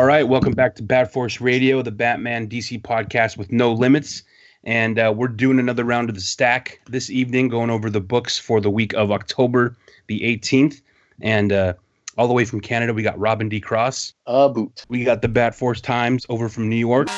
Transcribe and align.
All 0.00 0.06
right, 0.06 0.26
welcome 0.26 0.54
back 0.54 0.76
to 0.76 0.82
Bat 0.82 1.12
Force 1.12 1.42
Radio, 1.42 1.82
the 1.82 1.90
Batman 1.90 2.48
DC 2.48 2.80
podcast 2.80 3.36
with 3.36 3.52
no 3.52 3.70
limits. 3.70 4.22
And 4.64 4.98
uh, 4.98 5.12
we're 5.14 5.28
doing 5.28 5.58
another 5.58 5.84
round 5.84 6.08
of 6.08 6.14
the 6.14 6.22
stack 6.22 6.80
this 6.86 7.10
evening, 7.10 7.48
going 7.48 7.68
over 7.68 7.90
the 7.90 8.00
books 8.00 8.38
for 8.38 8.62
the 8.62 8.70
week 8.70 8.94
of 8.94 9.12
October 9.12 9.76
the 10.06 10.20
18th. 10.20 10.80
And 11.20 11.52
uh, 11.52 11.74
all 12.16 12.28
the 12.28 12.32
way 12.32 12.46
from 12.46 12.62
Canada, 12.62 12.94
we 12.94 13.02
got 13.02 13.18
Robin 13.18 13.50
D. 13.50 13.60
Cross. 13.60 14.14
A 14.26 14.48
boot. 14.48 14.86
We 14.88 15.04
got 15.04 15.20
the 15.20 15.28
Bat 15.28 15.54
Force 15.54 15.82
Times 15.82 16.24
over 16.30 16.48
from 16.48 16.70
New 16.70 16.76
York. 16.76 17.10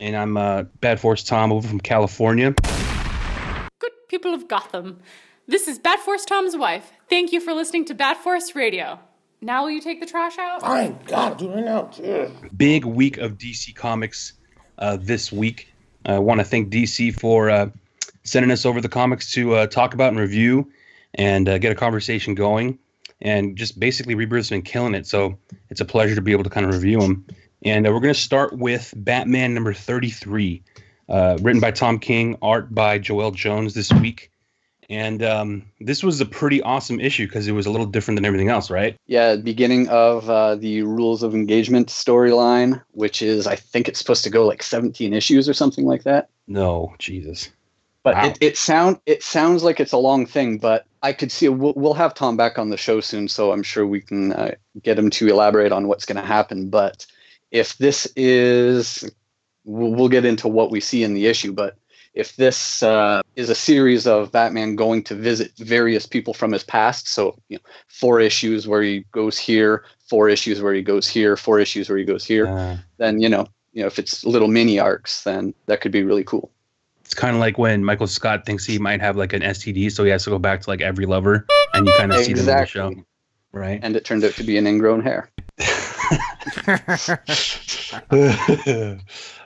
And 0.00 0.16
I'm 0.16 0.36
uh, 0.36 0.64
Bat 0.80 0.98
Force 0.98 1.22
Tom 1.22 1.52
over 1.52 1.68
from 1.68 1.78
California. 1.78 2.56
Good 3.78 3.92
people 4.08 4.34
of 4.34 4.48
Gotham. 4.48 4.98
This 5.46 5.68
is 5.68 5.78
Bat 5.78 6.00
Force 6.00 6.24
Tom's 6.24 6.56
wife. 6.56 6.90
Thank 7.08 7.30
you 7.30 7.40
for 7.40 7.54
listening 7.54 7.84
to 7.84 7.94
Bat 7.94 8.16
Force 8.16 8.56
Radio. 8.56 8.98
Now 9.40 9.64
will 9.64 9.70
you 9.70 9.80
take 9.80 10.00
the 10.00 10.06
trash 10.06 10.36
out? 10.38 10.62
Fine, 10.62 10.98
God, 11.06 11.38
do 11.38 11.52
it 11.52 11.62
now. 11.62 11.90
Ugh. 12.04 12.32
big 12.56 12.84
week 12.84 13.18
of 13.18 13.38
DC 13.38 13.74
Comics 13.74 14.32
uh, 14.78 14.98
this 15.00 15.30
week. 15.30 15.72
I 16.04 16.18
want 16.18 16.40
to 16.40 16.44
thank 16.44 16.70
DC 16.70 17.18
for 17.18 17.50
uh, 17.50 17.70
sending 18.24 18.50
us 18.50 18.66
over 18.66 18.80
the 18.80 18.88
comics 18.88 19.32
to 19.32 19.54
uh, 19.54 19.66
talk 19.66 19.94
about 19.94 20.08
and 20.08 20.18
review 20.18 20.70
and 21.14 21.48
uh, 21.48 21.58
get 21.58 21.72
a 21.72 21.74
conversation 21.74 22.34
going. 22.34 22.78
And 23.20 23.56
just 23.56 23.78
basically, 23.78 24.14
Rebirth's 24.14 24.50
been 24.50 24.62
killing 24.62 24.94
it. 24.94 25.06
So 25.06 25.38
it's 25.70 25.80
a 25.80 25.84
pleasure 25.84 26.14
to 26.14 26.20
be 26.20 26.32
able 26.32 26.44
to 26.44 26.50
kind 26.50 26.66
of 26.66 26.72
review 26.72 27.00
them. 27.00 27.26
And 27.64 27.86
uh, 27.86 27.92
we're 27.92 28.00
going 28.00 28.14
to 28.14 28.20
start 28.20 28.56
with 28.56 28.92
Batman 28.96 29.54
number 29.54 29.74
33, 29.74 30.62
uh, 31.08 31.38
written 31.40 31.60
by 31.60 31.72
Tom 31.72 31.98
King, 31.98 32.36
art 32.42 32.72
by 32.72 32.98
Joëlle 32.98 33.34
Jones 33.34 33.74
this 33.74 33.92
week. 33.92 34.30
And 34.90 35.22
um, 35.22 35.64
this 35.80 36.02
was 36.02 36.20
a 36.20 36.26
pretty 36.26 36.62
awesome 36.62 36.98
issue 36.98 37.26
because 37.26 37.46
it 37.46 37.52
was 37.52 37.66
a 37.66 37.70
little 37.70 37.86
different 37.86 38.16
than 38.16 38.24
everything 38.24 38.48
else, 38.48 38.70
right? 38.70 38.96
Yeah, 39.06 39.36
beginning 39.36 39.88
of 39.88 40.30
uh, 40.30 40.54
the 40.54 40.82
Rules 40.82 41.22
of 41.22 41.34
Engagement 41.34 41.88
storyline, 41.88 42.82
which 42.92 43.20
is, 43.20 43.46
I 43.46 43.56
think 43.56 43.86
it's 43.88 43.98
supposed 43.98 44.24
to 44.24 44.30
go 44.30 44.46
like 44.46 44.62
17 44.62 45.12
issues 45.12 45.46
or 45.48 45.52
something 45.52 45.84
like 45.84 46.04
that. 46.04 46.30
No, 46.46 46.94
Jesus. 46.98 47.50
But 48.02 48.14
Wow. 48.14 48.26
it, 48.28 48.38
it 48.40 48.56
sound 48.56 49.00
it 49.04 49.22
sounds 49.22 49.62
like 49.62 49.80
it's 49.80 49.92
a 49.92 49.98
long 49.98 50.24
thing, 50.24 50.56
but 50.56 50.86
I 51.02 51.12
could 51.12 51.30
see 51.30 51.48
we'll, 51.50 51.74
we'll 51.76 51.94
have 51.94 52.14
Tom 52.14 52.38
back 52.38 52.58
on 52.58 52.70
the 52.70 52.76
show 52.78 53.00
soon, 53.00 53.28
so 53.28 53.52
I'm 53.52 53.62
sure 53.62 53.86
we 53.86 54.00
can 54.00 54.32
uh, 54.32 54.54
get 54.82 54.98
him 54.98 55.10
to 55.10 55.28
elaborate 55.28 55.72
on 55.72 55.88
what's 55.88 56.06
going 56.06 56.16
to 56.16 56.26
happen. 56.26 56.70
But 56.70 57.04
if 57.50 57.76
this 57.76 58.10
is, 58.16 59.04
we'll, 59.64 59.92
we'll 59.92 60.08
get 60.08 60.24
into 60.24 60.48
what 60.48 60.70
we 60.70 60.80
see 60.80 61.02
in 61.02 61.12
the 61.12 61.26
issue. 61.26 61.52
But 61.52 61.76
if 62.14 62.36
this 62.36 62.82
uh, 62.82 63.22
is 63.36 63.50
a 63.50 63.54
series 63.54 64.06
of 64.06 64.32
Batman 64.32 64.76
going 64.76 65.02
to 65.04 65.14
visit 65.14 65.52
various 65.58 66.06
people 66.06 66.34
from 66.34 66.52
his 66.52 66.64
past, 66.64 67.08
so 67.08 67.38
you 67.48 67.56
know, 67.56 67.62
four 67.86 68.20
issues 68.20 68.66
where 68.66 68.82
he 68.82 69.04
goes 69.12 69.38
here, 69.38 69.84
four 70.08 70.28
issues 70.28 70.60
where 70.60 70.74
he 70.74 70.82
goes 70.82 71.08
here, 71.08 71.36
four 71.36 71.60
issues 71.60 71.88
where 71.88 71.98
he 71.98 72.04
goes 72.04 72.24
here, 72.24 72.46
Uh, 72.48 72.76
then 72.96 73.20
you 73.20 73.28
know, 73.28 73.46
you 73.72 73.82
know, 73.82 73.86
if 73.86 73.98
it's 73.98 74.24
little 74.24 74.48
mini 74.48 74.78
arcs, 74.78 75.22
then 75.24 75.54
that 75.66 75.80
could 75.80 75.92
be 75.92 76.02
really 76.02 76.24
cool. 76.24 76.50
it's 77.04 77.14
kind 77.14 77.34
of 77.36 77.40
like 77.40 77.56
when 77.56 77.84
Michael 77.84 78.06
Scott 78.06 78.44
thinks 78.44 78.66
he 78.66 78.78
might 78.78 79.00
have 79.00 79.16
like 79.16 79.32
an 79.32 79.42
STD, 79.42 79.90
so 79.92 80.04
he 80.04 80.10
has 80.10 80.24
to 80.24 80.30
go 80.30 80.38
back 80.38 80.62
to 80.62 80.70
like 80.70 80.80
every 80.80 81.06
lover, 81.06 81.46
and 81.74 81.86
you 81.86 81.92
kind 81.96 82.12
of 82.12 82.24
see 82.24 82.32
them 82.32 82.48
in 82.48 82.56
the 82.56 82.66
show, 82.66 82.94
right? 83.52 83.80
And 83.82 83.94
it 83.96 84.04
turned 84.04 84.24
out 84.24 84.32
to 84.32 84.44
be 84.44 84.58
an 84.58 84.66
ingrown 84.66 85.02
hair. 85.02 85.30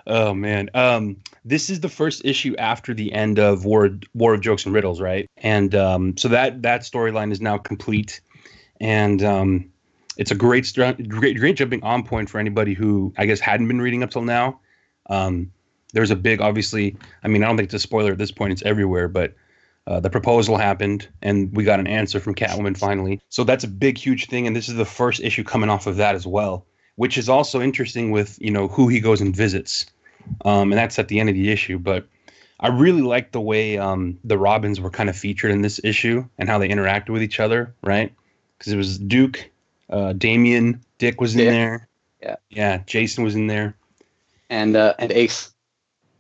oh 0.07 0.35
man, 0.35 0.71
um, 0.75 1.17
this 1.45 1.71
is 1.71 1.81
the 1.81 1.89
first 1.89 2.25
issue 2.25 2.55
after 2.59 2.95
the 2.95 3.13
end 3.13 3.39
of 3.39 3.65
War 3.65 3.91
War 4.15 4.35
of 4.35 4.41
Jokes 4.41 4.65
and 4.65 4.75
Riddles, 4.75 5.01
right? 5.01 5.29
And 5.39 5.75
um, 5.75 6.17
so 6.17 6.29
that 6.29 6.63
that 6.63 6.83
storyline 6.83 7.33
is 7.33 7.41
now 7.41 7.59
complete, 7.59 8.21
and 8.81 9.23
um, 9.23 9.71
it's 10.17 10.31
a 10.31 10.35
great, 10.35 10.73
great 11.09 11.39
great 11.39 11.57
jumping 11.57 11.83
on 11.83 12.05
point 12.05 12.31
for 12.31 12.39
anybody 12.39 12.75
who 12.75 13.13
I 13.17 13.27
guess 13.27 13.41
hadn't 13.41 13.69
been 13.69 13.81
reading 13.81 14.03
up 14.03 14.11
till 14.11 14.23
now. 14.23 14.61
Um, 15.09 15.53
there's 15.93 16.11
a 16.11 16.17
big, 16.17 16.41
obviously. 16.41 16.97
I 17.23 17.29
mean, 17.29 17.43
I 17.43 17.47
don't 17.47 17.57
think 17.57 17.67
it's 17.67 17.75
a 17.75 17.79
spoiler 17.79 18.13
at 18.13 18.19
this 18.19 18.31
point; 18.33 18.53
it's 18.53 18.63
everywhere, 18.63 19.09
but. 19.09 19.35
Uh, 19.85 19.99
the 19.99 20.09
proposal 20.09 20.57
happened, 20.57 21.09
and 21.23 21.53
we 21.57 21.65
got 21.65 21.81
an 21.81 21.89
answer 21.89 22.21
from 22.21 22.37
Catwoman 22.37 22.79
finally. 22.79 23.21
So 23.31 23.43
that's 23.43 23.65
a 23.65 23.69
big, 23.69 23.99
huge 23.99 24.29
thing, 24.29 24.47
and 24.47 24.55
this 24.55 24.69
is 24.69 24.77
the 24.77 24.85
first 24.85 25.21
issue 25.21 25.43
coming 25.43 25.69
off 25.69 25.89
of 25.89 25.97
that 25.97 26.15
as 26.15 26.25
well 26.25 26.65
which 26.97 27.17
is 27.19 27.29
also 27.29 27.61
interesting 27.61 28.11
with 28.11 28.39
you 28.41 28.51
know 28.51 28.69
who 28.69 28.89
he 28.89 29.01
goes 29.01 29.21
and 29.21 29.35
visits, 29.35 29.87
um, 30.45 30.73
and 30.73 30.79
that's 30.79 30.99
at 30.99 31.09
the 31.09 31.21
end 31.21 31.29
of 31.29 31.35
the 31.35 31.51
issue. 31.51 31.79
But 31.79 32.07
I 32.61 32.69
really 32.69 33.03
like 33.03 33.33
the 33.33 33.41
way 33.41 33.79
um, 33.79 34.19
the 34.25 34.39
Robins 34.39 34.81
were 34.81 34.91
kind 34.91 35.09
of 35.11 35.17
featured 35.17 35.51
in 35.51 35.63
this 35.63 35.81
issue 35.83 36.25
and 36.39 36.49
how 36.49 36.59
they 36.59 36.69
interacted 36.69 37.11
with 37.11 37.23
each 37.23 37.41
other, 37.41 37.75
right? 37.83 38.13
Because 38.59 38.73
it 38.73 38.77
was 38.77 38.99
Duke, 38.99 39.51
uh, 39.91 40.13
Damian, 40.13 40.81
Dick 40.99 41.21
was 41.21 41.35
in 41.35 41.39
Dick. 41.39 41.49
there, 41.51 41.89
Yeah. 42.23 42.37
yeah, 42.51 42.83
Jason 42.87 43.25
was 43.25 43.35
in 43.35 43.49
there, 43.49 43.75
And 44.51 44.77
uh, 44.77 44.95
and 44.99 45.11
Ace. 45.13 45.51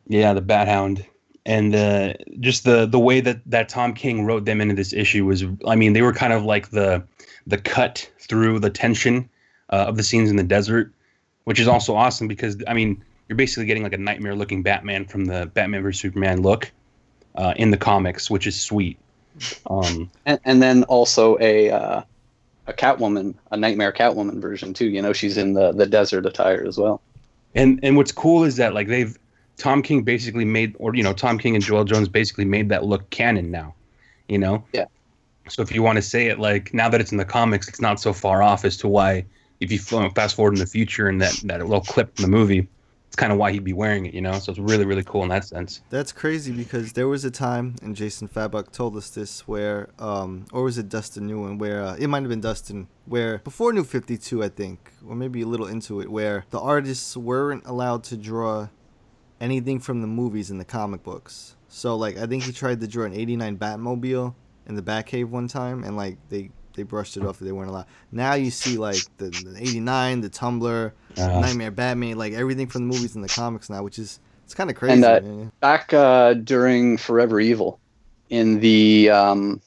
yeah, 0.08 0.32
the 0.32 0.40
Bat 0.40 0.66
Hound, 0.68 1.06
and 1.46 1.74
uh, 1.74 2.14
just 2.40 2.64
the 2.64 2.86
the 2.86 2.98
way 2.98 3.20
that 3.20 3.40
that 3.46 3.68
Tom 3.68 3.94
King 3.94 4.24
wrote 4.24 4.44
them 4.44 4.60
into 4.60 4.74
this 4.74 4.92
issue 4.92 5.26
was, 5.26 5.44
I 5.66 5.76
mean, 5.76 5.92
they 5.92 6.02
were 6.02 6.12
kind 6.12 6.32
of 6.32 6.44
like 6.44 6.70
the 6.70 7.04
the 7.46 7.58
cut 7.58 8.10
through 8.20 8.58
the 8.60 8.70
tension 8.70 9.28
uh, 9.72 9.86
of 9.88 9.96
the 9.96 10.02
scenes 10.02 10.30
in 10.30 10.36
the 10.36 10.44
desert, 10.44 10.92
which 11.44 11.58
is 11.58 11.66
also 11.66 11.96
awesome 11.96 12.28
because 12.28 12.56
I 12.68 12.74
mean, 12.74 13.02
you're 13.28 13.36
basically 13.36 13.66
getting 13.66 13.82
like 13.82 13.94
a 13.94 13.98
nightmare 13.98 14.34
looking 14.34 14.62
Batman 14.62 15.06
from 15.06 15.24
the 15.24 15.46
Batman 15.54 15.82
vs 15.82 16.00
Superman 16.00 16.42
look 16.42 16.70
uh, 17.34 17.54
in 17.56 17.70
the 17.70 17.76
comics, 17.76 18.30
which 18.30 18.46
is 18.46 18.60
sweet. 18.60 18.98
Um, 19.68 20.10
And, 20.26 20.38
and 20.44 20.62
then 20.62 20.84
also 20.84 21.38
a 21.40 21.70
uh, 21.70 22.02
a 22.66 22.72
Catwoman, 22.72 23.34
a 23.50 23.56
Nightmare 23.56 23.92
Catwoman 23.92 24.40
version 24.40 24.74
too. 24.74 24.86
You 24.86 25.02
know, 25.02 25.12
she's 25.12 25.36
in 25.36 25.54
the 25.54 25.72
the 25.72 25.86
desert 25.86 26.26
attire 26.26 26.64
as 26.66 26.78
well. 26.78 27.00
And 27.54 27.80
and 27.82 27.96
what's 27.96 28.12
cool 28.12 28.44
is 28.44 28.56
that 28.56 28.74
like 28.74 28.88
they've 28.88 29.18
Tom 29.56 29.82
King 29.82 30.02
basically 30.02 30.44
made 30.44 30.76
or 30.78 30.94
you 30.94 31.02
know 31.02 31.12
Tom 31.12 31.38
King 31.38 31.54
and 31.54 31.64
Joëlle 31.64 31.86
Jones 31.86 32.08
basically 32.08 32.44
made 32.44 32.68
that 32.68 32.84
look 32.84 33.08
canon 33.10 33.50
now, 33.50 33.74
you 34.28 34.38
know. 34.38 34.64
Yeah. 34.72 34.86
So 35.48 35.62
if 35.62 35.72
you 35.72 35.82
want 35.82 35.96
to 35.96 36.02
say 36.02 36.26
it 36.26 36.38
like 36.38 36.72
now 36.72 36.88
that 36.88 37.00
it's 37.00 37.12
in 37.12 37.18
the 37.18 37.24
comics, 37.24 37.68
it's 37.68 37.80
not 37.80 38.00
so 38.00 38.12
far 38.12 38.42
off 38.42 38.64
as 38.64 38.76
to 38.78 38.88
why 38.88 39.24
if 39.62 39.72
you 39.72 39.78
fast 39.78 40.36
forward 40.36 40.54
in 40.54 40.60
the 40.60 40.66
future 40.66 41.08
and 41.08 41.20
that 41.22 41.34
that 41.44 41.60
little 41.60 41.80
clip 41.80 42.16
from 42.16 42.22
the 42.22 42.30
movie, 42.30 42.68
it's 43.06 43.16
kind 43.16 43.32
of 43.32 43.38
why 43.38 43.52
he'd 43.52 43.62
be 43.62 43.72
wearing 43.72 44.06
it, 44.06 44.14
you 44.14 44.20
know. 44.20 44.38
So 44.38 44.50
it's 44.50 44.58
really 44.58 44.84
really 44.84 45.04
cool 45.04 45.22
in 45.22 45.28
that 45.28 45.44
sense. 45.44 45.80
That's 45.90 46.12
crazy 46.12 46.52
because 46.52 46.94
there 46.94 47.08
was 47.08 47.24
a 47.24 47.30
time, 47.30 47.76
and 47.82 47.94
Jason 47.94 48.26
Fabok 48.26 48.72
told 48.72 48.96
us 48.96 49.10
this, 49.10 49.46
where, 49.46 49.90
um, 49.98 50.46
or 50.52 50.64
was 50.64 50.78
it 50.78 50.88
Dustin 50.88 51.28
Nguyen, 51.28 51.58
where 51.58 51.82
uh, 51.82 51.96
it 51.98 52.08
might 52.08 52.22
have 52.22 52.30
been 52.30 52.40
Dustin, 52.40 52.88
where 53.06 53.38
before 53.38 53.72
New 53.72 53.84
52, 53.84 54.42
I 54.42 54.48
think, 54.48 54.92
or 55.06 55.14
maybe 55.14 55.42
a 55.42 55.46
little 55.46 55.66
into 55.66 56.00
it, 56.00 56.10
where 56.10 56.44
the 56.50 56.60
artists 56.60 57.16
weren't 57.16 57.66
allowed 57.66 58.02
to 58.04 58.16
draw 58.16 58.68
anything 59.42 59.80
from 59.80 60.00
the 60.00 60.06
movies 60.06 60.50
in 60.50 60.58
the 60.58 60.64
comic 60.64 61.02
books. 61.02 61.56
So, 61.68 61.96
like, 61.96 62.16
I 62.16 62.26
think 62.26 62.44
he 62.44 62.52
tried 62.52 62.80
to 62.80 62.86
draw 62.86 63.04
an 63.04 63.12
89 63.12 63.58
Batmobile 63.58 64.34
in 64.66 64.74
the 64.74 64.82
Batcave 64.82 65.28
one 65.28 65.48
time, 65.48 65.84
and, 65.84 65.96
like, 65.96 66.16
they. 66.28 66.50
They 66.74 66.82
brushed 66.82 67.16
it 67.16 67.24
off 67.24 67.38
that 67.38 67.44
they 67.44 67.52
weren't 67.52 67.70
allowed. 67.70 67.86
Now 68.10 68.34
you 68.34 68.50
see 68.50 68.78
like 68.78 69.02
the, 69.18 69.30
the 69.30 69.56
'89, 69.58 70.20
the 70.20 70.28
Tumbler, 70.28 70.94
Uh, 71.16 71.40
Nightmare 71.40 71.70
Batman, 71.70 72.16
like 72.16 72.32
everything 72.32 72.66
from 72.66 72.88
the 72.88 72.94
movies 72.94 73.14
in 73.16 73.22
the 73.22 73.28
comics 73.28 73.68
now, 73.68 73.82
which 73.82 73.98
is 73.98 74.20
it's 74.44 74.54
kind 74.54 74.70
of 74.70 74.76
crazy. 74.76 74.94
And 74.94 75.04
uh, 75.04 75.50
back 75.60 75.92
uh, 75.92 76.34
during 76.34 76.96
Forever 76.96 77.40
Evil, 77.40 77.80
in 78.30 78.60
the 78.60 79.10
um, 79.10 79.60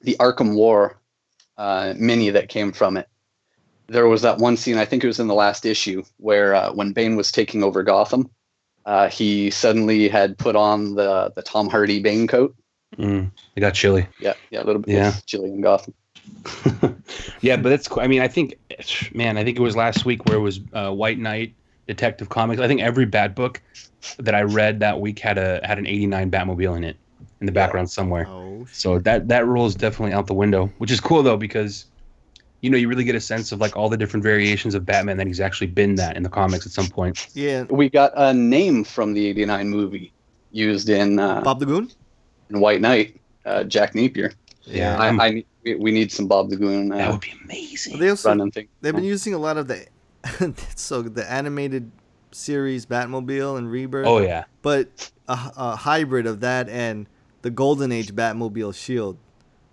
the 0.00 0.16
Arkham 0.18 0.54
War 0.54 0.98
uh, 1.56 1.94
mini 1.96 2.30
that 2.30 2.48
came 2.48 2.72
from 2.72 2.96
it, 2.96 3.08
there 3.88 4.06
was 4.08 4.22
that 4.22 4.38
one 4.38 4.56
scene. 4.56 4.78
I 4.78 4.84
think 4.84 5.04
it 5.04 5.06
was 5.06 5.20
in 5.20 5.28
the 5.28 5.34
last 5.34 5.66
issue 5.66 6.02
where 6.18 6.54
uh, 6.54 6.72
when 6.72 6.92
Bane 6.92 7.16
was 7.16 7.30
taking 7.32 7.62
over 7.62 7.82
Gotham, 7.82 8.30
uh, 8.86 9.08
he 9.08 9.50
suddenly 9.50 10.08
had 10.08 10.38
put 10.38 10.56
on 10.56 10.94
the 10.94 11.32
the 11.34 11.42
Tom 11.42 11.68
Hardy 11.68 12.00
Bane 12.00 12.26
coat, 12.26 12.54
Mm, 12.96 13.30
it 13.54 13.60
got 13.60 13.74
chilly. 13.74 14.06
Yeah, 14.20 14.34
yeah, 14.50 14.62
a 14.62 14.64
little 14.64 14.80
bit. 14.80 14.94
Yeah. 14.94 15.04
Yeah, 15.04 15.14
chilly 15.26 15.50
in 15.50 15.60
Gotham. 15.60 15.94
yeah, 17.40 17.56
but 17.56 17.68
that's. 17.70 17.88
cool. 17.88 18.02
I 18.02 18.06
mean, 18.06 18.20
I 18.20 18.28
think, 18.28 18.54
man, 19.14 19.36
I 19.36 19.44
think 19.44 19.58
it 19.58 19.62
was 19.62 19.76
last 19.76 20.04
week 20.04 20.24
where 20.26 20.36
it 20.36 20.40
was 20.40 20.60
uh, 20.72 20.90
White 20.92 21.18
Knight, 21.18 21.54
Detective 21.86 22.28
Comics. 22.28 22.60
I 22.60 22.66
think 22.68 22.80
every 22.80 23.06
Bat 23.06 23.34
book 23.34 23.62
that 24.18 24.34
I 24.34 24.42
read 24.42 24.80
that 24.80 25.00
week 25.00 25.18
had 25.18 25.38
a 25.38 25.60
had 25.64 25.78
an 25.78 25.86
'89 25.86 26.30
Batmobile 26.30 26.76
in 26.76 26.84
it 26.84 26.96
in 27.40 27.46
the 27.46 27.52
background 27.52 27.90
somewhere. 27.90 28.26
Oh, 28.28 28.66
So 28.72 28.98
that 29.00 29.28
that 29.28 29.46
rule 29.46 29.66
is 29.66 29.74
definitely 29.74 30.12
out 30.12 30.26
the 30.26 30.34
window, 30.34 30.72
which 30.78 30.90
is 30.90 31.00
cool 31.00 31.22
though 31.22 31.36
because, 31.36 31.86
you 32.60 32.70
know, 32.70 32.76
you 32.76 32.88
really 32.88 33.04
get 33.04 33.14
a 33.14 33.20
sense 33.20 33.52
of 33.52 33.60
like 33.60 33.76
all 33.76 33.88
the 33.88 33.96
different 33.96 34.22
variations 34.24 34.74
of 34.74 34.84
Batman 34.86 35.16
that 35.18 35.26
he's 35.26 35.40
actually 35.40 35.68
been 35.68 35.94
that 35.96 36.16
in 36.16 36.22
the 36.22 36.28
comics 36.28 36.66
at 36.66 36.72
some 36.72 36.88
point. 36.88 37.28
yeah. 37.34 37.62
We 37.64 37.88
got 37.88 38.12
a 38.16 38.32
name 38.34 38.84
from 38.84 39.12
the 39.14 39.26
'89 39.26 39.68
movie 39.68 40.12
used 40.52 40.88
in 40.88 41.18
uh, 41.18 41.42
Bob 41.42 41.60
the 41.60 41.66
Goon. 41.66 41.90
in 42.50 42.60
White 42.60 42.80
Knight, 42.80 43.20
uh, 43.44 43.64
Jack 43.64 43.94
Napier. 43.94 44.32
Yeah, 44.64 44.96
I, 44.98 45.06
I'm- 45.06 45.20
I 45.20 45.30
need- 45.30 45.46
we, 45.68 45.74
we 45.76 45.90
need 45.90 46.10
some 46.12 46.26
Bob 46.26 46.50
the 46.50 46.56
Goon 46.56 46.88
that 46.88 47.08
uh, 47.08 47.12
would 47.12 47.20
be 47.20 47.34
amazing. 47.44 47.98
They 47.98 48.08
also 48.10 48.28
running 48.30 48.50
thing. 48.50 48.68
they've 48.80 48.94
been 48.94 49.04
using 49.04 49.34
a 49.34 49.38
lot 49.38 49.56
of 49.56 49.68
the 49.68 49.86
so 50.76 51.02
the 51.02 51.30
animated 51.30 51.90
series 52.32 52.86
Batmobile 52.86 53.58
and 53.58 53.70
Rebirth. 53.70 54.06
Oh 54.06 54.18
yeah, 54.18 54.44
but 54.62 55.10
a, 55.28 55.38
a 55.56 55.76
hybrid 55.76 56.26
of 56.26 56.40
that 56.40 56.68
and 56.68 57.06
the 57.42 57.50
Golden 57.50 57.92
Age 57.92 58.14
Batmobile 58.14 58.74
Shield. 58.74 59.16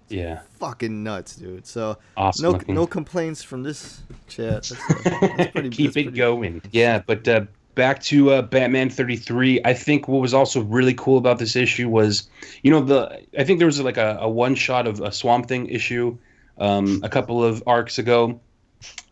yeah, 0.09 0.41
Fucking 0.59 1.03
nuts, 1.03 1.35
dude. 1.35 1.65
So 1.65 1.97
awesome. 2.15 2.43
no 2.43 2.51
looking. 2.51 2.75
no 2.75 2.87
complaints 2.87 3.41
from 3.43 3.63
this 3.63 4.03
chat. 4.27 4.63
That's, 4.63 4.69
that's 4.69 5.51
pretty, 5.51 5.69
keep 5.69 5.87
that's 5.87 5.97
it 5.97 6.03
pretty- 6.05 6.11
going. 6.17 6.61
Yeah, 6.71 7.01
but 7.05 7.27
uh, 7.27 7.45
back 7.75 8.01
to 8.03 8.31
uh, 8.31 8.41
Batman 8.41 8.89
33. 8.89 9.61
I 9.63 9.73
think 9.73 10.07
what 10.07 10.21
was 10.21 10.33
also 10.33 10.61
really 10.61 10.93
cool 10.93 11.17
about 11.17 11.37
this 11.37 11.55
issue 11.55 11.89
was, 11.89 12.27
you 12.63 12.71
know, 12.71 12.81
the 12.81 13.21
I 13.37 13.43
think 13.43 13.59
there 13.59 13.67
was 13.67 13.79
like 13.81 13.97
a, 13.97 14.17
a 14.21 14.29
one 14.29 14.55
shot 14.55 14.87
of 14.87 15.01
a 15.01 15.11
Swamp 15.11 15.47
Thing 15.47 15.67
issue 15.67 16.17
um, 16.57 17.01
a 17.03 17.09
couple 17.09 17.43
of 17.43 17.61
arcs 17.67 17.99
ago, 17.99 18.39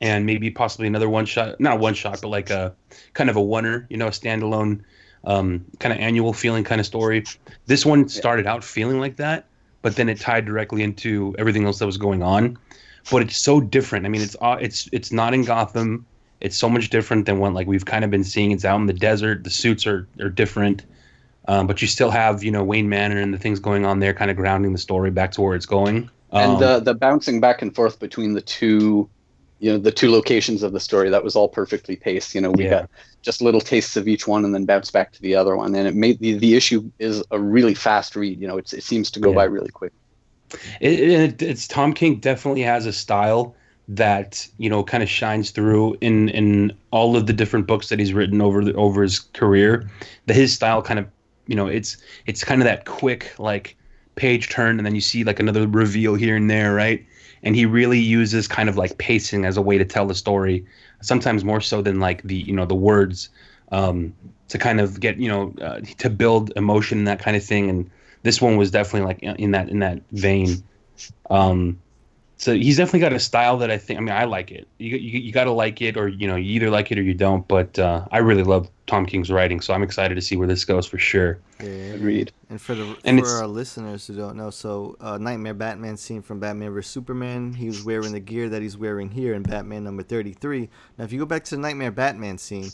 and 0.01 0.25
maybe 0.25 0.49
possibly 0.49 0.87
another 0.87 1.09
one 1.09 1.25
shot, 1.25 1.59
not 1.59 1.79
one 1.79 1.93
shot, 1.93 2.21
but 2.21 2.29
like 2.29 2.49
a 2.49 2.73
kind 3.13 3.29
of 3.29 3.35
a 3.35 3.41
oneer, 3.41 3.85
you 3.89 3.97
know, 3.97 4.07
a 4.07 4.11
standalone 4.11 4.81
um, 5.25 5.65
kind 5.79 5.93
of 5.93 5.99
annual 5.99 6.33
feeling 6.33 6.63
kind 6.63 6.79
of 6.79 6.87
story. 6.87 7.23
This 7.65 7.85
one 7.85 8.09
started 8.09 8.47
out 8.47 8.63
feeling 8.63 8.99
like 8.99 9.17
that, 9.17 9.45
but 9.81 9.95
then 9.95 10.09
it 10.09 10.19
tied 10.19 10.45
directly 10.45 10.83
into 10.83 11.35
everything 11.37 11.65
else 11.65 11.79
that 11.79 11.85
was 11.85 11.97
going 11.97 12.23
on. 12.23 12.57
But 13.11 13.21
it's 13.23 13.37
so 13.37 13.59
different. 13.59 14.05
I 14.05 14.09
mean, 14.09 14.21
it's 14.21 14.35
uh, 14.41 14.57
it's 14.61 14.87
it's 14.93 15.11
not 15.11 15.33
in 15.33 15.43
Gotham. 15.43 16.05
It's 16.43 16.57
so 16.57 16.69
much 16.69 16.91
different 16.91 17.25
than 17.25 17.39
what 17.39 17.53
like 17.53 17.67
we've 17.67 17.85
kind 17.85 18.05
of 18.05 18.11
been 18.11 18.25
seeing. 18.25 18.51
It's 18.51 18.65
out 18.65 18.79
in 18.81 18.87
the 18.87 18.93
desert. 18.93 19.43
The 19.45 19.49
suits 19.49 19.87
are 19.87 20.07
are 20.21 20.29
different, 20.29 20.83
um, 21.47 21.67
but 21.67 21.81
you 21.81 21.87
still 21.87 22.11
have 22.11 22.43
you 22.43 22.51
know 22.51 22.63
Wayne 22.63 22.89
Manor 22.89 23.19
and 23.19 23.33
the 23.33 23.39
things 23.39 23.59
going 23.59 23.85
on 23.85 23.99
there, 23.99 24.13
kind 24.13 24.31
of 24.31 24.37
grounding 24.37 24.73
the 24.73 24.79
story 24.79 25.11
back 25.11 25.31
to 25.33 25.41
where 25.41 25.55
it's 25.55 25.65
going. 25.65 26.09
Um, 26.31 26.43
and 26.43 26.59
the 26.59 26.79
the 26.81 26.93
bouncing 26.93 27.39
back 27.39 27.61
and 27.61 27.73
forth 27.75 27.99
between 27.99 28.33
the 28.33 28.41
two 28.41 29.09
you 29.59 29.71
know 29.71 29.77
the 29.77 29.91
two 29.91 30.11
locations 30.11 30.63
of 30.63 30.73
the 30.73 30.79
story 30.79 31.09
that 31.09 31.23
was 31.23 31.35
all 31.35 31.47
perfectly 31.47 31.95
paced 31.95 32.35
you 32.35 32.41
know 32.41 32.51
we 32.51 32.65
Yeah. 32.65 32.69
got 32.81 32.89
just 33.23 33.41
little 33.41 33.61
tastes 33.61 33.95
of 33.95 34.07
each 34.07 34.27
one 34.27 34.43
and 34.45 34.53
then 34.53 34.65
bounce 34.65 34.91
back 34.91 35.11
to 35.13 35.21
the 35.21 35.35
other 35.35 35.55
one 35.55 35.73
and 35.75 35.87
it 35.87 35.95
made 35.95 36.19
the, 36.19 36.37
the 36.37 36.55
issue 36.55 36.91
is 36.99 37.23
a 37.31 37.39
really 37.39 37.73
fast 37.75 38.15
read 38.15 38.41
you 38.41 38.47
know 38.47 38.57
it's, 38.57 38.73
it 38.73 38.83
seems 38.83 39.11
to 39.11 39.19
go 39.19 39.31
Yeah. 39.31 39.35
by 39.35 39.45
really 39.45 39.71
quick 39.71 39.93
it, 40.81 40.99
it, 40.99 41.41
it's 41.41 41.67
Tom 41.67 41.93
King 41.93 42.19
definitely 42.19 42.61
has 42.61 42.85
a 42.85 42.93
style 42.93 43.55
that 43.87 44.47
you 44.57 44.69
know 44.69 44.83
kind 44.83 45.03
of 45.03 45.09
shines 45.09 45.51
through 45.51 45.97
in 46.01 46.29
in 46.29 46.73
all 46.91 47.17
of 47.17 47.27
the 47.27 47.33
different 47.33 47.67
books 47.67 47.89
that 47.89 47.99
he's 47.99 48.13
written 48.13 48.41
over 48.41 48.63
the, 48.63 48.73
over 48.75 49.01
his 49.01 49.19
career. 49.19 49.89
That 50.25 50.35
his 50.35 50.53
style 50.53 50.81
kind 50.81 50.99
of 50.99 51.07
you 51.47 51.55
know 51.55 51.67
it's 51.67 51.97
it's 52.25 52.43
kind 52.43 52.61
of 52.61 52.65
that 52.65 52.85
quick 52.85 53.33
like 53.37 53.75
page 54.15 54.49
turn 54.49 54.77
and 54.77 54.85
then 54.85 54.95
you 54.95 55.01
see 55.01 55.23
like 55.23 55.39
another 55.39 55.67
reveal 55.67 56.15
here 56.15 56.35
and 56.35 56.49
there, 56.49 56.73
right? 56.73 57.05
And 57.41 57.55
he 57.55 57.65
really 57.65 57.99
uses 57.99 58.47
kind 58.47 58.69
of 58.69 58.77
like 58.77 58.97
pacing 58.97 59.43
as 59.43 59.57
a 59.57 59.61
way 59.61 59.77
to 59.77 59.83
tell 59.83 60.05
the 60.05 60.15
story, 60.15 60.65
sometimes 61.01 61.43
more 61.43 61.59
so 61.59 61.81
than 61.81 61.99
like 61.99 62.23
the 62.23 62.35
you 62.35 62.53
know 62.53 62.65
the 62.65 62.75
words 62.75 63.29
um, 63.71 64.13
to 64.47 64.57
kind 64.57 64.79
of 64.79 64.99
get 64.99 65.17
you 65.17 65.27
know 65.27 65.53
uh, 65.61 65.81
to 65.97 66.09
build 66.09 66.53
emotion 66.55 66.99
and 66.99 67.07
that 67.07 67.19
kind 67.19 67.35
of 67.35 67.43
thing. 67.43 67.69
And 67.69 67.89
this 68.21 68.41
one 68.41 68.55
was 68.55 68.71
definitely 68.71 69.07
like 69.07 69.39
in 69.39 69.51
that 69.51 69.67
in 69.67 69.79
that 69.79 70.01
vein. 70.11 70.63
Um, 71.29 71.79
so 72.43 72.53
he's 72.53 72.75
definitely 72.75 72.99
got 72.99 73.13
a 73.13 73.19
style 73.19 73.57
that 73.59 73.71
I 73.71 73.77
think. 73.77 73.97
I 73.97 74.01
mean, 74.01 74.13
I 74.13 74.25
like 74.25 74.51
it. 74.51 74.67
You 74.77 74.97
you, 74.97 75.19
you 75.19 75.31
got 75.31 75.45
to 75.45 75.51
like 75.51 75.81
it, 75.81 75.95
or 75.95 76.09
you 76.09 76.27
know, 76.27 76.35
you 76.35 76.51
either 76.55 76.69
like 76.69 76.91
it 76.91 76.99
or 76.99 77.01
you 77.01 77.13
don't. 77.13 77.47
But 77.47 77.79
uh, 77.79 78.05
I 78.11 78.17
really 78.17 78.43
love 78.43 78.69
Tom 78.85 79.05
King's 79.05 79.31
writing, 79.31 79.61
so 79.61 79.73
I'm 79.73 79.81
excited 79.81 80.15
to 80.15 80.21
see 80.21 80.35
where 80.35 80.47
this 80.47 80.65
goes 80.65 80.85
for 80.85 80.97
sure. 80.97 81.39
Yeah. 81.61 81.93
agreed 81.93 82.33
And 82.49 82.61
for 82.61 82.75
the 82.75 82.97
And 83.05 83.21
for 83.21 83.27
our 83.27 83.47
listeners 83.47 84.05
who 84.07 84.15
don't 84.15 84.35
know, 84.35 84.49
so 84.49 84.97
uh, 84.99 85.17
Nightmare 85.17 85.53
Batman 85.53 85.95
scene 85.95 86.21
from 86.21 86.41
Batman 86.41 86.73
vs 86.73 86.91
Superman, 86.91 87.53
he 87.53 87.67
was 87.67 87.85
wearing 87.85 88.11
the 88.11 88.19
gear 88.19 88.49
that 88.49 88.61
he's 88.61 88.77
wearing 88.77 89.09
here 89.09 89.33
in 89.33 89.43
Batman 89.43 89.85
number 89.85 90.03
thirty 90.03 90.33
three. 90.33 90.69
Now, 90.97 91.05
if 91.05 91.13
you 91.13 91.19
go 91.19 91.25
back 91.25 91.45
to 91.45 91.55
the 91.55 91.61
Nightmare 91.61 91.91
Batman 91.91 92.37
scene, 92.37 92.71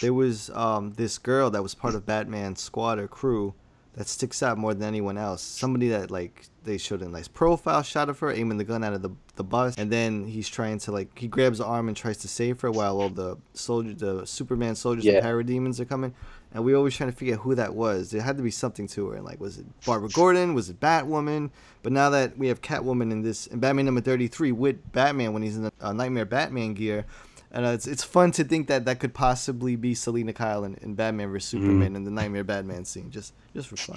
there 0.00 0.14
was 0.14 0.50
um, 0.50 0.94
this 0.94 1.18
girl 1.18 1.48
that 1.50 1.62
was 1.62 1.76
part 1.76 1.94
of 1.94 2.04
Batman's 2.04 2.60
squad 2.60 2.98
or 2.98 3.06
crew 3.06 3.54
that 3.94 4.08
sticks 4.08 4.42
out 4.42 4.58
more 4.58 4.74
than 4.74 4.88
anyone 4.88 5.16
else. 5.16 5.42
Somebody 5.42 5.88
that 5.90 6.10
like 6.10 6.48
they 6.64 6.78
showed 6.78 7.02
a 7.02 7.08
nice 7.08 7.28
profile 7.28 7.82
shot 7.82 8.08
of 8.08 8.18
her 8.20 8.30
aiming 8.32 8.58
the 8.58 8.64
gun 8.64 8.82
out 8.84 8.92
of 8.92 9.02
the 9.02 9.10
the 9.36 9.44
bus, 9.44 9.76
and 9.78 9.90
then 9.90 10.24
he's 10.26 10.48
trying 10.48 10.78
to 10.80 10.92
like 10.92 11.18
he 11.18 11.26
grabs 11.26 11.58
the 11.58 11.64
arm 11.64 11.88
and 11.88 11.96
tries 11.96 12.18
to 12.18 12.28
save 12.28 12.60
her 12.60 12.70
while 12.70 13.00
all 13.00 13.08
the 13.08 13.36
soldier 13.54 13.94
the 13.94 14.26
Superman 14.26 14.74
soldiers 14.74 15.04
Yeah. 15.04 15.14
and 15.14 15.24
parademons 15.26 15.80
are 15.80 15.84
coming. 15.84 16.14
And 16.54 16.64
we 16.64 16.74
always 16.74 16.94
trying 16.94 17.10
to 17.10 17.16
figure 17.16 17.34
out 17.36 17.40
who 17.40 17.54
that 17.54 17.74
was. 17.74 18.10
There 18.10 18.20
had 18.20 18.36
to 18.36 18.42
be 18.42 18.50
something 18.50 18.86
to 18.88 19.08
her. 19.08 19.16
And 19.16 19.24
like, 19.24 19.40
was 19.40 19.56
it 19.56 19.64
Barbara 19.86 20.10
Gordon? 20.10 20.52
Was 20.52 20.68
it 20.68 20.78
Batwoman? 20.80 21.48
But 21.82 21.92
now 21.92 22.10
that 22.10 22.36
we 22.36 22.48
have 22.48 22.60
Catwoman 22.60 23.10
in 23.10 23.22
this, 23.22 23.46
in 23.46 23.58
Batman 23.58 23.86
number 23.86 24.02
33 24.02 24.52
with 24.52 24.92
Batman 24.92 25.32
when 25.32 25.42
he's 25.42 25.56
in 25.56 25.62
the 25.62 25.72
uh, 25.80 25.94
Nightmare 25.94 26.26
Batman 26.26 26.74
gear, 26.74 27.06
and 27.52 27.64
uh, 27.64 27.70
it's, 27.70 27.86
it's 27.86 28.04
fun 28.04 28.32
to 28.32 28.44
think 28.44 28.66
that 28.66 28.84
that 28.84 29.00
could 29.00 29.14
possibly 29.14 29.76
be 29.76 29.94
Selina 29.94 30.34
Kyle 30.34 30.64
in, 30.64 30.74
in 30.82 30.94
Batman 30.94 31.30
vs. 31.32 31.48
Superman 31.48 31.96
in 31.96 32.04
the 32.04 32.10
Nightmare 32.10 32.44
Batman 32.44 32.84
scene. 32.84 33.10
Just 33.10 33.32
just 33.54 33.68
for 33.68 33.76
fun. 33.76 33.96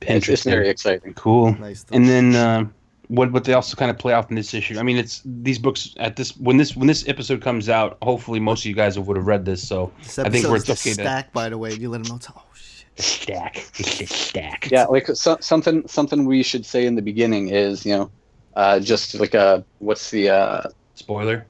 It's, 0.00 0.02
it's 0.02 0.10
Interesting. 0.10 0.50
very 0.52 0.68
exciting 0.68 1.14
Cool. 1.14 1.54
Nice. 1.58 1.84
And 1.92 2.08
then 2.08 2.34
uh, 2.36 2.64
what 3.08 3.32
what 3.32 3.44
they 3.44 3.54
also 3.54 3.76
kind 3.76 3.90
of 3.90 3.98
play 3.98 4.12
off 4.12 4.30
in 4.30 4.36
this 4.36 4.54
issue. 4.54 4.78
I 4.78 4.82
mean, 4.84 4.96
it's 4.96 5.22
these 5.24 5.58
books 5.58 5.94
at 5.98 6.16
this 6.16 6.36
when 6.36 6.56
this 6.58 6.76
when 6.76 6.86
this 6.86 7.06
episode 7.08 7.42
comes 7.42 7.68
out. 7.68 7.98
Hopefully, 8.02 8.38
most 8.40 8.60
of 8.60 8.66
you 8.66 8.74
guys 8.74 8.98
would 8.98 9.16
have 9.16 9.26
read 9.26 9.44
this. 9.44 9.66
So 9.66 9.92
This 9.98 10.18
I 10.18 10.28
think 10.28 10.46
we're 10.46 10.56
is 10.56 10.68
it's 10.68 10.84
the 10.84 10.90
okay 10.90 10.96
to 10.96 11.02
stack, 11.02 11.32
by 11.32 11.48
the 11.48 11.58
way. 11.58 11.72
You 11.74 11.90
let 11.90 12.02
them 12.04 12.10
know. 12.10 12.16
It's, 12.16 12.28
oh, 12.30 12.42
shit. 12.54 13.04
stack. 13.04 13.56
It's 13.78 13.98
the 13.98 14.06
stack. 14.06 14.70
yeah 14.70 14.84
like 14.84 15.06
so, 15.08 15.36
something 15.40 15.86
something 15.88 16.24
we 16.24 16.42
should 16.42 16.64
say 16.64 16.86
in 16.86 16.94
the 16.94 17.02
beginning 17.02 17.48
is 17.48 17.84
you 17.84 17.96
know 17.96 18.10
uh, 18.54 18.78
just 18.78 19.14
like 19.18 19.34
a 19.34 19.64
what's 19.78 20.10
the 20.10 20.28
uh, 20.30 20.62
Spoiler. 20.94 21.46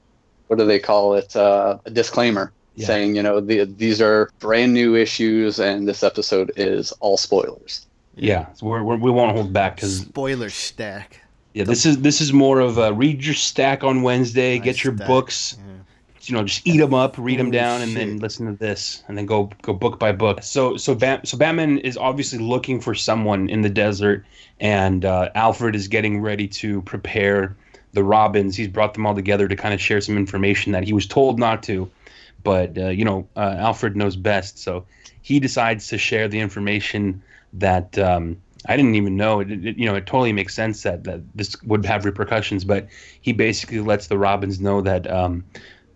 what 0.47 0.57
do 0.59 0.65
they 0.65 0.79
call 0.79 1.13
it 1.15 1.35
uh, 1.35 1.77
a 1.85 1.89
disclaimer 1.91 2.51
Yeah. 2.75 2.87
saying 2.87 3.15
you 3.15 3.21
know 3.23 3.39
the, 3.41 3.65
these 3.65 4.01
are 4.01 4.29
brand 4.39 4.73
new 4.73 4.95
issues 4.95 5.59
and 5.59 5.87
this 5.87 6.03
episode 6.03 6.51
is 6.55 6.91
all 7.01 7.17
spoilers 7.17 7.85
Yeah, 8.21 8.53
so 8.53 8.67
we're, 8.67 8.83
we're, 8.83 8.97
we 8.97 9.09
won't 9.09 9.35
hold 9.35 9.51
back 9.51 9.75
because 9.77 9.97
Spoiler 10.01 10.49
stack. 10.49 11.21
yeah, 11.53 11.63
this 11.63 11.85
is 11.87 12.01
this 12.01 12.21
is 12.21 12.31
more 12.31 12.59
of 12.59 12.77
a 12.77 12.93
read 12.93 13.25
your 13.25 13.33
stack 13.33 13.83
on 13.83 14.03
Wednesday, 14.03 14.57
Nice 14.59 14.65
get 14.65 14.83
your 14.83 14.95
stack. 14.95 15.07
books, 15.07 15.57
Yeah. 15.57 15.73
you 16.21 16.35
know, 16.35 16.43
just 16.43 16.65
eat 16.67 16.77
them 16.77 16.93
up, 16.93 17.15
read 17.17 17.39
them 17.39 17.47
Holy 17.47 17.57
down, 17.57 17.81
and 17.81 17.95
then 17.97 18.17
listen 18.19 18.45
to 18.45 18.53
this, 18.53 19.03
and 19.07 19.17
then 19.17 19.25
go 19.25 19.49
go 19.63 19.73
book 19.73 19.97
by 19.99 20.11
book. 20.11 20.43
So 20.43 20.77
so 20.77 20.93
Bat 20.93 21.27
so 21.27 21.35
Batman 21.35 21.79
is 21.79 21.97
obviously 21.97 22.37
looking 22.37 22.79
for 22.79 22.93
someone 22.93 23.49
in 23.49 23.61
the 23.61 23.69
desert, 23.69 24.23
and 24.59 25.03
uh, 25.03 25.29
Alfred 25.33 25.75
is 25.75 25.87
getting 25.87 26.21
ready 26.21 26.47
to 26.49 26.83
prepare 26.83 27.55
the 27.93 28.03
Robins. 28.03 28.55
He's 28.55 28.67
brought 28.67 28.93
them 28.93 29.07
all 29.07 29.15
together 29.15 29.47
to 29.47 29.55
kind 29.55 29.73
of 29.73 29.81
share 29.81 29.99
some 29.99 30.15
information 30.15 30.73
that 30.73 30.83
he 30.83 30.93
was 30.93 31.07
told 31.07 31.39
not 31.39 31.63
to, 31.63 31.89
but 32.43 32.77
uh, 32.77 32.89
you 32.89 33.03
know 33.03 33.27
uh, 33.35 33.55
Alfred 33.57 33.95
knows 33.95 34.15
best, 34.15 34.59
so 34.59 34.85
he 35.23 35.39
decides 35.39 35.87
to 35.87 35.97
share 35.97 36.27
the 36.27 36.39
information 36.39 37.23
that. 37.53 37.97
Um, 37.97 38.37
I 38.67 38.77
didn't 38.77 38.93
even 38.93 39.15
know. 39.17 39.39
It, 39.39 39.51
it, 39.51 39.77
you 39.77 39.85
know, 39.87 39.95
it 39.95 40.05
totally 40.05 40.33
makes 40.33 40.53
sense 40.53 40.83
that, 40.83 41.03
that 41.05 41.21
this 41.33 41.55
would 41.63 41.83
have 41.85 42.05
repercussions. 42.05 42.63
But 42.63 42.87
he 43.21 43.33
basically 43.33 43.79
lets 43.79 44.05
the 44.07 44.19
Robins 44.19 44.59
know 44.59 44.81
that 44.81 45.09
um, 45.09 45.43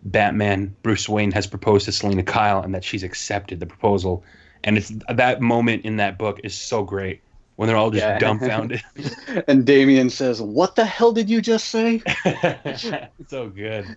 Batman, 0.03 0.75
Bruce 0.81 1.07
Wayne, 1.07 1.31
has 1.31 1.45
proposed 1.45 1.85
to 1.85 1.91
Selina 1.91 2.23
Kyle 2.23 2.61
and 2.61 2.73
that 2.73 2.83
she's 2.83 3.03
accepted 3.03 3.59
the 3.59 3.67
proposal. 3.67 4.23
And 4.63 4.77
it's 4.77 4.91
that 5.07 5.41
moment 5.41 5.85
in 5.85 5.97
that 5.97 6.17
book 6.17 6.39
is 6.43 6.55
so 6.55 6.83
great 6.83 7.21
when 7.55 7.67
they're 7.67 7.77
all 7.77 7.91
just 7.91 8.03
Yeah. 8.03 8.17
dumbfounded. 8.17 8.81
and 9.47 9.63
damian 9.65 10.09
says 10.09 10.41
what 10.41 10.75
the 10.75 10.83
hell 10.85 11.11
did 11.11 11.29
you 11.29 11.41
just 11.41 11.69
say 11.69 12.01
so 13.27 13.49
good. 13.49 13.85
I 13.85 13.95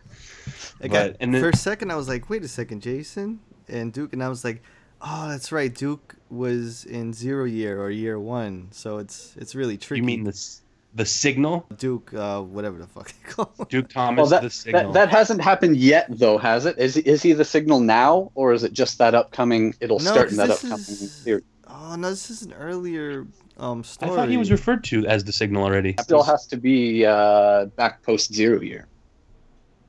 But- 0.83 0.91
got, 0.91 1.17
and 1.21 1.35
then- 1.35 1.43
for 1.43 1.49
a 1.49 1.57
second, 1.57 1.91
I 1.91 1.97
was 1.97 2.07
like, 2.09 2.29
wait 2.31 2.45
a 2.45 2.49
second, 2.49 2.83
Jason 2.83 3.41
and 3.67 3.93
Duke. 3.93 4.13
And 4.13 4.23
I 4.23 4.29
was 4.29 4.45
like, 4.45 4.63
oh, 5.03 5.29
that's 5.29 5.53
right. 5.53 5.75
Duke 5.75 6.17
was 6.31 6.85
in 6.85 7.13
zero 7.13 7.45
year 7.45 7.81
or 7.83 7.91
year 7.91 8.19
one. 8.19 8.69
So 8.71 8.99
it's 8.99 9.35
it's 9.37 9.55
really 9.55 9.77
tricky. 9.77 10.01
You 10.01 10.07
mean 10.07 10.25
the 10.25 10.57
the 10.95 11.05
signal? 11.07 11.67
Duke, 11.79 12.13
uh, 12.15 12.41
whatever 12.43 12.79
the 12.79 12.87
fuck 12.87 13.09
they 13.23 13.31
call 13.31 13.53
him. 13.59 13.67
Duke 13.69 13.89
Thomas, 13.89 14.17
well 14.23 14.27
that, 14.31 14.43
the 14.43 14.51
signal. 14.51 14.93
that 14.93 15.11
that 15.11 15.17
hasn't 15.17 15.41
happened 15.43 15.77
yet 15.77 16.07
though 16.09 16.39
has 16.39 16.65
it 16.67 16.79
is, 16.79 16.97
is 16.97 17.23
he 17.23 17.33
the 17.35 17.45
signal 17.45 17.81
now 17.81 18.31
or 18.35 18.53
is 18.53 18.65
it 18.65 18.73
just 18.73 18.99
that 18.99 19.15
upcoming 19.15 19.75
it'll 19.81 19.99
No, 19.99 20.11
start 20.13 20.31
in 20.33 20.37
'cause 20.37 20.37
that 20.37 20.49
this 20.49 20.65
upcoming 20.65 20.81
is- 20.81 21.13
series 21.13 21.45
Oh, 21.71 21.95
no, 21.97 22.09
this 22.11 22.31
is 22.31 22.43
an 22.43 22.55
earlier 22.55 23.27
um 23.59 23.85
I 24.01 24.07
thought 24.09 24.29
he 24.31 24.39
was 24.39 24.51
referred 24.51 24.83
to 24.85 25.07
as 25.07 25.23
the 25.25 25.33
Signal 25.33 25.63
already. 25.63 25.95
Still 26.01 26.23
has 26.23 26.47
to 26.47 26.57
be 26.57 27.05
uh, 27.05 27.67
back 27.77 28.03
post 28.03 28.33
zero 28.35 28.61
year 28.63 28.87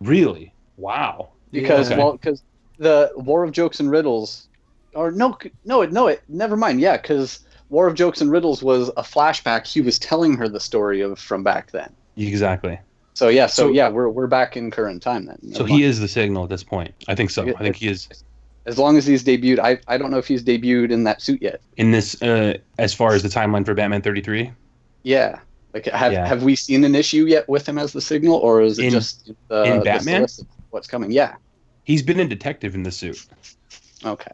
Really? 0.01 0.53
Wow. 0.77 1.29
because 1.51 1.89
Yeah. 1.89 1.97
well 1.97 2.11
because 2.13 2.43
the 2.77 3.11
War 3.15 3.43
of 3.45 3.51
Jokes 3.53 3.79
and 3.79 3.89
Riddles, 3.89 4.48
or 4.95 5.11
no 5.11 5.37
no 5.65 5.81
it 5.81 5.91
no 5.91 6.07
it 6.07 6.21
never 6.29 6.55
mind 6.57 6.79
yeah 6.81 6.97
because 6.97 7.39
War 7.69 7.85
of 7.87 7.93
Jokes 7.95 8.19
and 8.21 8.31
Riddles 8.31 8.63
was 8.63 8.89
a 8.97 9.03
flashback. 9.03 9.67
He 9.67 9.79
was 9.81 9.99
telling 9.99 10.35
her 10.37 10.49
the 10.49 10.59
story 10.59 11.01
of 11.01 11.19
from 11.19 11.43
back 11.43 11.69
then. 11.71 11.93
Exactly. 12.17 12.79
So 13.13 13.27
yeah, 13.27 13.45
so, 13.45 13.63
So- 13.67 13.69
yeah, 13.69 13.89
we're 13.89 14.09
we're 14.09 14.27
back 14.27 14.57
in 14.57 14.71
current 14.71 15.03
time 15.03 15.25
then. 15.25 15.37
So 15.53 15.65
he 15.65 15.83
is 15.83 15.99
the 15.99 16.07
Signal 16.07 16.43
at 16.45 16.49
this 16.49 16.63
point. 16.63 16.93
I 17.07 17.13
think 17.15 17.29
so. 17.29 17.47
I 17.47 17.53
think 17.61 17.75
he 17.75 17.87
is 17.87 18.07
as 18.65 18.77
long 18.79 18.97
as 18.97 19.05
he's 19.05 19.23
debuted. 19.23 19.59
I 19.59 19.79
I 19.87 19.97
don't 19.97 20.09
know 20.09 20.17
if 20.17 20.27
he's 20.27 20.43
debuted 20.43 20.89
in 20.91 21.03
that 21.03 21.21
suit 21.21 21.41
yet. 21.41 21.61
in 21.77 21.91
this 21.91 22.19
uh, 22.23 22.57
as 22.79 22.93
far 22.93 23.13
as 23.13 23.21
the 23.23 23.29
timeline 23.29 23.65
for 23.65 23.73
Batman 23.75 24.01
33. 24.01 24.51
Yeah. 25.03 25.39
Like 25.73 25.85
have 25.85 26.11
Yeah. 26.11 26.25
have 26.25 26.41
we 26.43 26.55
seen 26.55 26.83
an 26.83 26.95
issue 26.95 27.25
yet 27.25 27.47
with 27.47 27.69
him 27.69 27.77
as 27.77 27.93
the 27.93 28.01
signal, 28.01 28.37
or 28.37 28.61
is 28.63 28.79
it 28.79 28.85
In- 28.85 28.91
just 28.91 29.31
the, 29.49 29.63
in 29.63 29.77
the 29.79 29.85
Batman? 29.85 30.27
solicit- 30.27 30.47
what's 30.71 30.87
coming? 30.87 31.11
Yeah. 31.11 31.35
He's 31.83 32.01
been 32.01 32.19
a 32.19 32.25
detective 32.27 32.73
in 32.73 32.81
the 32.83 32.91
suit. 32.91 33.23
Okay. 34.03 34.31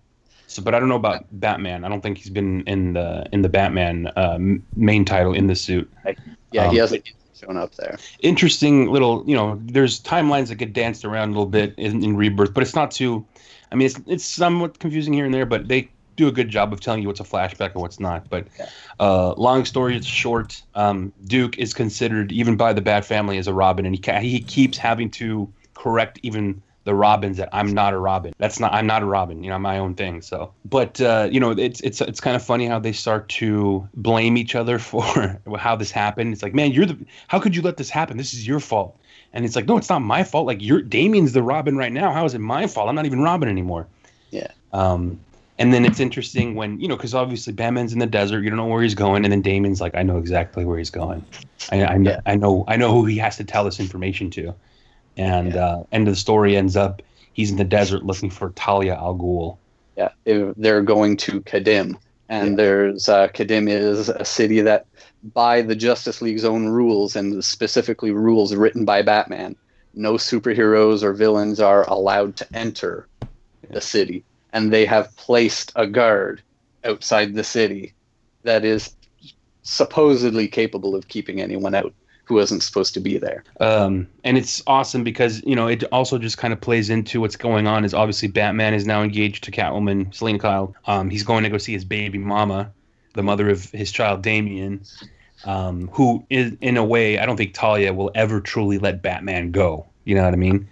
So, 0.47 0.61
but 0.61 0.75
I 0.75 0.79
don't 0.79 0.89
know 0.89 0.95
about 0.95 1.25
Batman. 1.31 1.83
I 1.83 1.89
don't 1.89 2.01
think 2.01 2.17
he's 2.17 2.29
been 2.29 2.61
in 2.67 2.93
the 2.93 3.25
in 3.31 3.41
the 3.41 3.49
Batman 3.49 4.07
uh, 4.15 4.37
main 4.75 5.05
title 5.05 5.33
in 5.33 5.47
the 5.47 5.55
suit. 5.55 5.91
Yeah, 6.51 6.69
he 6.69 6.69
Um, 6.69 6.75
hasn't 6.77 7.03
shown 7.33 7.57
up 7.57 7.75
there. 7.75 7.97
Interesting 8.21 8.89
little, 8.91 9.23
you 9.27 9.35
know, 9.35 9.59
there's 9.65 10.01
timelines 10.01 10.47
that 10.47 10.55
get 10.55 10.73
danced 10.73 11.03
around 11.03 11.29
a 11.29 11.31
little 11.31 11.45
bit 11.45 11.73
in, 11.77 12.03
in 12.03 12.15
Rebirth, 12.15 12.53
but 12.53 12.63
it's 12.63 12.75
not 12.75 12.91
too. 12.91 13.25
I 13.71 13.75
mean, 13.75 13.87
it's 13.87 13.99
it's 14.07 14.25
somewhat 14.25 14.79
confusing 14.79 15.13
here 15.13 15.25
and 15.25 15.33
there, 15.33 15.45
but 15.45 15.67
they 15.67 15.89
do 16.15 16.27
a 16.27 16.31
good 16.31 16.49
job 16.49 16.71
of 16.71 16.79
telling 16.79 17.01
you 17.01 17.07
what's 17.09 17.19
a 17.19 17.25
flashback 17.25 17.73
and 17.73 17.81
what's 17.81 17.99
not. 17.99 18.29
But 18.29 18.47
uh, 18.99 19.33
long 19.33 19.65
story 19.65 19.99
short, 20.01 20.61
um, 20.75 21.11
Duke 21.25 21.57
is 21.57 21.73
considered 21.73 22.31
even 22.31 22.55
by 22.55 22.71
the 22.71 22.81
Bat 22.81 23.03
family 23.05 23.37
as 23.37 23.47
a 23.47 23.53
Robin, 23.53 23.85
and 23.85 23.93
he 23.95 24.01
ca- 24.01 24.21
he 24.21 24.39
keeps 24.39 24.77
having 24.77 25.09
to 25.11 25.51
correct 25.73 26.19
even 26.23 26.61
the 26.85 26.95
Robins 26.95 27.37
that 27.37 27.49
I'm 27.51 27.73
not 27.73 27.93
a 27.93 27.97
Robin. 27.97 28.33
That's 28.37 28.59
not 28.59 28.71
I'm 28.71 28.87
not 28.87 29.01
a 29.01 29.05
Robin. 29.05 29.43
You 29.43 29.49
know, 29.49 29.55
I'm 29.55 29.63
my 29.63 29.79
own 29.79 29.95
thing. 29.95 30.21
So, 30.21 30.53
but 30.63 31.01
uh, 31.01 31.27
you 31.29 31.39
know, 31.39 31.51
it's 31.51 31.81
it's 31.81 31.99
it's 31.99 32.21
kind 32.21 32.35
of 32.35 32.43
funny 32.43 32.67
how 32.67 32.79
they 32.79 32.93
start 32.93 33.27
to 33.29 33.87
blame 33.95 34.37
each 34.37 34.55
other 34.55 34.79
for 34.91 35.41
how 35.57 35.75
this 35.75 35.91
happened. 35.91 36.31
It's 36.31 36.43
like, 36.43 36.53
man, 36.53 36.71
you're 36.71 36.85
the 36.85 36.97
how 37.27 37.39
could 37.39 37.55
you 37.55 37.61
let 37.61 37.77
this 37.77 37.89
happen? 37.89 38.17
This 38.17 38.33
is 38.33 38.47
your 38.47 38.59
fault. 38.59 38.97
And 39.33 39.43
it's 39.43 39.55
like, 39.55 39.65
no, 39.65 39.75
it's 39.75 39.89
not 39.89 39.99
my 39.99 40.23
fault. 40.23 40.47
Like 40.47 40.61
you're 40.61 40.81
Damian's 40.81 41.33
the 41.33 41.43
Robin 41.43 41.75
right 41.75 41.91
now. 41.91 42.13
How 42.13 42.23
is 42.23 42.33
it 42.33 42.39
my 42.39 42.67
fault? 42.67 42.87
I'm 42.87 42.95
not 42.95 43.05
even 43.05 43.19
Robin 43.19 43.49
anymore. 43.49 43.87
Yeah. 44.29 44.47
Um, 44.71 45.19
and 45.57 45.73
then 45.73 45.85
it's 45.85 45.99
interesting 45.99 46.55
when 46.55 46.79
you 46.79 46.87
know, 46.87 46.95
because 46.95 47.15
obviously 47.15 47.53
Batman's 47.53 47.93
in 47.93 47.99
the 47.99 48.05
desert. 48.05 48.41
You 48.43 48.49
don't 48.49 48.57
know 48.57 48.67
where 48.67 48.83
he's 48.83 48.95
going, 48.95 49.23
and 49.25 49.31
then 49.31 49.41
Damian's 49.41 49.81
like, 49.81 49.95
I 49.95 50.03
know 50.03 50.17
exactly 50.17 50.65
where 50.65 50.77
he's 50.77 50.89
going. 50.89 51.25
I, 51.71 51.83
I, 51.83 51.95
Yeah. 51.95 52.19
I 52.25 52.35
know, 52.35 52.63
I 52.67 52.75
know 52.75 52.91
who 52.91 53.05
he 53.05 53.17
has 53.17 53.37
to 53.37 53.43
tell 53.43 53.63
this 53.63 53.79
information 53.79 54.29
to. 54.31 54.53
And 55.17 55.55
uh, 55.55 55.83
end 55.91 56.07
of 56.07 56.13
the 56.13 56.19
story 56.19 56.55
ends 56.57 56.75
up 56.75 57.01
he's 57.33 57.51
in 57.51 57.57
the 57.57 57.63
desert 57.63 58.03
looking 58.03 58.29
for 58.29 58.49
Talia 58.51 58.95
al 58.95 59.15
Ghul. 59.15 59.57
Yeah, 59.97 60.09
they- 60.23 60.53
they're 60.57 60.81
going 60.81 61.17
to 61.17 61.41
Khadym, 61.41 61.95
and 62.29 62.57
there's 62.57 63.07
uh, 63.07 63.27
Khadym 63.29 63.69
is 63.69 64.09
a 64.09 64.25
city 64.25 64.61
that, 64.61 64.85
by 65.33 65.61
the 65.61 65.75
Justice 65.75 66.21
League's 66.21 66.45
own 66.45 66.67
rules 66.67 67.15
and 67.15 67.43
specifically 67.43 68.11
rules 68.11 68.53
written 68.53 68.83
by 68.85 69.01
Batman, 69.01 69.55
no 69.93 70.13
superheroes 70.13 71.03
or 71.03 71.13
villains 71.13 71.59
are 71.59 71.87
allowed 71.89 72.35
to 72.37 72.47
enter 72.53 73.07
the 73.69 73.81
city, 73.81 74.23
and 74.53 74.71
they 74.71 74.85
have 74.85 75.15
placed 75.15 75.71
a 75.75 75.87
guard 75.87 76.41
outside 76.83 77.33
the 77.33 77.43
city 77.43 77.93
that 78.43 78.63
is 78.65 78.93
supposedly 79.63 80.47
capable 80.47 80.95
of 80.95 81.07
keeping 81.07 81.41
anyone 81.41 81.73
out 81.73 81.93
who 82.25 82.35
wasn't 82.35 82.63
supposed 82.63 82.93
to 82.95 82.99
be 82.99 83.17
there. 83.17 83.43
Um, 83.59 84.07
and 84.23 84.37
it's 84.37 84.61
awesome 84.67 85.03
because 85.03 85.41
you 85.43 85.55
know 85.55 85.67
it 85.67 85.83
also 85.91 86.17
just 86.17 86.37
kind 86.37 86.53
of 86.53 86.59
plays 86.59 86.89
into 86.89 87.21
what's 87.21 87.35
going 87.35 87.67
on. 87.67 87.85
Is 87.85 87.93
obviously 87.93 88.27
Batman 88.27 88.73
is 88.73 88.85
now 88.85 89.01
engaged 89.01 89.43
to 89.45 89.51
Catwoman, 89.51 90.13
Selina 90.13 90.39
Kyle. 90.39 90.75
Um, 90.85 91.09
he's 91.09 91.23
going 91.23 91.43
to 91.43 91.49
go 91.49 91.57
see 91.57 91.73
his 91.73 91.85
baby 91.85 92.17
mama, 92.17 92.71
the 93.13 93.23
mother 93.23 93.49
of 93.49 93.69
his 93.71 93.91
child 93.91 94.21
Damian, 94.21 94.83
um, 95.45 95.87
who 95.93 96.25
is 96.29 96.55
in 96.61 96.77
a 96.77 96.83
way 96.83 97.19
I 97.19 97.25
don't 97.25 97.37
think 97.37 97.53
Talia 97.53 97.93
will 97.93 98.11
ever 98.15 98.41
truly 98.41 98.79
let 98.79 99.01
Batman 99.01 99.51
go. 99.51 99.85
You 100.03 100.15
know 100.15 100.23
what 100.23 100.33
I 100.33 100.37
mean? 100.37 100.67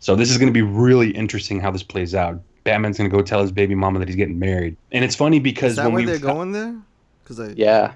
So 0.00 0.16
this 0.16 0.30
is 0.30 0.38
going 0.38 0.48
to 0.48 0.52
be 0.52 0.62
really 0.62 1.10
interesting 1.10 1.60
how 1.60 1.70
this 1.70 1.84
plays 1.84 2.14
out. 2.14 2.40
Batman's 2.64 2.98
going 2.98 3.08
to 3.08 3.16
go 3.16 3.22
tell 3.22 3.40
his 3.40 3.52
baby 3.52 3.74
mama 3.74 3.98
that 4.00 4.08
he's 4.08 4.16
getting 4.16 4.38
married, 4.38 4.76
and 4.90 5.04
it's 5.04 5.16
funny 5.16 5.38
because 5.38 5.72
Is 5.72 5.76
that 5.76 5.84
when 5.84 5.94
why 5.94 6.00
we 6.00 6.06
they're 6.06 6.18
going 6.18 6.52
there? 6.52 6.76
Because 7.22 7.40
I 7.40 7.48
Yeah, 7.56 7.94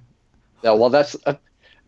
yeah. 0.62 0.72
Well, 0.72 0.90
that's 0.90 1.16
uh, 1.26 1.34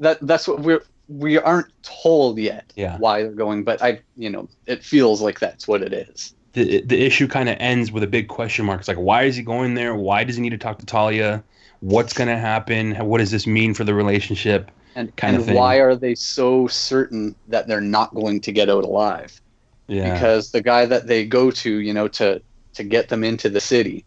that. 0.00 0.18
That's 0.22 0.46
what 0.48 0.60
we're 0.60 0.82
we 1.08 1.38
aren't 1.38 1.68
told 1.82 2.38
yet 2.38 2.70
Yeah. 2.76 2.98
why 2.98 3.22
they're 3.22 3.32
going, 3.32 3.64
but 3.64 3.82
I, 3.82 4.00
you 4.16 4.28
know, 4.28 4.46
it 4.66 4.84
feels 4.84 5.22
like 5.22 5.40
that's 5.40 5.66
what 5.66 5.82
it 5.82 5.92
is. 5.92 6.34
the 6.52 6.82
the 6.82 7.02
issue 7.04 7.26
kind 7.26 7.48
of 7.48 7.56
ends 7.60 7.90
with 7.90 8.02
a 8.02 8.06
big 8.06 8.28
question 8.28 8.66
mark. 8.66 8.80
It's 8.80 8.88
like, 8.88 8.98
why 8.98 9.22
is 9.24 9.34
he 9.36 9.42
going 9.42 9.74
there? 9.74 9.94
Why 9.94 10.24
does 10.24 10.36
he 10.36 10.42
need 10.42 10.50
to 10.50 10.58
talk 10.58 10.78
to 10.78 10.86
Talia? 10.86 11.42
What's 11.80 12.12
going 12.12 12.28
to 12.28 12.36
happen? 12.36 12.94
What 12.96 13.18
does 13.18 13.30
this 13.30 13.46
mean 13.46 13.72
for 13.72 13.84
the 13.84 13.94
relationship? 13.94 14.70
And 14.96 15.14
Kind 15.16 15.36
of 15.36 15.44
thing. 15.46 15.54
why 15.54 15.76
are 15.76 15.94
they 15.94 16.14
so 16.16 16.66
certain 16.66 17.34
that 17.46 17.68
they're 17.68 17.80
not 17.80 18.12
going 18.14 18.40
to 18.42 18.52
get 18.52 18.68
out 18.68 18.82
alive? 18.84 19.40
Yeah, 19.86 20.12
Because 20.12 20.50
the 20.50 20.60
guy 20.60 20.86
that 20.86 21.06
they 21.06 21.24
go 21.24 21.50
to, 21.52 21.78
you 21.78 21.94
know, 21.94 22.08
to 22.08 22.42
to 22.74 22.82
get 22.84 23.08
them 23.08 23.24
into 23.24 23.48
the 23.48 23.60
city, 23.60 24.04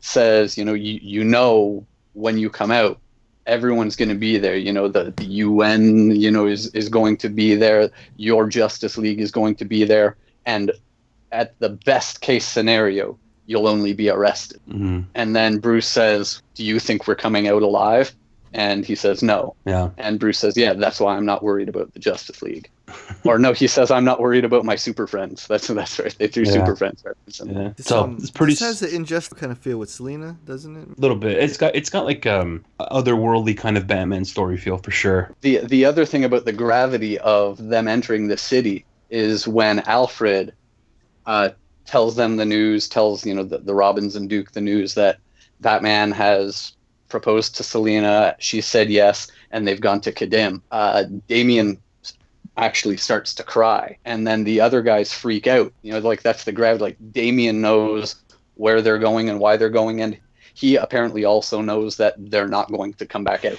says, 0.00 0.56
you 0.56 0.64
know, 0.64 0.74
you 0.74 0.98
you 1.02 1.24
know 1.24 1.84
when 2.14 2.38
you 2.38 2.48
come 2.50 2.70
out, 2.70 2.98
everyone's 3.46 3.96
going 3.96 4.08
to 4.08 4.14
be 4.14 4.38
there. 4.38 4.56
You 4.56 4.72
know, 4.72 4.88
the, 4.88 5.12
the 5.16 5.24
UN, 5.24 6.10
you 6.14 6.30
know, 6.30 6.46
is 6.46 6.68
is 6.74 6.88
going 6.88 7.16
to 7.18 7.28
be 7.28 7.54
there. 7.54 7.90
Your 8.16 8.48
Justice 8.48 8.96
League 8.98 9.20
is 9.20 9.30
going 9.30 9.56
to 9.56 9.64
be 9.64 9.84
there, 9.84 10.16
and 10.46 10.72
at 11.30 11.58
the 11.58 11.70
best 11.70 12.20
case 12.20 12.44
scenario, 12.46 13.18
you'll 13.46 13.68
only 13.68 13.92
be 13.92 14.08
arrested. 14.08 14.60
hmm 14.68 15.00
And 15.14 15.34
then 15.34 15.58
Bruce 15.58 15.88
says, 15.88 16.42
"Do 16.54 16.64
you 16.64 16.78
think 16.78 17.06
we're 17.06 17.14
coming 17.14 17.48
out 17.48 17.62
alive?" 17.62 18.14
And 18.54 18.84
he 18.84 18.94
says, 18.94 19.22
"No." 19.22 19.54
yeah, 19.64 19.90
And 19.96 20.20
Bruce 20.20 20.38
says, 20.38 20.56
"Yeah, 20.56 20.74
that's 20.74 21.00
why 21.00 21.16
I'm 21.16 21.24
not 21.24 21.42
worried 21.42 21.68
about 21.68 21.92
the 21.94 21.98
Justice 21.98 22.42
League." 22.42 22.70
or 23.24 23.38
no, 23.38 23.52
he 23.52 23.66
says, 23.66 23.90
"I'm 23.90 24.04
not 24.04 24.20
worried 24.20 24.44
about 24.44 24.64
my 24.64 24.76
super 24.76 25.06
friends." 25.06 25.46
That's 25.46 25.68
that's 25.68 25.98
right. 25.98 26.14
They 26.18 26.28
threw 26.28 26.44
Yeah. 26.44 26.52
super 26.52 26.76
friends 26.76 27.02
reference 27.04 27.40
yeah. 27.44 27.72
This, 27.76 27.86
So 27.86 28.04
um, 28.04 28.16
it's 28.20 28.30
pretty 28.30 28.52
This 28.52 28.60
has 28.60 28.80
the 28.80 28.94
injustice 28.94 29.38
kind 29.38 29.52
of 29.52 29.58
feel 29.58 29.78
with 29.78 29.88
Selina, 29.90 30.36
doesn't 30.44 30.76
it? 30.76 30.98
A 30.98 31.00
little 31.00 31.16
bit. 31.16 31.38
It's 31.38 31.56
got 31.56 31.74
it's 31.74 31.88
got 31.90 32.04
like 32.04 32.26
um 32.26 32.64
otherworldly 32.80 33.56
kind 33.56 33.76
of 33.78 33.86
Batman 33.86 34.24
story 34.24 34.56
feel 34.58 34.76
for 34.78 34.90
sure. 34.90 35.34
The 35.40 35.58
the 35.64 35.84
other 35.84 36.04
thing 36.04 36.24
about 36.24 36.44
the 36.44 36.52
gravity 36.52 37.18
of 37.20 37.56
them 37.68 37.88
entering 37.88 38.28
the 38.28 38.36
city 38.36 38.84
is 39.08 39.48
when 39.48 39.80
Alfred 39.80 40.52
uh, 41.26 41.50
tells 41.84 42.16
them 42.16 42.36
the 42.36 42.44
news, 42.44 42.88
tells 42.88 43.24
you 43.24 43.34
know 43.34 43.44
the, 43.44 43.58
the 43.58 43.74
Robins 43.74 44.16
and 44.16 44.28
Duke 44.28 44.52
the 44.52 44.60
news 44.60 44.94
that 44.94 45.18
Batman 45.60 46.10
has 46.12 46.72
proposed 47.12 47.54
to 47.56 47.62
Selina. 47.62 48.34
She 48.40 48.60
said 48.60 48.90
yes, 48.90 49.28
and 49.52 49.68
they've 49.68 49.80
gone 49.80 50.00
to 50.00 50.10
Khadym. 50.12 50.62
Uh, 50.72 51.04
Damian 51.28 51.78
actually 52.56 52.96
starts 52.96 53.34
to 53.34 53.44
cry, 53.44 53.98
and 54.04 54.26
then 54.26 54.42
the 54.42 54.60
other 54.60 54.82
guys 54.82 55.12
freak 55.12 55.46
out. 55.46 55.72
You 55.82 55.92
know, 55.92 56.00
like 56.00 56.22
that's 56.22 56.42
the 56.42 56.52
gravity. 56.52 56.82
Like 56.82 57.12
Damian 57.12 57.60
knows 57.60 58.16
where 58.56 58.82
they're 58.82 58.98
going 58.98 59.28
and 59.28 59.38
why 59.38 59.56
they're 59.56 59.70
going, 59.70 60.00
and 60.02 60.18
he 60.54 60.76
apparently 60.76 61.24
also 61.24 61.60
knows 61.60 61.96
that 61.98 62.14
they're 62.18 62.48
not 62.48 62.72
going 62.72 62.94
to 62.94 63.06
come 63.06 63.24
back 63.24 63.44
out. 63.44 63.58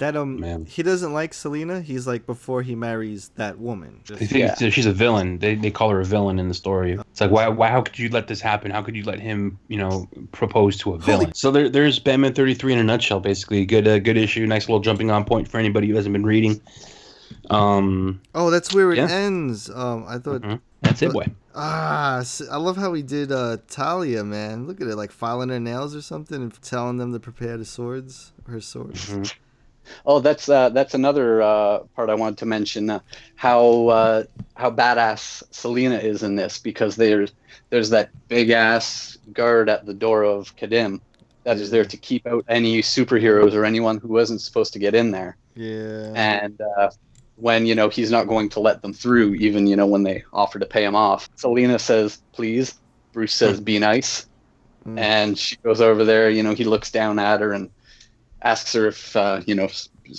That 0.00 0.16
um, 0.16 0.40
Man. 0.40 0.64
he 0.66 0.82
doesn't 0.82 1.12
like 1.12 1.32
Selina. 1.32 1.80
He's 1.80 2.06
like 2.06 2.26
before 2.26 2.62
he 2.62 2.74
marries 2.74 3.30
that 3.36 3.58
woman. 3.58 4.00
They 4.08 4.26
think 4.26 4.44
it's- 4.50 4.72
she's 4.72 4.86
a 4.86 4.92
villain. 4.92 5.38
They, 5.38 5.54
they 5.54 5.70
call 5.70 5.90
her 5.90 6.00
a 6.00 6.04
villain 6.04 6.38
in 6.38 6.48
the 6.48 6.54
story. 6.54 6.92
It's 7.10 7.20
like 7.20 7.30
why 7.30 7.48
why 7.48 7.68
how 7.68 7.82
could 7.82 7.98
you 7.98 8.08
let 8.08 8.26
this 8.26 8.40
happen? 8.40 8.70
How 8.70 8.82
could 8.82 8.96
you 8.96 9.04
let 9.04 9.20
him 9.20 9.58
you 9.68 9.76
know 9.78 10.08
propose 10.32 10.76
to 10.78 10.94
a 10.94 10.98
villain? 10.98 11.32
So 11.34 11.50
there 11.50 11.68
there's 11.68 11.98
Batman 11.98 12.34
33 12.34 12.72
in 12.72 12.78
a 12.80 12.84
nutshell. 12.84 13.20
Basically, 13.20 13.64
good 13.64 13.86
uh, 13.86 13.98
good 13.98 14.16
issue. 14.16 14.46
Nice 14.46 14.68
little 14.68 14.80
jumping 14.80 15.10
on 15.10 15.24
point 15.24 15.46
for 15.48 15.58
anybody 15.58 15.86
who 15.88 15.94
hasn't 15.96 16.12
been 16.12 16.26
reading. 16.26 16.60
Um, 17.50 18.20
Oh, 18.34 18.50
that's 18.50 18.74
where 18.74 18.92
it 18.92 18.98
Yeah. 18.98 19.08
ends. 19.10 19.70
Um, 19.70 20.04
I 20.08 20.18
thought. 20.18 20.42
Mhm. 20.42 20.60
that's 20.82 21.02
it, 21.02 21.12
boy. 21.12 21.26
Ah, 21.54 22.18
s- 22.20 22.42
I 22.50 22.56
love 22.56 22.76
how 22.76 22.92
he 22.94 23.02
did 23.02 23.32
uh, 23.32 23.58
Talia, 23.68 24.24
man. 24.24 24.66
Look 24.66 24.80
at 24.80 24.86
it, 24.86 24.96
like 24.96 25.10
filing 25.10 25.48
her 25.50 25.60
nails 25.60 25.94
or 25.94 26.00
something 26.02 26.40
and 26.42 26.62
telling 26.62 26.96
them 26.98 27.12
to 27.12 27.18
prepare 27.20 27.56
the 27.56 27.64
swords, 27.64 28.32
her 28.46 28.60
swords. 28.60 29.10
Mhm. 29.10 29.34
Oh, 30.06 30.20
that's 30.20 30.48
uh, 30.48 30.68
that's 30.70 30.94
another 30.94 31.42
uh, 31.42 31.78
part 31.96 32.10
I 32.10 32.14
wanted 32.14 32.38
to 32.38 32.46
mention. 32.46 32.90
Uh, 32.90 33.00
how 33.36 33.88
uh, 33.88 34.24
how 34.54 34.70
badass 34.70 35.42
Selina 35.50 35.96
is 35.96 36.22
in 36.22 36.36
this 36.36 36.58
because 36.58 36.96
there's 36.96 37.32
there's 37.70 37.90
that 37.90 38.10
big 38.28 38.50
ass 38.50 39.18
guard 39.32 39.68
at 39.68 39.86
the 39.86 39.94
door 39.94 40.22
of 40.24 40.54
Khadym 40.56 41.00
that 41.44 41.56
is 41.58 41.70
there 41.70 41.84
to 41.84 41.96
keep 41.96 42.26
out 42.26 42.44
any 42.48 42.82
superheroes 42.82 43.54
or 43.54 43.64
anyone 43.64 43.98
who 43.98 44.08
wasn't 44.08 44.40
supposed 44.40 44.72
to 44.74 44.78
get 44.78 44.94
in 44.94 45.10
there. 45.10 45.36
Yeah. 45.54 46.12
And 46.14 46.60
uh, 46.60 46.90
when 47.36 47.66
you 47.66 47.74
know 47.74 47.88
he's 47.88 48.10
not 48.10 48.28
going 48.28 48.48
to 48.50 48.60
let 48.60 48.82
them 48.82 48.92
through, 48.92 49.34
even 49.34 49.66
you 49.66 49.76
know 49.76 49.86
when 49.86 50.02
they 50.02 50.24
offer 50.32 50.58
to 50.58 50.66
pay 50.66 50.84
him 50.84 50.94
off, 50.94 51.28
Selina 51.36 51.78
says, 51.78 52.22
"Please." 52.32 52.74
Bruce 53.12 53.34
says, 53.34 53.60
"Be 53.60 53.78
nice," 53.78 54.28
and 54.96 55.36
she 55.36 55.56
goes 55.56 55.80
over 55.80 56.04
there. 56.04 56.30
You 56.30 56.42
know, 56.42 56.54
he 56.54 56.64
looks 56.64 56.90
down 56.90 57.18
at 57.18 57.40
her 57.40 57.52
and 57.52 57.70
asks 58.42 58.72
her 58.72 58.86
if 58.86 59.16
uh, 59.16 59.40
you 59.46 59.54
know, 59.54 59.68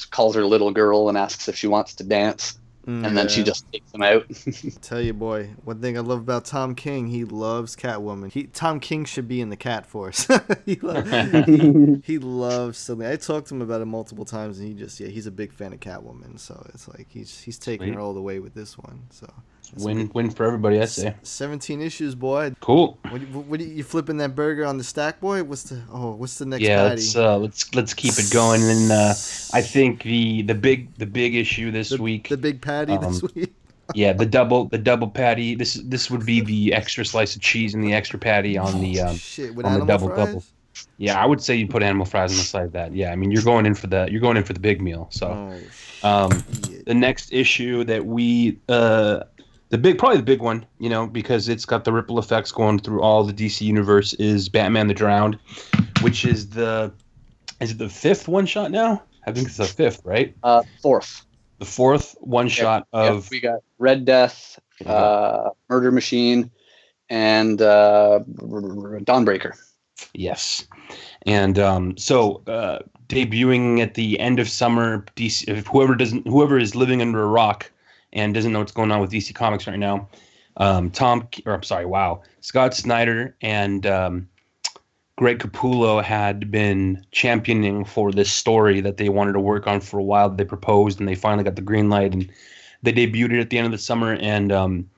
calls 0.09 0.35
her 0.35 0.45
little 0.45 0.71
girl 0.71 1.09
and 1.09 1.17
asks 1.17 1.47
if 1.47 1.55
she 1.55 1.67
wants 1.67 1.95
to 1.95 2.03
dance, 2.03 2.59
Mm, 2.87 3.05
and 3.05 3.17
then 3.17 3.29
she 3.29 3.43
just 3.43 3.71
takes 3.71 3.91
him 3.91 4.01
out. 4.01 4.25
Tell 4.81 4.99
you, 4.99 5.13
boy, 5.13 5.51
one 5.63 5.81
thing 5.81 5.97
I 5.97 6.01
love 6.01 6.19
about 6.19 6.45
Tom 6.45 6.73
King, 6.73 7.07
he 7.07 7.25
loves 7.25 7.75
Catwoman. 7.75 8.31
He 8.31 8.45
Tom 8.45 8.79
King 8.79 9.05
should 9.05 9.27
be 9.27 9.39
in 9.39 9.49
the 9.49 9.55
Cat 9.55 9.85
Force. 9.85 10.27
he, 10.65 10.77
lo- 10.81 11.99
he 12.03 12.17
loves 12.17 12.79
something. 12.79 13.05
I 13.05 13.17
talked 13.17 13.49
to 13.49 13.55
him 13.55 13.61
about 13.61 13.81
it 13.81 13.85
multiple 13.85 14.25
times, 14.25 14.57
and 14.57 14.67
he 14.67 14.73
just 14.73 14.99
yeah, 14.99 15.09
he's 15.09 15.27
a 15.27 15.31
big 15.31 15.53
fan 15.53 15.73
of 15.73 15.79
Catwoman. 15.79 16.39
So 16.39 16.65
it's 16.73 16.87
like 16.87 17.07
he's 17.09 17.41
he's 17.41 17.59
taking 17.59 17.87
Sweet. 17.87 17.95
her 17.95 18.01
all 18.01 18.15
the 18.15 18.21
way 18.21 18.39
with 18.39 18.55
this 18.55 18.75
one. 18.79 19.03
So 19.11 19.31
that's 19.57 19.60
a 19.60 19.60
Win 19.77 20.11
win 20.13 20.29
for 20.29 20.45
everybody, 20.45 20.79
I 20.79 20.85
say. 20.85 21.15
Seventeen 21.23 21.81
issues, 21.81 22.15
boy. 22.15 22.53
Cool. 22.59 22.97
What, 23.09 23.21
what, 23.21 23.59
do 23.59 23.65
you, 23.65 23.83
flipping 23.83 24.17
that 24.17 24.35
burger 24.35 24.65
on 24.65 24.77
the 24.77 24.83
stack, 24.83 25.19
boy? 25.19 25.43
What's 25.43 25.63
the 25.63 25.81
oh? 25.91 26.11
What's 26.11 26.37
the 26.37 26.45
next 26.45 26.63
yeah, 26.63 26.77
patty? 26.77 26.89
let's 26.89 27.15
uh, 27.15 27.37
let's 27.37 27.73
let's 27.75 27.93
keep 27.93 28.13
it 28.17 28.31
going. 28.31 28.61
And 28.63 28.91
uh, 28.91 29.13
I 29.53 29.61
think 29.61 30.03
the 30.03 30.41
the 30.41 30.55
big 30.55 30.93
the 30.95 31.05
big 31.05 31.35
issue 31.35 31.71
this 31.71 31.89
the, 31.89 32.01
week, 32.01 32.29
the 32.29 32.37
big 32.37 32.61
patty 32.61 32.97
this 32.97 33.23
um, 33.23 33.29
week. 33.33 33.53
yeah, 33.95 34.13
the 34.13 34.25
double 34.25 34.65
the 34.65 34.77
double 34.77 35.07
patty. 35.07 35.55
This 35.55 35.75
this 35.85 36.11
would 36.11 36.25
be 36.25 36.41
the 36.41 36.73
extra 36.73 37.05
slice 37.05 37.35
of 37.35 37.41
cheese 37.41 37.73
and 37.73 37.83
the 37.83 37.93
extra 37.93 38.19
patty 38.19 38.57
on 38.57 38.81
the 38.81 38.99
um, 39.01 39.15
Shit, 39.15 39.51
on 39.63 39.79
the 39.79 39.85
double 39.85 40.09
fries? 40.09 40.27
double. 40.27 40.43
Yeah, 40.97 41.21
I 41.21 41.25
would 41.25 41.41
say 41.41 41.55
you 41.55 41.67
put 41.67 41.83
animal 41.83 42.05
fries 42.05 42.31
on 42.31 42.37
the 42.37 42.43
side 42.43 42.65
of 42.65 42.71
that. 42.73 42.93
Yeah, 42.93 43.11
I 43.11 43.15
mean 43.15 43.31
you're 43.31 43.43
going 43.43 43.65
in 43.65 43.75
for 43.75 43.87
the 43.87 44.07
you're 44.09 44.21
going 44.21 44.37
in 44.37 44.43
for 44.43 44.53
the 44.53 44.59
big 44.59 44.81
meal. 44.81 45.07
So 45.11 45.27
Oh, 46.03 46.25
um, 46.25 46.31
the 46.85 46.93
next 46.93 47.31
issue 47.33 47.83
that 47.85 48.05
we 48.05 48.59
uh 48.69 49.23
the 49.71 49.77
big 49.77 49.97
probably 49.97 50.17
the 50.17 50.23
big 50.23 50.41
one 50.41 50.65
you 50.79 50.89
know 50.89 51.07
because 51.07 51.49
it's 51.49 51.65
got 51.65 51.83
the 51.83 51.91
ripple 51.91 52.19
effects 52.19 52.51
going 52.51 52.77
through 52.77 53.01
all 53.01 53.23
the 53.23 53.33
dc 53.33 53.59
universe 53.61 54.13
is 54.15 54.47
batman 54.49 54.87
the 54.87 54.93
drowned 54.93 55.37
which 56.03 56.23
is 56.25 56.49
the 56.49 56.91
is 57.59 57.71
it 57.71 57.77
the 57.77 57.89
fifth 57.89 58.27
one 58.27 58.45
shot 58.45 58.69
now 58.69 59.01
i 59.25 59.31
think 59.31 59.47
it's 59.47 59.57
the 59.57 59.65
fifth 59.65 60.01
right 60.05 60.35
Uh, 60.43 60.61
fourth. 60.81 61.25
the 61.59 61.65
fourth 61.65 62.15
one 62.19 62.47
shot 62.47 62.85
Yeah, 62.93 63.01
of 63.09 63.29
we 63.31 63.39
got 63.39 63.59
Red 63.79 64.05
Death, 64.05 64.59
uh, 64.85 65.49
Murder 65.69 65.91
Machine, 65.91 66.51
and 67.09 67.59
uh, 67.61 68.19
Dawnbreaker. 68.29 69.53
Yes, 70.13 70.67
and 71.25 71.57
um, 71.57 71.97
so 71.97 72.43
uh, 72.47 72.79
debuting 73.07 73.79
at 73.79 73.95
the 73.95 74.19
end 74.19 74.39
of 74.39 74.47
summer, 74.49 75.05
DC. 75.15 75.47
If 75.47 75.65
whoever 75.67 75.95
doesn't, 75.95 76.27
whoever 76.27 76.59
is 76.59 76.75
living 76.75 77.01
under 77.01 77.21
a 77.23 77.27
rock 77.27 77.71
and 78.13 78.33
doesn't 78.33 78.51
know 78.51 78.59
what's 78.59 78.71
going 78.71 78.91
on 78.91 78.99
with 78.99 79.11
DC 79.11 79.33
Comics 79.33 79.67
right 79.67 79.79
now, 79.79 80.07
um, 80.57 80.89
Tom, 80.91 81.27
or 81.45 81.53
I'm 81.53 81.63
sorry, 81.63 81.85
wow, 81.85 82.21
Scott 82.41 82.73
Snyder 82.73 83.35
and 83.41 83.85
um, 83.85 84.27
Greg 85.17 85.39
Capullo 85.39 86.03
had 86.03 86.51
been 86.51 87.05
championing 87.11 87.85
for 87.85 88.11
this 88.11 88.31
story 88.31 88.81
that 88.81 88.97
they 88.97 89.09
wanted 89.09 89.33
to 89.33 89.39
work 89.39 89.67
on 89.67 89.79
for 89.79 89.99
a 89.99 90.03
while. 90.03 90.29
They 90.29 90.45
proposed, 90.45 90.99
and 90.99 91.07
they 91.07 91.15
finally 91.15 91.43
got 91.43 91.55
the 91.55 91.61
green 91.61 91.89
light, 91.89 92.13
and 92.13 92.29
they 92.83 92.91
debuted 92.91 93.33
it 93.33 93.39
at 93.39 93.49
the 93.49 93.57
end 93.57 93.65
of 93.65 93.71
the 93.71 93.77
summer. 93.77 94.13
And 94.15 94.51
um, 94.51 94.89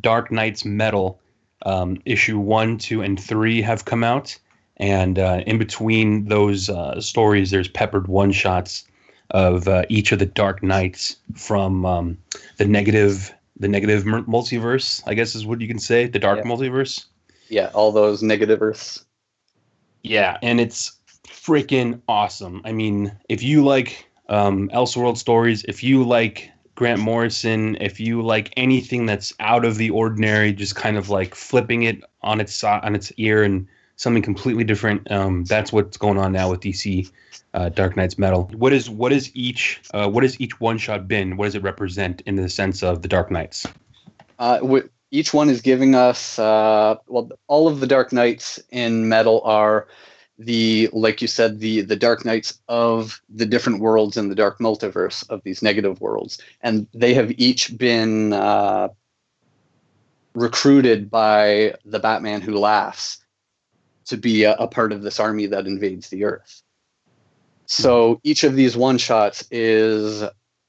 Dark 0.00 0.30
Nights 0.30 0.64
Metal 0.64 1.20
um, 1.66 2.00
issue 2.04 2.38
one, 2.38 2.78
two, 2.78 3.02
and 3.02 3.20
three 3.20 3.60
have 3.62 3.84
come 3.84 4.04
out, 4.04 4.38
and 4.76 5.18
uh, 5.18 5.42
in 5.46 5.58
between 5.58 6.26
those 6.26 6.70
uh, 6.70 7.00
stories, 7.00 7.50
there's 7.50 7.68
peppered 7.68 8.06
one 8.06 8.32
shots 8.32 8.84
of 9.30 9.68
uh, 9.68 9.84
each 9.88 10.12
of 10.12 10.18
the 10.18 10.26
Dark 10.26 10.62
Knights 10.62 11.16
from 11.34 11.84
um, 11.84 12.18
the 12.58 12.64
negative, 12.66 13.32
the 13.58 13.68
negative 13.68 14.04
multiverse. 14.04 15.02
I 15.06 15.14
guess 15.14 15.34
is 15.34 15.46
what 15.46 15.60
you 15.60 15.68
can 15.68 15.78
say, 15.78 16.06
the 16.06 16.18
Dark 16.18 16.38
Yeah. 16.38 16.44
multiverse. 16.44 17.06
Yeah, 17.48 17.70
all 17.74 17.92
those 17.92 18.22
negative 18.22 18.62
Earths. 18.62 19.04
Yeah, 20.02 20.38
and 20.42 20.60
it's 20.60 20.92
freaking 21.26 22.00
awesome. 22.08 22.60
I 22.64 22.72
mean, 22.72 23.12
if 23.28 23.42
you 23.42 23.64
like 23.64 24.08
um, 24.28 24.68
Elseworld 24.70 25.16
stories, 25.18 25.64
if 25.68 25.82
you 25.82 26.04
like 26.04 26.50
Grant 26.74 27.00
Morrison, 27.00 27.76
if 27.80 28.00
you 28.00 28.22
like 28.22 28.52
anything 28.56 29.06
that's 29.06 29.32
out 29.40 29.64
of 29.64 29.76
the 29.76 29.90
ordinary, 29.90 30.52
just 30.52 30.74
kind 30.76 30.96
of 30.96 31.08
like 31.08 31.34
flipping 31.34 31.84
it 31.84 32.02
on 32.22 32.40
its 32.40 32.62
on 32.64 32.94
its 32.94 33.12
ear 33.16 33.42
and 33.44 33.66
something 33.96 34.22
completely 34.22 34.64
different, 34.64 35.10
um, 35.10 35.44
that's 35.44 35.72
what's 35.72 35.96
going 35.96 36.18
on 36.18 36.32
now 36.32 36.50
with 36.50 36.60
DC 36.60 37.10
uh, 37.54 37.68
Dark 37.68 37.96
Nights 37.96 38.18
Metal. 38.18 38.50
What 38.54 38.72
is 38.72 38.90
what 38.90 39.12
is 39.12 39.30
each 39.34 39.80
uh, 39.92 40.08
what 40.08 40.22
has 40.22 40.40
each 40.40 40.60
one 40.60 40.78
shot 40.78 41.06
been? 41.06 41.36
What 41.36 41.46
does 41.46 41.54
it 41.54 41.62
represent 41.62 42.22
in 42.26 42.36
the 42.36 42.48
sense 42.48 42.82
of 42.82 43.02
the 43.02 43.08
Dark 43.08 43.30
Knights? 43.30 43.66
Uh, 44.38 44.80
each 45.10 45.32
one 45.32 45.48
is 45.48 45.60
giving 45.60 45.94
us, 45.94 46.38
uh, 46.40 46.96
well, 47.06 47.30
all 47.46 47.68
of 47.68 47.78
the 47.78 47.86
Dark 47.86 48.12
Knights 48.12 48.60
in 48.70 49.08
Metal 49.08 49.40
are 49.44 49.86
the, 50.38 50.90
like 50.92 51.22
you 51.22 51.28
said, 51.28 51.60
the 51.60 51.82
the 51.82 51.94
Dark 51.94 52.24
Knights 52.24 52.58
of 52.68 53.22
the 53.28 53.46
different 53.46 53.80
worlds 53.80 54.16
in 54.16 54.28
the 54.28 54.34
Dark 54.34 54.58
Multiverse 54.58 55.28
of 55.30 55.40
these 55.44 55.62
negative 55.62 56.00
worlds, 56.00 56.42
and 56.62 56.88
they 56.92 57.14
have 57.14 57.32
each 57.38 57.78
been 57.78 58.32
uh, 58.32 58.88
recruited 60.34 61.08
by 61.08 61.74
the 61.84 62.00
Batman 62.00 62.40
who 62.40 62.58
laughs 62.58 63.23
to 64.06 64.16
be 64.16 64.44
a, 64.44 64.54
a 64.54 64.68
part 64.68 64.92
of 64.92 65.02
this 65.02 65.20
army 65.20 65.46
that 65.46 65.66
invades 65.66 66.08
the 66.08 66.24
Earth. 66.24 66.62
So 67.66 68.20
each 68.22 68.44
of 68.44 68.56
these 68.56 68.76
one 68.76 68.98
shots 68.98 69.46
is 69.50 70.22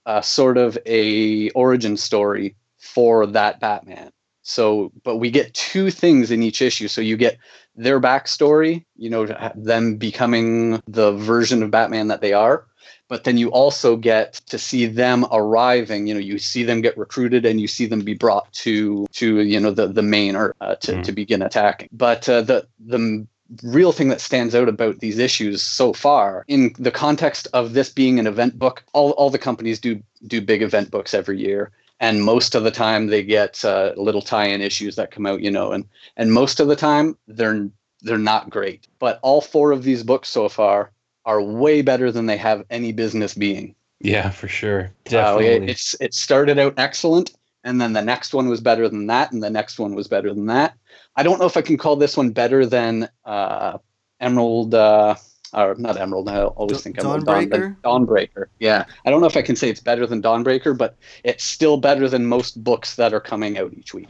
uh, 0.06 0.22
sort 0.22 0.58
of 0.58 0.78
a 0.86 1.50
origin 1.52 1.98
story 1.98 2.56
for 2.78 3.26
that 3.28 3.60
Batman. 3.60 4.12
So, 4.44 4.92
but 5.04 5.18
we 5.18 5.32
get 5.32 5.54
two 5.56 5.90
things 5.90 6.30
in 6.30 6.44
each 6.44 6.62
issue. 6.62 6.88
So 6.88 7.02
you 7.02 7.18
get 7.18 7.38
their 7.76 8.00
backstory, 8.00 8.86
you 8.96 9.10
know, 9.10 9.26
them 9.56 9.96
becoming 9.96 10.82
the 10.88 11.14
version 11.14 11.64
of 11.64 11.72
Batman 11.72 12.08
that 12.10 12.22
they 12.22 12.34
are. 12.34 12.68
But 13.08 13.24
then 13.24 13.38
you 13.38 13.50
also 13.52 13.96
get 13.96 14.34
to 14.48 14.58
see 14.58 14.88
them 14.88 15.26
arriving. 15.32 16.08
You 16.08 16.16
know, 16.16 16.20
you 16.20 16.40
see 16.40 16.64
them 16.64 16.82
get 16.82 16.98
recruited, 16.98 17.46
and 17.46 17.62
you 17.62 17.68
see 17.68 17.86
them 17.86 18.02
be 18.02 18.16
brought 18.16 18.52
to 18.54 19.06
to 19.14 19.42
you 19.42 19.60
know 19.60 19.72
the 19.72 19.88
the 19.88 20.02
main 20.02 20.36
or 20.36 20.56
uh, 20.62 20.76
to 20.76 21.04
to 21.04 21.12
begin 21.12 21.42
attacking. 21.42 21.90
But 21.92 22.28
uh, 22.28 22.42
the 22.42 22.68
the 22.80 23.28
real 23.64 23.92
thing 23.92 24.10
that 24.10 24.22
stands 24.22 24.56
out 24.56 24.68
about 24.68 25.00
these 25.00 25.20
issues 25.20 25.62
so 25.62 25.94
far 25.94 26.44
in 26.48 26.74
the 26.80 26.92
context 26.92 27.48
of 27.54 27.74
this 27.74 27.90
being 27.90 28.20
an 28.20 28.28
event 28.28 28.58
book 28.58 28.84
all, 28.94 29.12
all 29.12 29.30
the 29.30 29.38
companies 29.38 29.80
do 29.80 30.02
do 30.28 30.42
big 30.42 30.62
event 30.62 30.90
books 30.90 31.14
every 31.14 31.40
year 31.40 31.72
and 32.00 32.24
most 32.24 32.56
of 32.56 32.64
the 32.64 32.72
time 32.72 33.08
they 33.08 33.24
get 33.24 33.64
uh, 33.64 33.94
little 33.96 34.22
tie-in 34.22 34.62
issues 34.62 34.96
that 34.96 35.12
come 35.12 35.26
out 35.26 35.42
you 35.42 35.52
know 35.52 35.72
and 35.72 35.86
and 36.18 36.34
most 36.34 36.60
of 36.60 36.68
the 36.68 36.76
time 36.76 37.16
they're 37.28 37.70
they're 38.02 38.18
not 38.18 38.50
great 38.50 38.88
but 39.00 39.20
all 39.22 39.42
four 39.42 39.72
of 39.72 39.84
these 39.84 40.04
books 40.04 40.30
so 40.30 40.50
far 40.50 40.92
are 41.26 41.42
way 41.42 41.82
better 41.82 42.12
than 42.12 42.26
they 42.26 42.38
have 42.38 42.64
any 42.70 42.92
business 42.92 43.34
being. 43.34 43.76
Yeah, 44.00 44.30
for 44.30 44.48
sure, 44.48 44.82
uh, 45.08 45.10
definitely. 45.10 45.48
it, 45.48 45.70
it's 45.70 45.96
it 46.00 46.14
started 46.14 46.60
out 46.60 46.76
excellent 46.78 47.32
and 47.64 47.82
then 47.82 47.94
the 47.94 48.02
next 48.02 48.34
one 48.34 48.48
was 48.48 48.62
better 48.62 48.88
than 48.88 49.08
that 49.08 49.32
and 49.32 49.42
the 49.42 49.50
next 49.50 49.80
one 49.80 49.96
was 49.96 50.08
better 50.08 50.34
than 50.34 50.46
that. 50.48 50.76
I 51.16 51.24
don't 51.24 51.40
know 51.40 51.46
if 51.46 51.58
i 51.58 51.62
can 51.62 51.78
call 51.78 51.96
this 51.96 52.16
one 52.18 52.30
better 52.32 52.66
than 52.66 53.10
uh, 53.26 53.78
emerald 54.20 54.76
uh, 54.76 55.16
or 55.54 55.76
not 55.76 55.98
emerald 55.98 56.30
i 56.30 56.44
always 56.44 56.78
Da- 56.78 56.84
think 56.84 57.00
emerald 57.00 57.26
Dawn, 57.26 57.50
but 57.50 57.60
Dawnbreaker? 57.60 57.76
dawnbreaker 57.84 58.46
yeah. 58.60 58.86
I 59.06 59.10
don't 59.10 59.22
know 59.22 59.28
if 59.28 59.38
i 59.38 59.42
can 59.42 59.56
say 59.56 59.70
it's 59.70 59.80
better 59.82 60.06
than 60.06 60.22
dawnbreaker 60.22 60.78
but 60.78 60.98
it's 61.24 61.44
still 61.44 61.78
better 61.78 62.08
than 62.10 62.26
most 62.26 62.64
books 62.64 62.96
that 62.98 63.14
are 63.14 63.22
coming 63.22 63.58
out 63.58 63.74
each 63.74 63.94
week. 63.94 64.10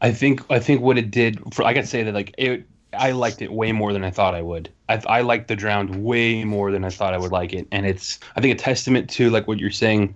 I 0.00 0.12
think 0.12 0.42
I 0.50 0.58
think 0.58 0.80
what 0.80 0.96
it 0.98 1.10
did 1.10 1.40
for 1.52 1.64
I 1.64 1.72
gotta 1.74 1.86
say 1.86 2.02
that 2.04 2.14
like 2.14 2.34
it 2.38 2.66
I 2.94 3.12
liked 3.12 3.42
it 3.42 3.52
way 3.52 3.72
more 3.72 3.92
than 3.92 4.04
I 4.04 4.10
thought 4.10 4.34
I 4.34 4.42
would. 4.42 4.70
I 4.88 5.02
I 5.06 5.20
liked 5.20 5.48
the 5.48 5.56
drowned 5.56 6.04
way 6.04 6.44
more 6.44 6.70
than 6.70 6.84
I 6.84 6.90
thought 6.90 7.14
I 7.14 7.18
would 7.18 7.32
like 7.32 7.52
it, 7.52 7.66
and 7.72 7.86
it's 7.86 8.18
I 8.36 8.40
think 8.40 8.54
a 8.54 8.62
testament 8.62 9.10
to 9.10 9.30
like 9.30 9.46
what 9.46 9.58
you're 9.58 9.70
saying. 9.70 10.14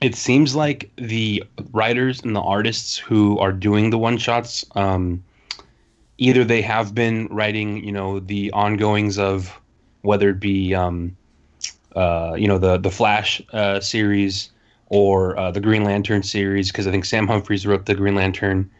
It 0.00 0.14
seems 0.14 0.54
like 0.54 0.90
the 0.96 1.44
writers 1.72 2.22
and 2.22 2.34
the 2.34 2.40
artists 2.40 2.96
who 2.96 3.38
are 3.38 3.52
doing 3.52 3.90
the 3.90 3.98
one 3.98 4.16
shots, 4.16 4.64
um, 4.74 5.22
either 6.16 6.42
they 6.42 6.62
have 6.62 6.94
been 6.94 7.26
writing, 7.30 7.84
you 7.84 7.92
know, 7.92 8.18
the 8.18 8.50
ongoings 8.52 9.18
of 9.18 9.60
whether 10.00 10.30
it 10.30 10.40
be, 10.40 10.74
um, 10.74 11.14
uh, 11.94 12.34
you 12.38 12.48
know, 12.48 12.56
the 12.56 12.78
the 12.78 12.90
Flash 12.90 13.42
uh, 13.52 13.80
series 13.80 14.50
or 14.86 15.38
uh, 15.38 15.50
the 15.50 15.60
Green 15.60 15.84
Lantern 15.84 16.22
series, 16.22 16.72
because 16.72 16.86
I 16.86 16.90
think 16.90 17.04
Sam 17.04 17.26
Humphries 17.26 17.66
wrote 17.66 17.86
the 17.86 17.94
Green 17.94 18.14
Lantern 18.14 18.70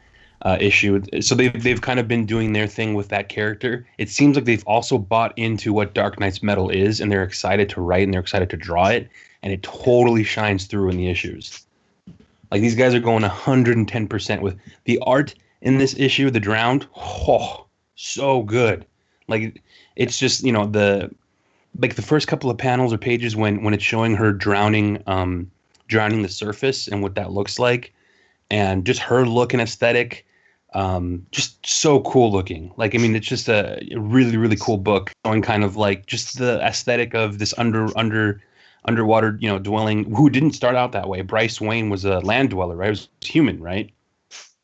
uh, 0.42 0.56
issue. 0.60 1.02
So 1.20 1.34
they've 1.34 1.62
they've 1.62 1.80
kind 1.80 2.00
of 2.00 2.08
been 2.08 2.26
doing 2.26 2.52
their 2.52 2.66
thing 2.66 2.94
with 2.94 3.08
that 3.08 3.28
character. 3.28 3.86
It 3.98 4.08
seems 4.08 4.36
like 4.36 4.44
they've 4.44 4.66
also 4.66 4.98
bought 4.98 5.36
into 5.36 5.72
what 5.72 5.94
Dark 5.94 6.18
Nights 6.18 6.42
Metal 6.42 6.70
is, 6.70 7.00
and 7.00 7.10
they're 7.12 7.22
excited 7.22 7.68
to 7.70 7.80
write 7.80 8.04
and 8.04 8.14
they're 8.14 8.20
excited 8.20 8.50
to 8.50 8.56
draw 8.56 8.88
it, 8.88 9.08
and 9.42 9.52
it 9.52 9.62
totally 9.62 10.24
shines 10.24 10.66
through 10.66 10.90
in 10.90 10.96
the 10.96 11.08
issues. 11.08 11.64
Like 12.50 12.62
these 12.62 12.74
guys 12.74 12.94
are 12.94 13.00
going 13.00 13.22
110 13.22 14.08
percent 14.08 14.42
with 14.42 14.58
the 14.84 14.98
art 15.00 15.34
in 15.60 15.78
this 15.78 15.94
issue. 15.98 16.30
The 16.30 16.40
Drowned, 16.40 16.86
oh, 16.96 17.66
so 17.94 18.42
good. 18.42 18.86
Like 19.28 19.62
it's 19.96 20.18
just 20.18 20.42
you 20.42 20.52
know 20.52 20.66
the 20.66 21.10
like 21.78 21.94
the 21.94 22.02
first 22.02 22.26
couple 22.26 22.50
of 22.50 22.58
panels 22.58 22.92
or 22.92 22.98
pages 22.98 23.36
when 23.36 23.62
when 23.62 23.74
it's 23.74 23.84
showing 23.84 24.16
her 24.16 24.32
drowning 24.32 25.02
um 25.06 25.50
drowning 25.86 26.22
the 26.22 26.28
surface 26.28 26.88
and 26.88 27.02
what 27.02 27.14
that 27.14 27.32
looks 27.32 27.58
like 27.58 27.92
and 28.50 28.84
just 28.84 29.00
her 29.00 29.26
look 29.26 29.52
and 29.52 29.62
aesthetic 29.62 30.26
Um, 30.72 31.26
just 31.32 31.66
so 31.66 32.00
cool 32.00 32.30
looking. 32.30 32.72
Like 32.76 32.94
I 32.94 32.98
mean, 32.98 33.16
it's 33.16 33.26
just 33.26 33.48
a, 33.48 33.80
really 33.96 34.36
really 34.36 34.56
cool 34.56 34.76
book 34.76 35.12
showing 35.26 35.42
kind 35.42 35.64
of 35.64 35.76
like 35.76 36.06
just 36.06 36.38
the 36.38 36.60
aesthetic 36.64 37.14
of 37.14 37.38
this 37.38 37.52
under 37.58 37.96
under 37.98 38.40
underwater 38.84 39.36
you 39.40 39.48
know 39.48 39.58
dwelling 39.58 40.10
who 40.14 40.30
didn't 40.30 40.52
start 40.52 40.76
out 40.76 40.92
that 40.92 41.08
way. 41.08 41.22
Bryce 41.22 41.60
Wayne 41.60 41.90
was 41.90 42.04
a 42.04 42.20
land 42.20 42.50
dweller, 42.50 42.76
right? 42.76 42.86
He 42.86 42.90
was 42.90 43.08
human, 43.20 43.60
right? 43.60 43.90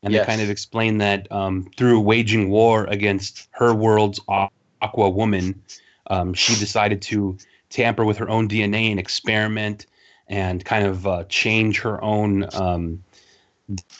And 0.03 0.13
Yes. 0.13 0.25
they 0.25 0.31
kind 0.31 0.41
of 0.41 0.49
explain 0.49 0.99
that 0.99 1.29
um, 1.31 1.69
through 1.75 1.99
waging 1.99 2.49
war 2.49 2.85
against 2.85 3.47
her 3.51 3.73
world's 3.73 4.19
Aqua 4.29 5.09
Woman, 5.09 5.61
um, 6.09 6.33
she 6.33 6.55
decided 6.55 7.01
to 7.03 7.37
tamper 7.69 8.05
with 8.05 8.17
her 8.17 8.29
own 8.29 8.47
DNA 8.47 8.91
and 8.91 8.99
experiment 8.99 9.87
and 10.27 10.63
kind 10.63 10.85
of 10.85 11.07
uh, 11.07 11.23
change 11.29 11.79
her 11.81 12.01
own 12.03 12.47
um, 12.53 13.03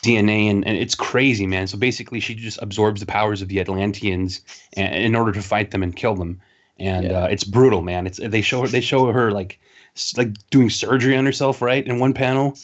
DNA. 0.02 0.48
And, 0.50 0.66
and 0.66 0.76
it's 0.76 0.94
crazy, 0.94 1.46
man. 1.46 1.66
So 1.66 1.78
basically, 1.78 2.20
she 2.20 2.34
just 2.34 2.60
absorbs 2.62 3.00
the 3.00 3.06
powers 3.06 3.42
of 3.42 3.48
the 3.48 3.60
Atlanteans 3.60 4.40
a- 4.76 5.04
in 5.04 5.14
order 5.14 5.32
to 5.32 5.42
fight 5.42 5.70
them 5.70 5.82
and 5.82 5.94
kill 5.94 6.14
them. 6.14 6.40
And 6.78 7.10
Yeah. 7.10 7.24
uh, 7.24 7.26
it's 7.26 7.44
brutal, 7.44 7.82
man. 7.82 8.06
It's 8.06 8.18
they 8.22 8.40
show 8.40 8.62
her 8.62 8.68
they 8.68 8.80
show 8.80 9.10
her 9.12 9.30
like 9.32 9.58
like 10.16 10.30
doing 10.50 10.70
surgery 10.70 11.16
on 11.16 11.26
herself, 11.26 11.60
right? 11.60 11.84
In 11.86 11.98
one 11.98 12.14
panel. 12.14 12.56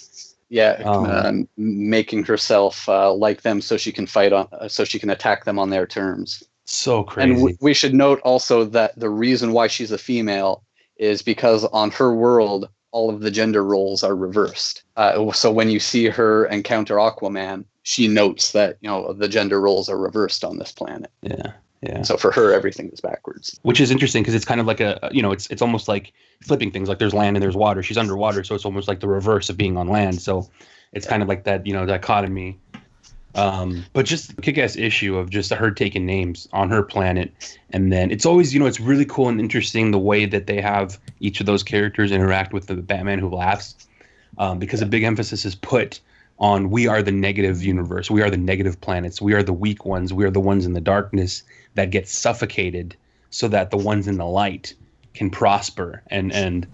Yeah, 0.50 0.82
Um, 0.84 1.04
um, 1.06 1.48
making 1.56 2.24
herself 2.24 2.88
uh, 2.88 3.12
like 3.12 3.42
them 3.42 3.60
so 3.60 3.76
she 3.76 3.90
can 3.90 4.06
fight 4.06 4.32
on, 4.32 4.46
uh, 4.52 4.68
so 4.68 4.84
she 4.84 4.98
can 5.00 5.10
attack 5.10 5.44
them 5.44 5.58
on 5.58 5.70
their 5.70 5.86
terms. 5.86 6.44
So 6.66 7.02
crazy. 7.02 7.30
And 7.30 7.38
w- 7.38 7.56
we 7.60 7.74
should 7.74 7.94
note 7.94 8.20
also 8.20 8.64
that 8.66 8.96
the 8.98 9.10
reason 9.10 9.52
why 9.52 9.66
she's 9.66 9.90
a 9.90 9.98
female 9.98 10.62
is 10.96 11.22
because 11.22 11.64
on 11.64 11.90
her 11.92 12.14
world, 12.14 12.68
all 12.94 13.10
of 13.10 13.20
the 13.20 13.30
gender 13.30 13.64
roles 13.64 14.02
are 14.04 14.14
reversed. 14.14 14.84
Uh, 14.96 15.32
so 15.32 15.50
when 15.50 15.68
you 15.68 15.80
see 15.80 16.06
her 16.06 16.46
encounter 16.46 16.94
Aquaman, 16.94 17.64
she 17.82 18.08
notes 18.08 18.52
that 18.52 18.78
you 18.80 18.88
know 18.88 19.12
the 19.12 19.28
gender 19.28 19.60
roles 19.60 19.88
are 19.90 19.98
reversed 19.98 20.44
on 20.44 20.58
this 20.58 20.72
planet. 20.72 21.10
yeah. 21.22 21.52
Yeah. 21.82 22.00
So 22.00 22.16
for 22.16 22.30
her, 22.32 22.54
everything 22.54 22.88
is 22.88 23.00
backwards. 23.02 23.60
which 23.62 23.78
is 23.78 23.90
interesting 23.90 24.22
because 24.22 24.34
it's 24.34 24.46
kind 24.46 24.58
of 24.58 24.66
like 24.66 24.80
a 24.80 25.10
you 25.12 25.20
know 25.20 25.32
it's 25.32 25.46
it's 25.48 25.60
almost 25.60 25.86
like 25.86 26.14
flipping 26.40 26.70
things 26.70 26.88
like 26.88 26.98
there's 26.98 27.12
land 27.12 27.36
and 27.36 27.42
there's 27.42 27.56
water 27.56 27.82
she's 27.82 27.98
underwater 27.98 28.42
so 28.42 28.54
it's 28.54 28.64
almost 28.64 28.88
like 28.88 29.00
the 29.00 29.08
reverse 29.08 29.50
of 29.50 29.58
being 29.58 29.76
on 29.76 29.88
land 29.88 30.22
so 30.22 30.48
it's 30.94 31.06
kind 31.06 31.22
of 31.22 31.28
like 31.28 31.44
that 31.44 31.66
you 31.66 31.74
know 31.74 31.84
dichotomy 31.84 32.58
um 33.36 33.84
but 33.92 34.06
just 34.06 34.40
kick-ass 34.42 34.76
issue 34.76 35.16
of 35.16 35.30
just 35.30 35.52
her 35.52 35.70
taking 35.70 36.06
names 36.06 36.48
on 36.52 36.70
her 36.70 36.82
planet. 36.82 37.58
And 37.70 37.92
then 37.92 38.10
it's 38.10 38.26
always 38.26 38.54
you 38.54 38.60
know 38.60 38.66
it's 38.66 38.80
really 38.80 39.04
cool 39.04 39.28
and 39.28 39.40
interesting 39.40 39.90
the 39.90 39.98
way 39.98 40.26
that 40.26 40.46
they 40.46 40.60
have 40.60 40.98
each 41.20 41.40
of 41.40 41.46
those 41.46 41.62
characters 41.62 42.12
interact 42.12 42.52
with 42.52 42.66
the 42.66 42.76
batman 42.76 43.18
who 43.18 43.28
laughs. 43.28 43.74
Um, 44.36 44.58
because 44.58 44.82
a 44.82 44.86
big 44.86 45.04
emphasis 45.04 45.44
is 45.44 45.54
put 45.54 46.00
on 46.38 46.70
we 46.70 46.88
are 46.88 47.02
the 47.02 47.12
negative 47.12 47.62
universe. 47.62 48.10
We 48.10 48.22
are 48.22 48.30
the 48.30 48.36
negative 48.36 48.80
planets. 48.80 49.22
We 49.22 49.34
are 49.34 49.42
the 49.42 49.52
weak 49.52 49.84
ones. 49.84 50.12
We 50.12 50.24
are 50.24 50.30
the 50.30 50.40
ones 50.40 50.66
in 50.66 50.72
the 50.72 50.80
darkness 50.80 51.44
that 51.74 51.90
get 51.90 52.08
suffocated 52.08 52.96
so 53.30 53.48
that 53.48 53.70
the 53.70 53.76
ones 53.76 54.08
in 54.08 54.16
the 54.16 54.26
light 54.26 54.74
can 55.14 55.30
prosper 55.30 56.02
and 56.08 56.32
and 56.32 56.66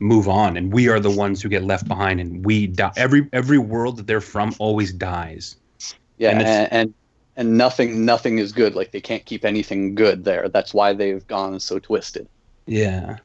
move 0.00 0.28
on. 0.28 0.56
And 0.56 0.72
we 0.72 0.88
are 0.88 1.00
the 1.00 1.10
ones 1.10 1.40
who 1.40 1.48
get 1.48 1.64
left 1.64 1.86
behind 1.88 2.20
and 2.20 2.44
we 2.44 2.66
die. 2.66 2.92
Every 2.96 3.28
every 3.32 3.58
world 3.58 3.96
that 3.98 4.06
they're 4.06 4.20
from 4.20 4.54
always 4.58 4.92
dies 4.92 5.56
Yeah, 6.24 6.38
And 6.38 6.42
and 6.42 6.68
and, 6.72 6.94
and 7.36 7.58
nothing 7.58 8.04
nothing 8.04 8.38
is 8.38 8.52
good. 8.52 8.74
Like 8.74 8.90
they 8.92 9.00
can't 9.00 9.24
keep 9.24 9.44
anything 9.44 9.94
good 9.94 10.24
there. 10.24 10.48
That's 10.48 10.72
why 10.74 10.92
they've 10.94 11.26
gone 11.26 11.60
so 11.60 11.78
twisted. 11.78 12.28
yeah 12.66 13.18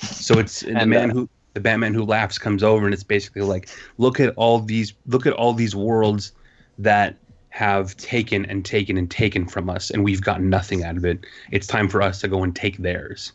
so 0.00 0.38
it's 0.38 0.60
the 0.60 0.76
And, 0.76 0.90
man 0.90 1.10
uh, 1.10 1.14
who 1.14 1.28
the 1.54 1.60
batman 1.60 1.94
who 1.94 2.04
laughs 2.04 2.38
comes 2.38 2.62
over 2.62 2.84
and 2.86 2.94
it's 2.94 3.02
basically 3.04 3.42
like 3.42 3.68
look 3.98 4.20
at 4.20 4.32
all 4.36 4.58
these 4.60 4.92
look 5.06 5.26
at 5.26 5.32
all 5.34 5.52
these 5.54 5.74
worlds 5.76 6.32
that 6.78 7.16
have 7.50 7.96
taken 7.96 8.44
and 8.46 8.64
taken 8.64 8.96
and 8.98 9.10
taken 9.10 9.46
from 9.46 9.70
us 9.70 9.90
and 9.90 10.04
we've 10.04 10.20
gotten 10.22 10.50
nothing 10.50 10.84
out 10.84 10.96
of 10.96 11.04
it 11.04 11.18
it's 11.50 11.66
time 11.66 11.88
for 11.88 12.02
us 12.02 12.20
to 12.20 12.28
go 12.28 12.42
and 12.42 12.54
take 12.56 12.76
theirs 12.78 13.32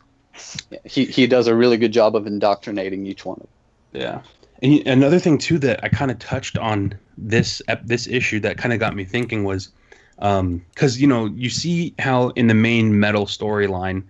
Yeah, 0.69 0.79
He 0.85 1.05
he 1.05 1.27
does 1.27 1.47
a 1.47 1.55
really 1.55 1.77
good 1.77 1.93
job 1.93 2.15
of 2.15 2.25
indoctrinating 2.27 3.05
each 3.05 3.25
one. 3.25 3.37
Of 3.41 3.47
them. 3.47 4.01
Yeah. 4.01 4.21
And 4.61 4.87
another 4.87 5.19
thing 5.19 5.37
too 5.37 5.59
that 5.59 5.83
I 5.83 5.89
kind 5.89 6.11
of 6.11 6.19
touched 6.19 6.57
on 6.57 6.93
this 7.21 7.61
this 7.83 8.07
issue 8.07 8.39
that 8.41 8.57
kind 8.57 8.73
of 8.73 8.79
got 8.79 8.95
me 8.95 9.05
thinking 9.05 9.43
was 9.43 9.69
because 10.17 10.99
you 10.99 11.07
know 11.07 11.25
you 11.27 11.49
see 11.49 11.93
how 11.99 12.29
in 12.29 12.47
the 12.47 12.53
main 12.53 12.99
metal 12.99 13.25
storyline 13.25 14.03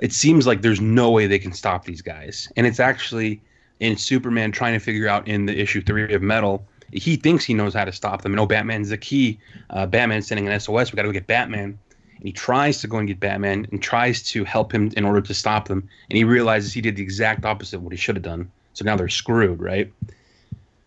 it 0.00 0.12
seems 0.12 0.46
like 0.46 0.62
there's 0.62 0.80
no 0.80 1.10
way 1.10 1.26
they 1.26 1.40
can 1.40 1.52
stop 1.52 1.84
these 1.84 2.02
guys. 2.02 2.50
And 2.56 2.66
it's 2.66 2.78
actually 2.78 3.40
in 3.80 3.96
superman 3.96 4.52
trying 4.52 4.74
to 4.74 4.78
figure 4.78 5.08
out 5.08 5.26
in 5.26 5.46
the 5.46 5.58
issue 5.58 5.82
three 5.82 6.14
of 6.14 6.22
metal 6.22 6.64
he 6.92 7.16
thinks 7.16 7.44
he 7.44 7.52
knows 7.52 7.74
how 7.74 7.84
to 7.84 7.92
stop 7.92 8.22
them. 8.22 8.32
And 8.32 8.40
oh 8.40 8.46
batman's 8.46 8.88
the 8.90 8.96
key. 8.96 9.38
Uh, 9.70 9.86
batman's 9.86 10.26
sending 10.26 10.48
an 10.48 10.60
sos 10.60 10.92
we 10.92 10.96
got 10.96 11.02
to 11.02 11.08
go 11.08 11.12
get 11.12 11.26
batman. 11.26 11.78
And 12.16 12.26
he 12.26 12.32
tries 12.32 12.80
to 12.80 12.88
go 12.88 12.98
and 12.98 13.06
get 13.06 13.20
batman 13.20 13.66
and 13.70 13.82
tries 13.82 14.22
to 14.30 14.44
help 14.44 14.72
him 14.72 14.90
in 14.96 15.04
order 15.04 15.20
to 15.20 15.34
stop 15.34 15.68
them. 15.68 15.88
And 16.10 16.16
he 16.16 16.24
realizes 16.24 16.72
he 16.72 16.80
did 16.80 16.96
the 16.96 17.02
exact 17.02 17.44
opposite 17.44 17.76
of 17.76 17.82
what 17.82 17.92
he 17.92 17.98
should 17.98 18.16
have 18.16 18.24
done. 18.24 18.50
So 18.72 18.84
now 18.84 18.96
they're 18.96 19.08
screwed 19.08 19.60
right 19.60 19.92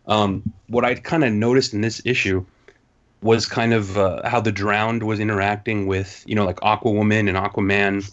um, 0.07 0.43
what 0.67 0.85
i 0.85 0.95
kind 0.95 1.23
of 1.23 1.31
noticed 1.33 1.73
in 1.73 1.81
this 1.81 2.01
issue 2.05 2.45
was 3.21 3.45
kind 3.45 3.73
of 3.73 3.97
uh, 3.97 4.27
how 4.27 4.41
the 4.41 4.51
drowned 4.51 5.03
was 5.03 5.19
interacting 5.19 5.87
with 5.87 6.23
you 6.27 6.35
know 6.35 6.45
like 6.45 6.57
aquawoman 6.57 7.27
and 7.29 7.37
aquaman 7.37 8.11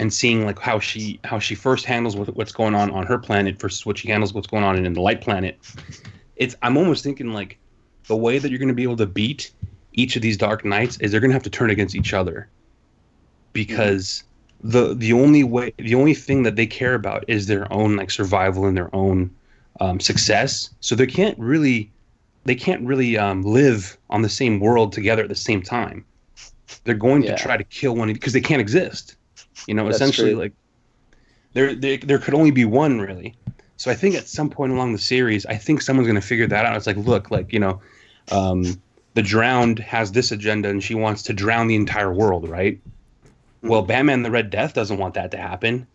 and 0.00 0.12
seeing 0.12 0.46
like 0.46 0.58
how 0.58 0.80
she 0.80 1.20
how 1.24 1.38
she 1.38 1.54
first 1.54 1.84
handles 1.84 2.16
what, 2.16 2.34
what's 2.34 2.52
going 2.52 2.74
on 2.74 2.90
on 2.90 3.06
her 3.06 3.18
planet 3.18 3.60
versus 3.60 3.84
what 3.84 3.98
she 3.98 4.08
handles 4.08 4.32
what's 4.32 4.46
going 4.46 4.64
on 4.64 4.84
in 4.84 4.92
the 4.94 5.00
light 5.00 5.20
planet. 5.20 5.58
It's 6.36 6.56
i'm 6.62 6.76
almost 6.76 7.04
thinking 7.04 7.32
like 7.32 7.58
the 8.06 8.16
way 8.16 8.38
that 8.38 8.50
you're 8.50 8.58
going 8.58 8.68
to 8.68 8.74
be 8.74 8.82
able 8.82 8.96
to 8.96 9.06
beat 9.06 9.52
each 9.92 10.16
of 10.16 10.22
these 10.22 10.38
dark 10.38 10.64
knights 10.64 10.96
is 10.98 11.10
they're 11.10 11.20
going 11.20 11.30
to 11.30 11.34
have 11.34 11.42
to 11.42 11.50
turn 11.50 11.70
against 11.70 11.94
each 11.94 12.14
other. 12.14 12.48
Because 13.52 14.24
the 14.62 14.94
the 14.94 15.12
only 15.12 15.44
way 15.44 15.74
the 15.78 15.94
only 15.94 16.14
thing 16.14 16.44
that 16.44 16.56
they 16.56 16.66
care 16.66 16.94
about 16.94 17.24
is 17.28 17.46
their 17.46 17.70
own 17.72 17.96
like 17.96 18.10
survival 18.10 18.64
and 18.64 18.76
their 18.76 18.94
own 18.94 19.30
um, 19.80 19.98
success. 20.00 20.70
So 20.80 20.94
they 20.94 21.06
can't 21.06 21.38
really 21.38 21.90
they 22.44 22.54
can't 22.54 22.86
really 22.86 23.18
um, 23.18 23.42
live 23.42 23.98
on 24.08 24.22
the 24.22 24.28
same 24.28 24.60
world 24.60 24.92
together 24.92 25.22
at 25.22 25.28
the 25.28 25.34
same 25.34 25.62
time. 25.62 26.04
They're 26.84 26.94
going 26.94 27.22
Yeah. 27.22 27.36
to 27.36 27.42
try 27.42 27.56
to 27.56 27.64
kill 27.64 27.94
one 27.96 28.12
because 28.12 28.32
they 28.32 28.40
can't 28.40 28.60
exist. 28.60 29.16
You 29.66 29.74
know 29.74 29.84
That's 29.84 29.96
essentially 29.96 30.30
true. 30.32 30.40
like 30.40 30.52
there, 31.52 31.74
there 31.74 31.98
there 31.98 32.18
could 32.18 32.34
only 32.34 32.50
be 32.50 32.64
one 32.64 33.00
really. 33.00 33.34
So 33.76 33.90
i 33.90 33.94
think 33.94 34.14
at 34.14 34.28
some 34.28 34.50
point 34.50 34.72
along 34.72 34.92
the 34.92 34.98
series 34.98 35.46
i 35.46 35.56
think 35.56 35.80
someone's 35.80 36.06
going 36.06 36.20
to 36.20 36.26
figure 36.26 36.46
that 36.46 36.66
out. 36.66 36.76
It's 36.76 36.86
like 36.86 36.96
look 36.98 37.30
like 37.30 37.52
you 37.52 37.58
know 37.58 37.80
um, 38.30 38.64
the 39.14 39.22
drowned 39.22 39.78
has 39.80 40.12
this 40.12 40.30
agenda 40.32 40.68
and 40.68 40.82
she 40.82 40.94
wants 40.94 41.22
to 41.24 41.32
drown 41.32 41.66
the 41.66 41.74
entire 41.76 42.12
world 42.12 42.48
right? 42.48 42.78
Well 43.62 43.82
batman 43.82 44.22
the 44.22 44.30
red 44.30 44.50
death 44.50 44.74
doesn't 44.74 44.98
want 44.98 45.14
that 45.14 45.30
to 45.32 45.38
happen 45.38 45.86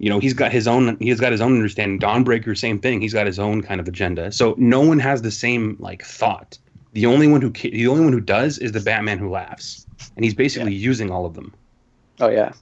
you 0.00 0.08
know 0.08 0.18
he's 0.18 0.32
got 0.32 0.50
his 0.50 0.66
own 0.66 0.96
he's 0.98 1.20
got 1.20 1.30
his 1.30 1.42
own 1.42 1.52
understanding. 1.54 2.00
Dawnbreaker 2.00 2.56
same 2.56 2.80
thing. 2.80 3.00
He's 3.02 3.12
got 3.12 3.26
his 3.26 3.38
own 3.38 3.62
kind 3.62 3.80
of 3.80 3.86
agenda. 3.86 4.32
So 4.32 4.54
no 4.56 4.80
one 4.80 4.98
has 4.98 5.20
the 5.22 5.30
same 5.30 5.76
like 5.78 6.02
thought. 6.02 6.58
The 6.94 7.04
only 7.06 7.28
one 7.28 7.42
who 7.42 7.50
the 7.50 7.86
only 7.86 8.02
one 8.02 8.12
who 8.12 8.20
does 8.20 8.58
is 8.58 8.72
the 8.72 8.80
batman 8.80 9.18
who 9.18 9.28
laughs. 9.30 9.86
And 10.16 10.24
he's 10.24 10.34
basically 10.34 10.74
using 10.74 11.10
all 11.10 11.26
of 11.26 11.34
them. 11.34 11.52
Oh 12.18 12.28
yeah. 12.28 12.52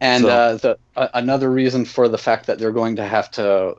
And 0.00 0.24
So- 0.24 0.28
uh, 0.28 0.56
the 0.56 0.78
uh, 0.96 1.08
another 1.14 1.50
reason 1.50 1.84
for 1.84 2.08
the 2.08 2.18
fact 2.18 2.46
that 2.46 2.58
they're 2.58 2.72
going 2.72 2.96
to 2.96 3.04
have 3.06 3.30
to 3.32 3.76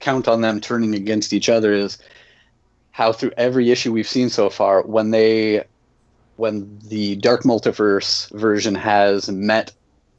count 0.00 0.26
on 0.26 0.40
them 0.40 0.60
turning 0.60 0.94
against 0.94 1.34
each 1.34 1.50
other 1.50 1.72
is 1.74 1.98
how 2.92 3.12
through 3.12 3.32
every 3.36 3.70
issue 3.70 3.92
we've 3.92 4.08
seen 4.08 4.30
so 4.30 4.48
far, 4.48 4.82
when 4.82 5.10
they 5.10 5.64
when 6.36 6.78
the 6.88 7.16
Dark 7.16 7.42
Multiverse 7.42 8.30
version 8.30 8.74
has 8.74 9.28
met 9.28 9.72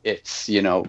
its 0.04 0.48
you 0.48 0.62
know 0.62 0.86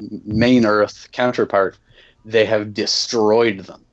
main 0.00 0.64
Earth 0.64 1.08
counterpart, 1.12 1.78
they 2.24 2.44
have 2.44 2.74
destroyed 2.74 3.60
them. 3.60 3.84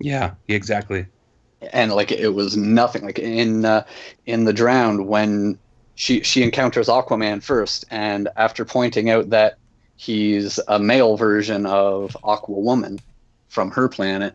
yeah 0.00 0.34
exactly. 0.48 1.06
And 1.72 1.92
like 1.92 2.12
it 2.12 2.34
was 2.34 2.56
nothing. 2.56 3.04
Like 3.04 3.18
in 3.18 3.64
uh, 3.64 3.84
in 4.26 4.44
the 4.44 4.52
drowned 4.52 5.06
when 5.08 5.58
she 5.94 6.22
she 6.22 6.42
encounters 6.42 6.88
aquaman 6.88 7.42
first 7.42 7.84
and 7.90 8.28
after 8.36 8.64
pointing 8.64 9.10
out 9.10 9.30
that 9.30 9.56
he's 9.96 10.58
a 10.68 10.78
male 10.78 11.16
version 11.16 11.66
of 11.66 12.16
aqua 12.24 12.58
woman 12.58 12.98
from 13.48 13.70
her 13.70 13.88
planet 13.88 14.34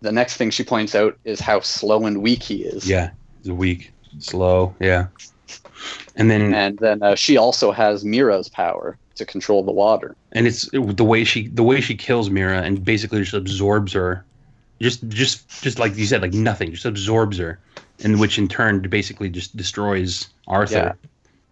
the 0.00 0.10
next 0.10 0.36
thing 0.36 0.50
she 0.50 0.64
points 0.64 0.94
out 0.94 1.16
is 1.24 1.38
how 1.38 1.60
slow 1.60 2.06
and 2.06 2.22
weak 2.22 2.42
he 2.42 2.64
is. 2.64 2.88
Yeah 2.88 3.10
he's 3.42 3.52
weak 3.52 3.92
slow 4.18 4.74
yeah. 4.80 5.06
And 6.16 6.30
then 6.30 6.54
and 6.54 6.78
then 6.78 7.02
uh, 7.02 7.14
she 7.14 7.36
also 7.36 7.70
has 7.72 8.04
Mera's 8.04 8.48
power 8.48 8.98
to 9.14 9.24
control 9.24 9.62
the 9.62 9.72
water 9.72 10.16
and 10.32 10.46
it's 10.46 10.68
it, 10.72 10.96
the 10.96 11.04
way 11.04 11.24
she 11.24 11.48
the 11.48 11.62
way 11.62 11.80
she 11.80 11.94
kills 11.94 12.30
Mera 12.30 12.62
and 12.62 12.84
basically 12.84 13.20
just 13.20 13.34
absorbs 13.34 13.92
her, 13.92 14.24
just 14.80 15.06
just 15.08 15.48
just 15.62 15.78
like 15.78 15.96
you 15.96 16.06
said, 16.06 16.22
like 16.22 16.32
nothing, 16.32 16.72
just 16.72 16.84
absorbs 16.84 17.38
her, 17.38 17.58
and 18.02 18.18
which 18.18 18.38
in 18.38 18.48
turn 18.48 18.80
basically 18.82 19.28
just 19.28 19.56
destroys 19.56 20.28
Arthur. 20.48 20.96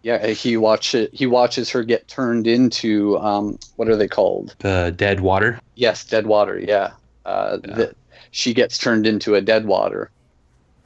yeah 0.03 0.27
he 0.27 0.57
watch 0.57 0.95
it, 0.95 1.13
he 1.13 1.27
watches 1.27 1.69
her 1.69 1.83
get 1.83 2.07
turned 2.07 2.47
into 2.47 3.17
um, 3.19 3.57
what 3.75 3.87
are 3.87 3.95
they 3.95 4.07
called 4.07 4.55
The 4.59 4.93
dead 4.95 5.19
water. 5.19 5.59
Yes, 5.75 6.03
dead 6.03 6.25
water. 6.25 6.59
Yeah, 6.59 6.91
uh, 7.25 7.59
Yeah. 7.63 7.75
The, 7.75 7.95
she 8.33 8.53
gets 8.53 8.77
turned 8.77 9.05
into 9.05 9.35
a 9.35 9.41
dead 9.41 9.65
water, 9.65 10.09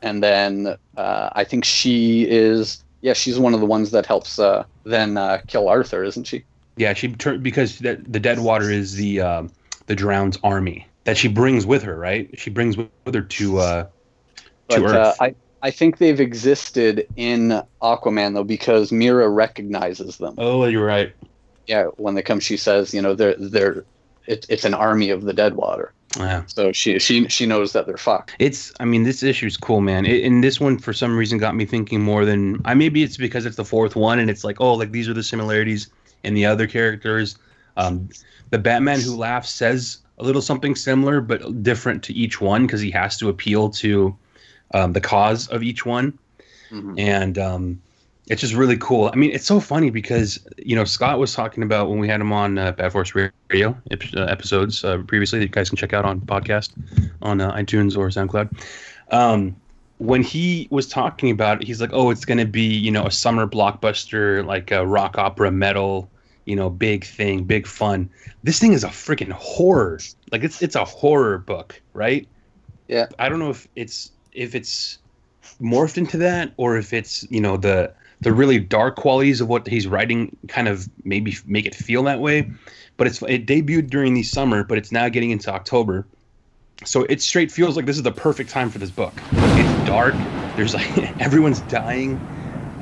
and 0.01 0.23
then 0.23 0.75
uh, 0.97 1.29
I 1.33 1.43
think 1.43 1.63
she 1.63 2.27
is 2.29 2.83
yeah 3.01 3.13
she's 3.13 3.39
one 3.39 3.53
of 3.53 3.61
the 3.61 3.65
ones 3.65 3.91
that 3.91 4.05
helps 4.05 4.37
uh, 4.37 4.65
then 4.83 5.15
uh, 5.15 5.39
kill 5.47 5.69
Arthur, 5.69 6.03
isn't 6.03 6.25
she? 6.25 6.43
Yeah, 6.77 6.93
she 6.93 7.13
turned 7.13 7.43
because 7.43 7.79
the, 7.79 8.01
the 8.07 8.19
dead 8.19 8.39
water 8.39 8.69
is 8.69 8.95
the 8.95 9.21
um 9.21 9.51
the 9.87 9.95
drowned's 9.95 10.37
army 10.43 10.87
that 11.05 11.17
she 11.17 11.27
brings 11.27 11.65
with 11.65 11.83
her, 11.83 11.97
right? 11.97 12.29
She 12.37 12.49
brings 12.49 12.77
with 12.77 12.89
her 13.13 13.21
to 13.21 13.57
uh, 13.57 13.87
to 14.69 14.81
But 14.81 14.95
uh, 14.95 15.13
I 15.19 15.35
I 15.61 15.71
think 15.71 15.97
they've 15.97 16.19
existed 16.19 17.07
in 17.15 17.61
Aquaman 17.81 18.33
though 18.33 18.43
because 18.43 18.91
Mera 18.91 19.29
recognizes 19.29 20.17
them. 20.17 20.35
oh, 20.37 20.65
you're 20.65 20.85
right. 20.85 21.13
Yeah, 21.67 21.85
when 21.97 22.13
they 22.13 22.21
come, 22.21 22.39
she 22.39 22.57
says, 22.57 22.93
you 22.93 23.01
know, 23.01 23.15
they're 23.15 23.35
they're 23.37 23.85
it, 24.27 24.45
it's 24.49 24.65
an 24.65 24.73
army 24.73 25.09
of 25.09 25.23
the 25.23 25.33
dead 25.33 25.55
water. 25.55 25.93
Yeah. 26.17 26.43
So 26.47 26.71
she 26.71 26.99
she 26.99 27.27
she 27.27 27.45
knows 27.45 27.73
that 27.73 27.87
they're 27.87 27.97
fucked. 27.97 28.35
It's, 28.39 28.71
I 28.79 28.85
mean, 28.85 29.03
this 29.03 29.23
issue's 29.23 29.57
cool, 29.57 29.81
man. 29.81 30.05
It, 30.05 30.23
and 30.23 30.43
this 30.43 30.59
one, 30.59 30.77
for 30.77 30.93
some 30.93 31.17
reason, 31.17 31.37
got 31.37 31.55
me 31.55 31.65
thinking 31.65 32.01
more 32.01 32.25
than. 32.25 32.61
I 32.65 32.73
maybe 32.73 33.03
it's 33.03 33.17
because 33.17 33.45
it's 33.45 33.57
the 33.57 33.65
fourth 33.65 33.95
one, 33.95 34.19
and 34.19 34.29
it's 34.29 34.43
like, 34.43 34.61
oh, 34.61 34.73
like 34.73 34.91
these 34.91 35.09
are 35.09 35.13
the 35.13 35.23
similarities 35.23 35.89
in 36.25 36.33
the 36.33 36.45
other 36.45 36.67
characters. 36.67 37.37
Um, 37.77 38.09
the 38.49 38.57
Batman 38.57 38.99
who 39.01 39.15
laughs 39.15 39.49
says 39.49 39.99
a 40.17 40.23
little 40.23 40.41
something 40.41 40.75
similar, 40.75 41.21
but 41.21 41.63
different 41.63 42.03
to 42.03 42.13
each 42.13 42.39
one 42.41 42.65
because 42.65 42.81
he 42.81 42.91
has 42.91 43.17
to 43.17 43.29
appeal 43.29 43.69
to 43.69 44.15
um, 44.73 44.93
the 44.93 45.01
cause 45.01 45.47
of 45.49 45.61
each 45.63 45.85
one, 45.85 46.17
Mhm. 46.71 46.99
and 46.99 47.37
um, 47.37 47.81
it's 48.27 48.41
just 48.41 48.53
really 48.55 48.77
cool. 48.77 49.09
I 49.13 49.15
mean, 49.15 49.31
it's 49.31 49.45
so 49.45 49.59
funny 49.59 49.89
because 49.91 50.39
you 50.57 50.75
know 50.75 50.83
Scott 50.85 51.19
was 51.19 51.33
talking 51.33 51.63
about 51.63 51.89
when 51.89 51.99
we 51.99 52.07
had 52.07 52.19
him 52.21 52.31
on 52.33 52.57
uh, 52.57 52.71
Bat 52.71 52.91
Force 52.91 53.13
Radio 53.15 53.77
uh, 53.91 54.21
episodes 54.21 54.83
uh, 54.83 54.97
previously 55.05 55.39
that 55.39 55.45
you 55.45 55.49
guys 55.49 55.69
can 55.69 55.77
check 55.77 55.93
out 55.93 56.05
on 56.05 56.21
podcast 56.21 56.71
on 57.21 57.41
uh, 57.41 57.53
iTunes 57.55 57.95
or 57.97 58.07
SoundCloud. 58.09 58.49
Um, 59.11 59.55
when 59.99 60.23
he 60.23 60.67
was 60.71 60.87
talking 60.87 61.29
about 61.29 61.61
it, 61.61 61.67
he's 61.67 61.79
like, 61.79 61.91
"Oh, 61.93 62.09
it's 62.09 62.25
going 62.25 62.39
to 62.39 62.45
be 62.45 62.65
you 62.65 62.91
know 62.91 63.05
a 63.05 63.11
summer 63.11 63.45
blockbuster, 63.47 64.43
like 64.45 64.71
a 64.71 64.85
rock 64.85 65.17
opera 65.17 65.51
metal, 65.51 66.09
you 66.45 66.55
know, 66.55 66.69
big 66.69 67.05
thing, 67.05 67.43
big 67.43 67.67
fun." 67.67 68.09
This 68.43 68.59
thing 68.59 68.73
is 68.73 68.83
a 68.83 68.89
freaking 68.89 69.31
horror. 69.31 69.99
Like 70.31 70.43
it's 70.43 70.61
it's 70.61 70.75
a 70.75 70.85
horror 70.85 71.37
book, 71.37 71.81
right? 71.93 72.27
Yeah. 72.87 73.07
I 73.19 73.29
don't 73.29 73.39
know 73.39 73.49
if 73.49 73.67
it's 73.75 74.11
if 74.33 74.55
it's 74.55 74.99
morphed 75.61 75.97
into 75.97 76.17
that 76.17 76.53
or 76.57 76.77
if 76.77 76.93
it's 76.93 77.25
you 77.29 77.39
know 77.39 77.57
the 77.57 77.91
the 78.21 78.33
really 78.33 78.59
dark 78.59 78.95
qualities 78.95 79.41
of 79.41 79.47
what 79.47 79.67
he's 79.67 79.87
writing 79.87 80.35
kind 80.47 80.67
of 80.67 80.89
maybe 81.03 81.35
make 81.45 81.65
it 81.65 81.75
feel 81.75 82.03
that 82.03 82.19
way 82.19 82.49
but 82.97 83.07
it's 83.07 83.21
it 83.23 83.45
debuted 83.45 83.89
during 83.89 84.13
the 84.13 84.23
summer 84.23 84.63
but 84.63 84.77
it's 84.77 84.91
now 84.91 85.07
getting 85.07 85.31
into 85.31 85.51
october 85.51 86.05
so 86.83 87.03
it 87.03 87.21
straight 87.21 87.51
feels 87.51 87.75
like 87.75 87.85
this 87.85 87.95
is 87.95 88.03
the 88.03 88.11
perfect 88.11 88.49
time 88.49 88.69
for 88.69 88.79
this 88.79 88.89
book 88.89 89.13
it's 89.31 89.87
dark 89.87 90.13
there's 90.55 90.73
like 90.73 90.97
everyone's 91.21 91.61
dying 91.61 92.19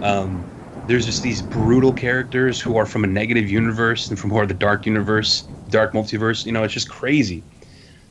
um, 0.02 0.43
there's 0.88 1.06
just 1.06 1.22
these 1.22 1.41
brutal 1.41 1.93
characters 1.93 2.60
who 2.60 2.76
are 2.78 2.86
from 2.86 3.04
a 3.04 3.08
negative 3.08 3.50
universe 3.50 4.10
and 4.10 4.19
from 4.19 4.30
who 4.30 4.38
are 4.38 4.46
the 4.46 4.54
dark 4.54 4.86
universe 4.86 5.43
dark 5.69 5.93
multiverse 5.93 6.46
you 6.46 6.52
know 6.52 6.63
it's 6.63 6.74
just 6.74 6.89
crazy 6.89 7.43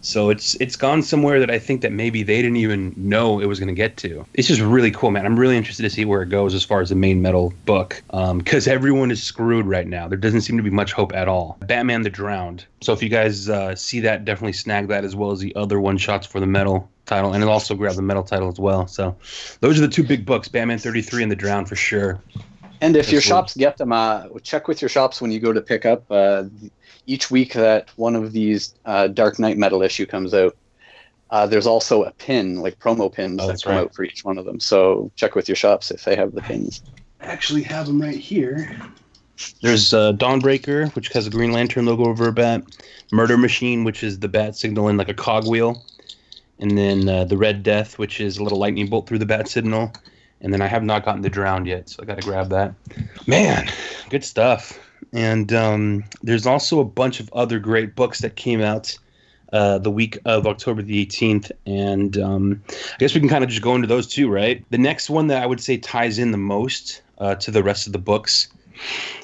so 0.05 0.31
it's 0.31 0.57
it's 0.57 0.75
gone 0.75 1.01
somewhere 1.01 1.39
that 1.39 1.51
I 1.51 1.61
think 1.61 1.81
that 1.83 1.93
maybe 1.93 2.25
they 2.25 2.43
didn't 2.43 2.57
even 2.57 2.93
know 2.97 3.39
it 3.39 3.47
was 3.47 3.61
going 3.61 3.69
to 3.69 3.75
get 3.75 3.97
to. 3.99 4.27
It's 4.35 4.49
just 4.49 4.61
really 4.61 4.91
cool, 4.91 5.13
man. 5.13 5.25
I'm 5.25 5.39
really 5.39 5.57
interested 5.57 5.85
to 5.85 5.91
see 5.91 6.05
where 6.05 6.23
it 6.23 6.29
goes 6.29 6.55
as 6.55 6.65
far 6.65 6.81
as 6.81 6.89
the 6.89 6.97
main 6.97 7.23
metal 7.23 7.55
book, 7.67 8.03
because 8.11 8.67
everyone 8.67 9.13
is 9.13 9.23
screwed 9.23 9.65
right 9.65 9.87
now. 9.87 10.09
There 10.09 10.19
doesn't 10.19 10.41
seem 10.41 10.57
to 10.57 10.63
be 10.63 10.71
much 10.71 10.93
hope 10.93 11.15
at 11.15 11.29
all. 11.29 11.57
Batman 11.61 12.03
the 12.03 12.11
Drowned. 12.11 12.67
So 12.83 12.93
if 12.93 13.01
you 13.01 13.09
guys 13.09 13.49
uh, 13.49 13.77
see 13.77 14.01
that, 14.01 14.25
definitely 14.25 14.55
snag 14.55 14.89
that 14.89 15.05
as 15.05 15.15
well 15.15 15.31
as 15.31 15.39
the 15.39 15.55
other 15.55 15.79
one 15.79 15.99
shots 15.99 16.27
for 16.27 16.41
the 16.41 16.47
metal 16.47 16.91
title, 17.07 17.33
and 17.33 17.45
also 17.45 17.77
grab 17.77 17.95
the 17.95 18.03
metal 18.03 18.25
title 18.25 18.49
as 18.49 18.59
well. 18.59 18.89
So 18.89 19.17
those 19.61 19.79
are 19.79 19.83
the 19.83 19.93
two 19.93 20.03
big 20.03 20.27
books, 20.27 20.49
Batman 20.49 20.79
33 20.79 21.23
and 21.23 21.31
the 21.31 21.37
Drowned 21.37 21.69
for 21.69 21.77
sure. 21.77 22.21
And 22.83 22.97
if 22.97 23.13
your 23.13 23.19
Absolutely. 23.21 23.29
shops 23.29 23.57
get 23.57 23.77
them, 23.79 23.93
uh, 23.93 24.25
check 24.43 24.67
with 24.67 24.83
your 24.83 24.89
shops 24.89 25.21
when 25.23 25.31
you 25.31 25.39
go 25.39 25.53
to 25.53 25.61
pick 25.61 25.87
up. 25.87 26.05
Uh, 26.11 26.45
each 27.07 27.31
week 27.31 27.53
that 27.53 27.89
one 27.95 28.17
of 28.17 28.33
these 28.33 28.75
uh, 28.85 29.07
Dark 29.07 29.39
Knight 29.39 29.57
Metal 29.57 29.83
issue 29.83 30.05
comes 30.05 30.35
out, 30.35 30.57
uh, 31.31 31.47
there's 31.47 31.67
also 31.67 32.03
a 32.03 32.11
pin, 32.11 32.57
like 32.57 32.81
promo 32.81 33.11
pins 33.11 33.39
Oh, 33.41 33.47
that 33.47 33.53
that's 33.53 33.63
come 33.63 33.77
right. 33.77 33.83
out 33.83 33.95
for 33.95 34.03
each 34.03 34.25
one 34.25 34.37
of 34.37 34.45
them. 34.45 34.59
So 34.59 35.13
check 35.15 35.37
with 35.37 35.49
your 35.49 35.55
shops 35.55 35.93
if 35.93 36.03
they 36.03 36.17
have 36.17 36.35
the 36.35 36.43
pins. 36.43 36.83
I 37.21 37.27
actually 37.27 37.63
have 37.63 37.87
them 37.87 38.03
right 38.03 38.17
here. 38.17 38.77
There's 39.61 39.95
uh, 39.95 40.13
Dawnbreaker, 40.15 40.93
which 40.97 41.09
has 41.11 41.27
a 41.27 41.31
Green 41.31 41.53
Lantern 41.53 41.87
logo 41.87 42.07
over 42.07 42.27
a 42.27 42.33
bat. 42.33 42.65
Murder 43.13 43.39
Machine, 43.39 43.85
which 43.85 44.03
is 44.03 44.19
the 44.19 44.29
bat 44.29 44.57
signal 44.57 44.89
in 44.89 44.97
like 44.97 45.09
a 45.09 45.15
cogwheel. 45.15 45.85
And 46.59 46.77
then 46.77 47.09
uh, 47.09 47.25
the 47.25 47.37
Red 47.37 47.63
Death, 47.63 47.97
which 47.99 48.21
is 48.21 48.39
a 48.39 48.43
little 48.43 48.59
lightning 48.59 48.89
bolt 48.89 49.07
through 49.07 49.19
the 49.19 49.27
bat 49.27 49.47
signal. 49.49 49.93
And 50.43 50.53
then 50.53 50.61
I 50.61 50.67
have 50.67 50.83
not 50.83 51.05
gotten 51.05 51.23
the 51.23 51.31
Drowned 51.31 51.67
yet, 51.67 51.89
so 51.89 52.03
I 52.03 52.07
got 52.07 52.21
to 52.21 52.27
grab 52.27 52.51
that. 52.51 52.75
Man, 53.27 53.71
good 54.11 54.25
stuff. 54.25 54.79
And 55.13 55.53
um, 55.53 56.05
there's 56.23 56.47
also 56.47 56.81
a 56.81 56.85
bunch 56.85 57.21
of 57.21 57.33
other 57.33 57.59
great 57.59 57.95
books 57.95 58.21
that 58.21 58.37
came 58.37 58.61
out 58.61 58.99
uh, 59.53 59.79
the 59.79 59.91
week 59.91 60.19
of 60.25 60.47
October 60.47 60.83
the 60.83 61.07
18th. 61.07 61.53
And 61.67 62.19
um, 62.19 62.63
I 62.69 62.97
guess 62.99 63.15
we 63.15 63.21
can 63.21 63.29
kind 63.29 63.45
of 63.45 63.51
just 63.51 63.63
go 63.63 63.75
into 63.75 63.87
those 63.87 64.07
two, 64.07 64.29
right? 64.31 64.65
The 64.71 64.79
next 64.79 65.11
one 65.11 65.29
that 65.29 65.43
I 65.43 65.47
would 65.47 65.61
say 65.61 65.77
ties 65.77 66.19
in 66.19 66.33
the 66.33 66.39
most 66.39 67.03
uh, 67.19 67.35
to 67.37 67.51
the 67.51 67.63
rest 67.63 67.87
of 67.87 67.93
the 67.93 67.99
books 67.99 68.49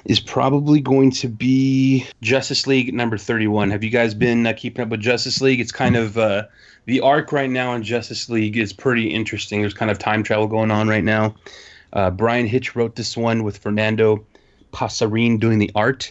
is 0.04 0.20
probably 0.20 0.80
going 0.80 1.10
to 1.10 1.28
be 1.28 2.06
Justice 2.22 2.66
League 2.66 2.94
number 2.94 3.18
31. 3.18 3.70
Have 3.70 3.82
you 3.82 3.90
guys 3.90 4.14
been 4.14 4.46
uh, 4.46 4.52
keeping 4.52 4.82
up 4.82 4.90
with 4.90 5.00
Justice 5.00 5.40
League? 5.40 5.60
It's 5.60 5.72
kind 5.72 5.96
of 5.96 6.18
uh, 6.18 6.44
the 6.88 7.02
arc 7.02 7.32
right 7.32 7.50
now 7.50 7.74
in 7.74 7.82
Justice 7.82 8.30
League 8.30 8.56
is 8.56 8.72
pretty 8.72 9.08
interesting. 9.08 9.60
There's 9.60 9.74
kind 9.74 9.90
of 9.90 9.98
time 9.98 10.22
travel 10.22 10.46
going 10.46 10.70
on 10.70 10.88
right 10.88 11.04
now. 11.04 11.34
Uh, 11.92 12.10
Bryan 12.10 12.46
Hitch 12.46 12.74
wrote 12.74 12.96
this 12.96 13.14
one 13.14 13.42
with 13.42 13.58
Fernando 13.58 14.24
Pasarin 14.72 15.38
doing 15.38 15.58
the 15.58 15.70
art. 15.74 16.10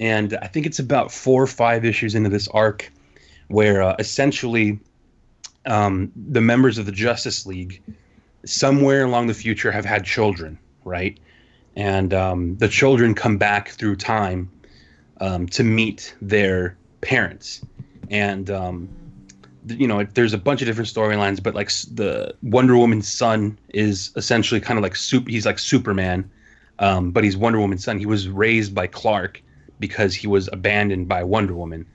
And 0.00 0.36
I 0.42 0.48
think 0.48 0.66
it's 0.66 0.80
about 0.80 1.12
four 1.12 1.40
or 1.40 1.46
five 1.46 1.84
issues 1.84 2.16
into 2.16 2.30
this 2.30 2.48
arc 2.48 2.90
where 3.46 3.80
uh, 3.80 3.94
essentially 4.00 4.80
um, 5.66 6.10
the 6.16 6.40
members 6.40 6.78
of 6.78 6.86
the 6.86 6.92
Justice 6.92 7.46
League 7.46 7.80
somewhere 8.44 9.04
along 9.04 9.28
the 9.28 9.34
future 9.34 9.70
have 9.70 9.84
had 9.84 10.04
children, 10.04 10.58
right? 10.82 11.16
And 11.76 12.12
um, 12.12 12.56
the 12.56 12.68
children 12.68 13.14
come 13.14 13.38
back 13.38 13.68
through 13.68 13.94
time 13.94 14.50
um, 15.20 15.46
to 15.50 15.62
meet 15.62 16.16
their 16.20 16.76
parents. 17.02 17.64
And, 18.10 18.50
um, 18.50 18.88
you 19.68 19.86
know, 19.86 20.04
there's 20.04 20.32
a 20.32 20.38
bunch 20.38 20.62
of 20.62 20.66
different 20.66 20.88
storylines, 20.88 21.42
but 21.42 21.54
like 21.54 21.70
the 21.92 22.34
Wonder 22.42 22.76
Woman's 22.76 23.08
son 23.08 23.58
is 23.70 24.10
essentially 24.16 24.60
kind 24.60 24.78
of 24.78 24.82
like 24.82 24.96
soup. 24.96 25.28
He's 25.28 25.46
like 25.46 25.58
Superman, 25.58 26.30
um, 26.78 27.10
but 27.10 27.24
he's 27.24 27.36
Wonder 27.36 27.58
Woman's 27.58 27.84
son. 27.84 27.98
He 27.98 28.06
was 28.06 28.28
raised 28.28 28.74
by 28.74 28.86
Clark 28.86 29.42
because 29.80 30.14
he 30.14 30.26
was 30.26 30.48
abandoned 30.52 31.08
by 31.08 31.22
Wonder 31.22 31.54
Woman. 31.54 31.86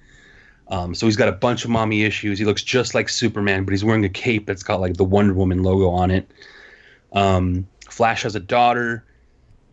Um, 0.70 0.96
so 0.96 1.06
he's 1.06 1.18
got 1.18 1.28
a 1.28 1.34
bunch 1.34 1.66
of 1.66 1.70
mommy 1.70 2.04
issues. 2.04 2.40
He 2.40 2.46
looks 2.46 2.64
just 2.64 2.96
like 2.96 3.10
Superman, 3.10 3.66
but 3.66 3.72
he's 3.72 3.84
wearing 3.84 4.06
a 4.06 4.10
cape 4.10 4.46
that's 4.46 4.64
got 4.64 4.80
like 4.80 4.96
the 4.96 5.04
Wonder 5.04 5.34
Woman 5.34 5.62
logo 5.64 5.90
on 5.90 6.10
it. 6.10 6.32
Um, 7.12 7.68
Flash 7.90 8.24
has 8.24 8.36
a 8.36 8.40
daughter. 8.40 9.04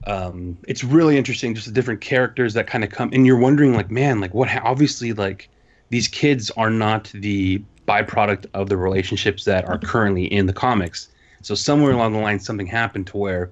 Um, 0.06 0.58
it's 0.66 0.82
really 0.82 1.16
interesting, 1.16 1.54
just 1.54 1.66
the 1.66 1.72
different 1.72 2.00
characters 2.00 2.54
that 2.54 2.66
kind 2.66 2.84
of 2.84 2.90
come, 2.90 3.10
and 3.12 3.26
you're 3.26 3.38
wondering, 3.38 3.74
like, 3.74 3.90
man, 3.90 4.20
like 4.20 4.34
what? 4.34 4.48
Ha- 4.48 4.62
obviously, 4.64 5.12
like 5.12 5.48
these 5.90 6.08
kids 6.08 6.50
are 6.52 6.70
not 6.70 7.10
the 7.14 7.62
byproduct 7.86 8.46
of 8.54 8.68
the 8.68 8.76
relationships 8.76 9.44
that 9.44 9.64
are 9.66 9.78
currently 9.78 10.24
in 10.24 10.46
the 10.46 10.52
comics. 10.52 11.08
So 11.42 11.54
somewhere 11.54 11.92
along 11.92 12.12
the 12.12 12.20
line, 12.20 12.38
something 12.38 12.66
happened 12.66 13.06
to 13.08 13.16
where 13.16 13.50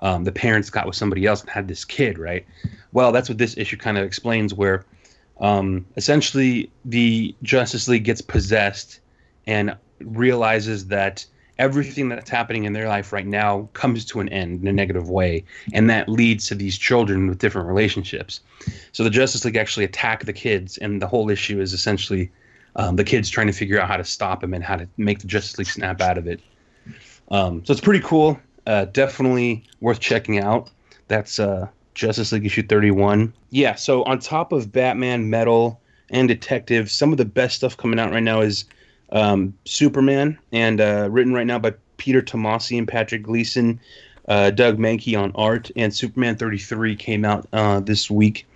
um, 0.00 0.24
the 0.24 0.32
parents 0.32 0.70
got 0.70 0.86
with 0.86 0.96
somebody 0.96 1.26
else 1.26 1.40
and 1.42 1.50
had 1.50 1.68
this 1.68 1.84
kid, 1.84 2.18
right? 2.18 2.46
Well, 2.92 3.12
that's 3.12 3.28
what 3.28 3.38
this 3.38 3.56
issue 3.56 3.76
kind 3.76 3.98
of 3.98 4.04
explains, 4.04 4.54
where 4.54 4.84
um, 5.40 5.84
essentially 5.96 6.70
the 6.84 7.34
Justice 7.42 7.88
League 7.88 8.04
gets 8.04 8.20
possessed 8.20 9.00
and 9.46 9.76
realizes 10.00 10.86
that 10.86 11.26
everything 11.58 12.08
that's 12.08 12.30
happening 12.30 12.64
in 12.64 12.72
their 12.72 12.86
life 12.86 13.12
right 13.12 13.26
now 13.26 13.68
comes 13.72 14.04
to 14.04 14.20
an 14.20 14.28
end 14.28 14.62
in 14.62 14.68
a 14.68 14.72
negative 14.72 15.10
way, 15.10 15.44
and 15.72 15.90
that 15.90 16.08
leads 16.08 16.46
to 16.46 16.54
these 16.54 16.78
children 16.78 17.28
with 17.28 17.38
different 17.38 17.66
relationships. 17.66 18.40
So 18.92 19.02
the 19.02 19.10
Justice 19.10 19.44
League 19.44 19.56
actually 19.56 19.84
attack 19.84 20.24
the 20.24 20.32
kids, 20.32 20.78
and 20.78 21.02
the 21.02 21.08
whole 21.08 21.28
issue 21.30 21.60
is 21.60 21.72
essentially 21.72 22.30
um, 22.76 22.96
the 22.96 23.04
kids 23.04 23.28
trying 23.28 23.46
to 23.46 23.52
figure 23.52 23.80
out 23.80 23.88
how 23.88 23.96
to 23.96 24.04
stop 24.04 24.42
him 24.42 24.54
and 24.54 24.62
how 24.62 24.76
to 24.76 24.88
make 24.96 25.20
the 25.20 25.26
Justice 25.26 25.58
League 25.58 25.68
snap 25.68 26.00
out 26.00 26.18
of 26.18 26.26
it. 26.26 26.40
Um, 27.30 27.64
so 27.64 27.72
it's 27.72 27.80
pretty 27.80 28.04
cool. 28.04 28.38
Uh, 28.66 28.84
definitely 28.86 29.64
worth 29.80 30.00
checking 30.00 30.38
out. 30.38 30.70
That's 31.08 31.38
uh, 31.38 31.68
Justice 31.94 32.32
League 32.32 32.46
issue 32.46 32.62
31. 32.62 33.32
Yeah, 33.50 33.74
so 33.74 34.04
on 34.04 34.18
top 34.18 34.52
of 34.52 34.72
Batman, 34.72 35.30
Metal, 35.30 35.80
and 36.10 36.28
Detective, 36.28 36.90
some 36.90 37.12
of 37.12 37.18
the 37.18 37.24
best 37.24 37.56
stuff 37.56 37.76
coming 37.76 37.98
out 37.98 38.12
right 38.12 38.22
now 38.22 38.40
is 38.40 38.64
um, 39.10 39.54
Superman, 39.64 40.38
and 40.52 40.80
uh, 40.80 41.08
written 41.10 41.32
right 41.32 41.46
now 41.46 41.58
by 41.58 41.74
Peter 41.96 42.22
Tomasi 42.22 42.78
and 42.78 42.86
Patrick 42.86 43.22
Gleason, 43.22 43.80
uh, 44.28 44.50
Doug 44.50 44.78
Mahnke 44.78 45.18
on 45.18 45.32
art, 45.34 45.70
and 45.76 45.94
Superman 45.94 46.36
33 46.36 46.96
came 46.96 47.24
out 47.24 47.46
uh, 47.52 47.80
this 47.80 48.10
week. 48.10 48.46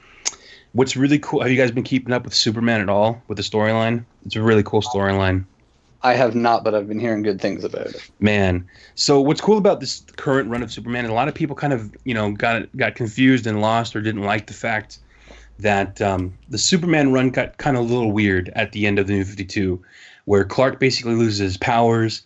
What's 0.73 0.97
really 0.97 1.19
cool? 1.19 1.43
Have 1.43 1.51
you 1.51 1.57
guys 1.57 1.71
been 1.71 1.83
keeping 1.83 2.13
up 2.13 2.25
with 2.25 2.35
Superman 2.35 2.81
at 2.81 2.89
all 2.89 3.23
with 3.29 3.37
the 3.37 3.43
storyline? 3.43 4.05
It's 4.25 4.37
a 4.37 4.43
really 4.43 4.63
cool 4.63 4.81
storyline. 4.81 5.45
I 6.05 6.15
have 6.15 6.35
not, 6.35 6.65
but 6.65 6.75
I've 6.75 6.89
been 6.89 6.99
hearing 6.99 7.23
good 7.23 7.41
things 7.41 7.63
about 7.63 7.87
it. 7.87 8.11
Man, 8.19 8.69
so 8.95 9.21
what's 9.21 9.41
cool 9.41 9.59
about 9.59 9.81
this 9.81 10.05
current 10.17 10.51
run 10.51 10.63
of 10.63 10.73
Superman? 10.73 11.05
And 11.05 11.13
a 11.13 11.15
lot 11.15 11.29
of 11.29 11.35
people 11.35 11.55
kind 11.55 11.73
of 11.73 11.95
you 12.05 12.15
know 12.15 12.33
got 12.33 12.75
got 12.77 12.95
confused 12.95 13.47
and 13.47 13.61
lost 13.61 13.95
or 13.95 14.01
didn't 14.01 14.23
like 14.23 14.47
the 14.47 14.55
fact 14.55 14.99
that 15.59 16.01
um, 16.01 16.37
the 16.49 16.59
Superman 16.59 17.13
run 17.13 17.31
got 17.31 17.59
kind 17.59 17.77
of 17.77 17.85
a 17.89 17.95
little 17.95 18.11
weird 18.11 18.51
at 18.57 18.73
the 18.73 18.87
end 18.87 18.99
of 18.99 19.07
the 19.07 19.13
New 19.13 19.25
Fifty 19.25 19.45
Two, 19.45 19.83
where 20.25 20.45
Clark 20.45 20.81
basically 20.81 21.15
loses 21.15 21.39
his 21.39 21.57
powers, 21.57 22.23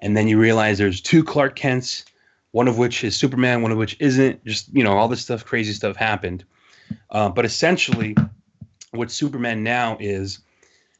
and 0.00 0.16
then 0.16 0.26
you 0.28 0.38
realize 0.38 0.78
there's 0.78 1.00
two 1.00 1.22
Clark 1.22 1.56
Kents, 1.56 2.04
one 2.52 2.68
of 2.68 2.78
which 2.78 3.04
is 3.04 3.16
Superman, 3.16 3.60
one 3.60 3.72
of 3.72 3.78
which 3.78 3.96
isn't. 4.00 4.42
Just 4.46 4.74
you 4.74 4.82
know 4.82 4.96
all 4.96 5.08
this 5.08 5.20
stuff, 5.20 5.44
crazy 5.44 5.74
stuff 5.74 5.96
happened, 5.96 6.42
uh, 7.10 7.28
but 7.28 7.44
essentially, 7.44 8.16
what 8.92 9.10
Superman 9.10 9.62
now 9.62 9.96
is 10.00 10.40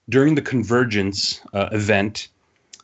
during 0.08 0.34
the 0.34 0.42
Convergence 0.42 1.40
uh, 1.52 1.68
event, 1.72 2.28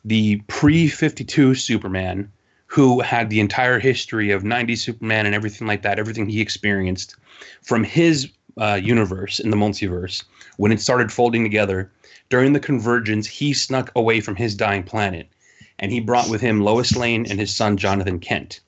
the 0.05 0.41
pre 0.47 0.87
52 0.87 1.55
Superman, 1.55 2.31
who 2.67 3.01
had 3.01 3.29
the 3.29 3.39
entire 3.39 3.79
history 3.79 4.31
of 4.31 4.43
90 4.43 4.75
Superman 4.75 5.25
and 5.25 5.35
everything 5.35 5.67
like 5.67 5.81
that, 5.81 5.99
everything 5.99 6.27
he 6.27 6.41
experienced 6.41 7.15
from 7.61 7.83
his 7.83 8.29
uh, 8.57 8.79
universe 8.81 9.39
in 9.39 9.49
the 9.49 9.57
multiverse, 9.57 10.23
when 10.57 10.71
it 10.71 10.81
started 10.81 11.11
folding 11.11 11.43
together, 11.43 11.91
during 12.29 12.53
the 12.53 12.59
Convergence, 12.59 13.27
he 13.27 13.53
snuck 13.53 13.91
away 13.95 14.19
from 14.19 14.35
his 14.35 14.55
dying 14.55 14.83
planet 14.83 15.29
and 15.79 15.91
he 15.91 15.99
brought 15.99 16.29
with 16.29 16.41
him 16.41 16.61
Lois 16.61 16.95
Lane 16.95 17.25
and 17.29 17.39
his 17.39 17.55
son 17.55 17.77
Jonathan 17.77 18.19
Kent. 18.19 18.59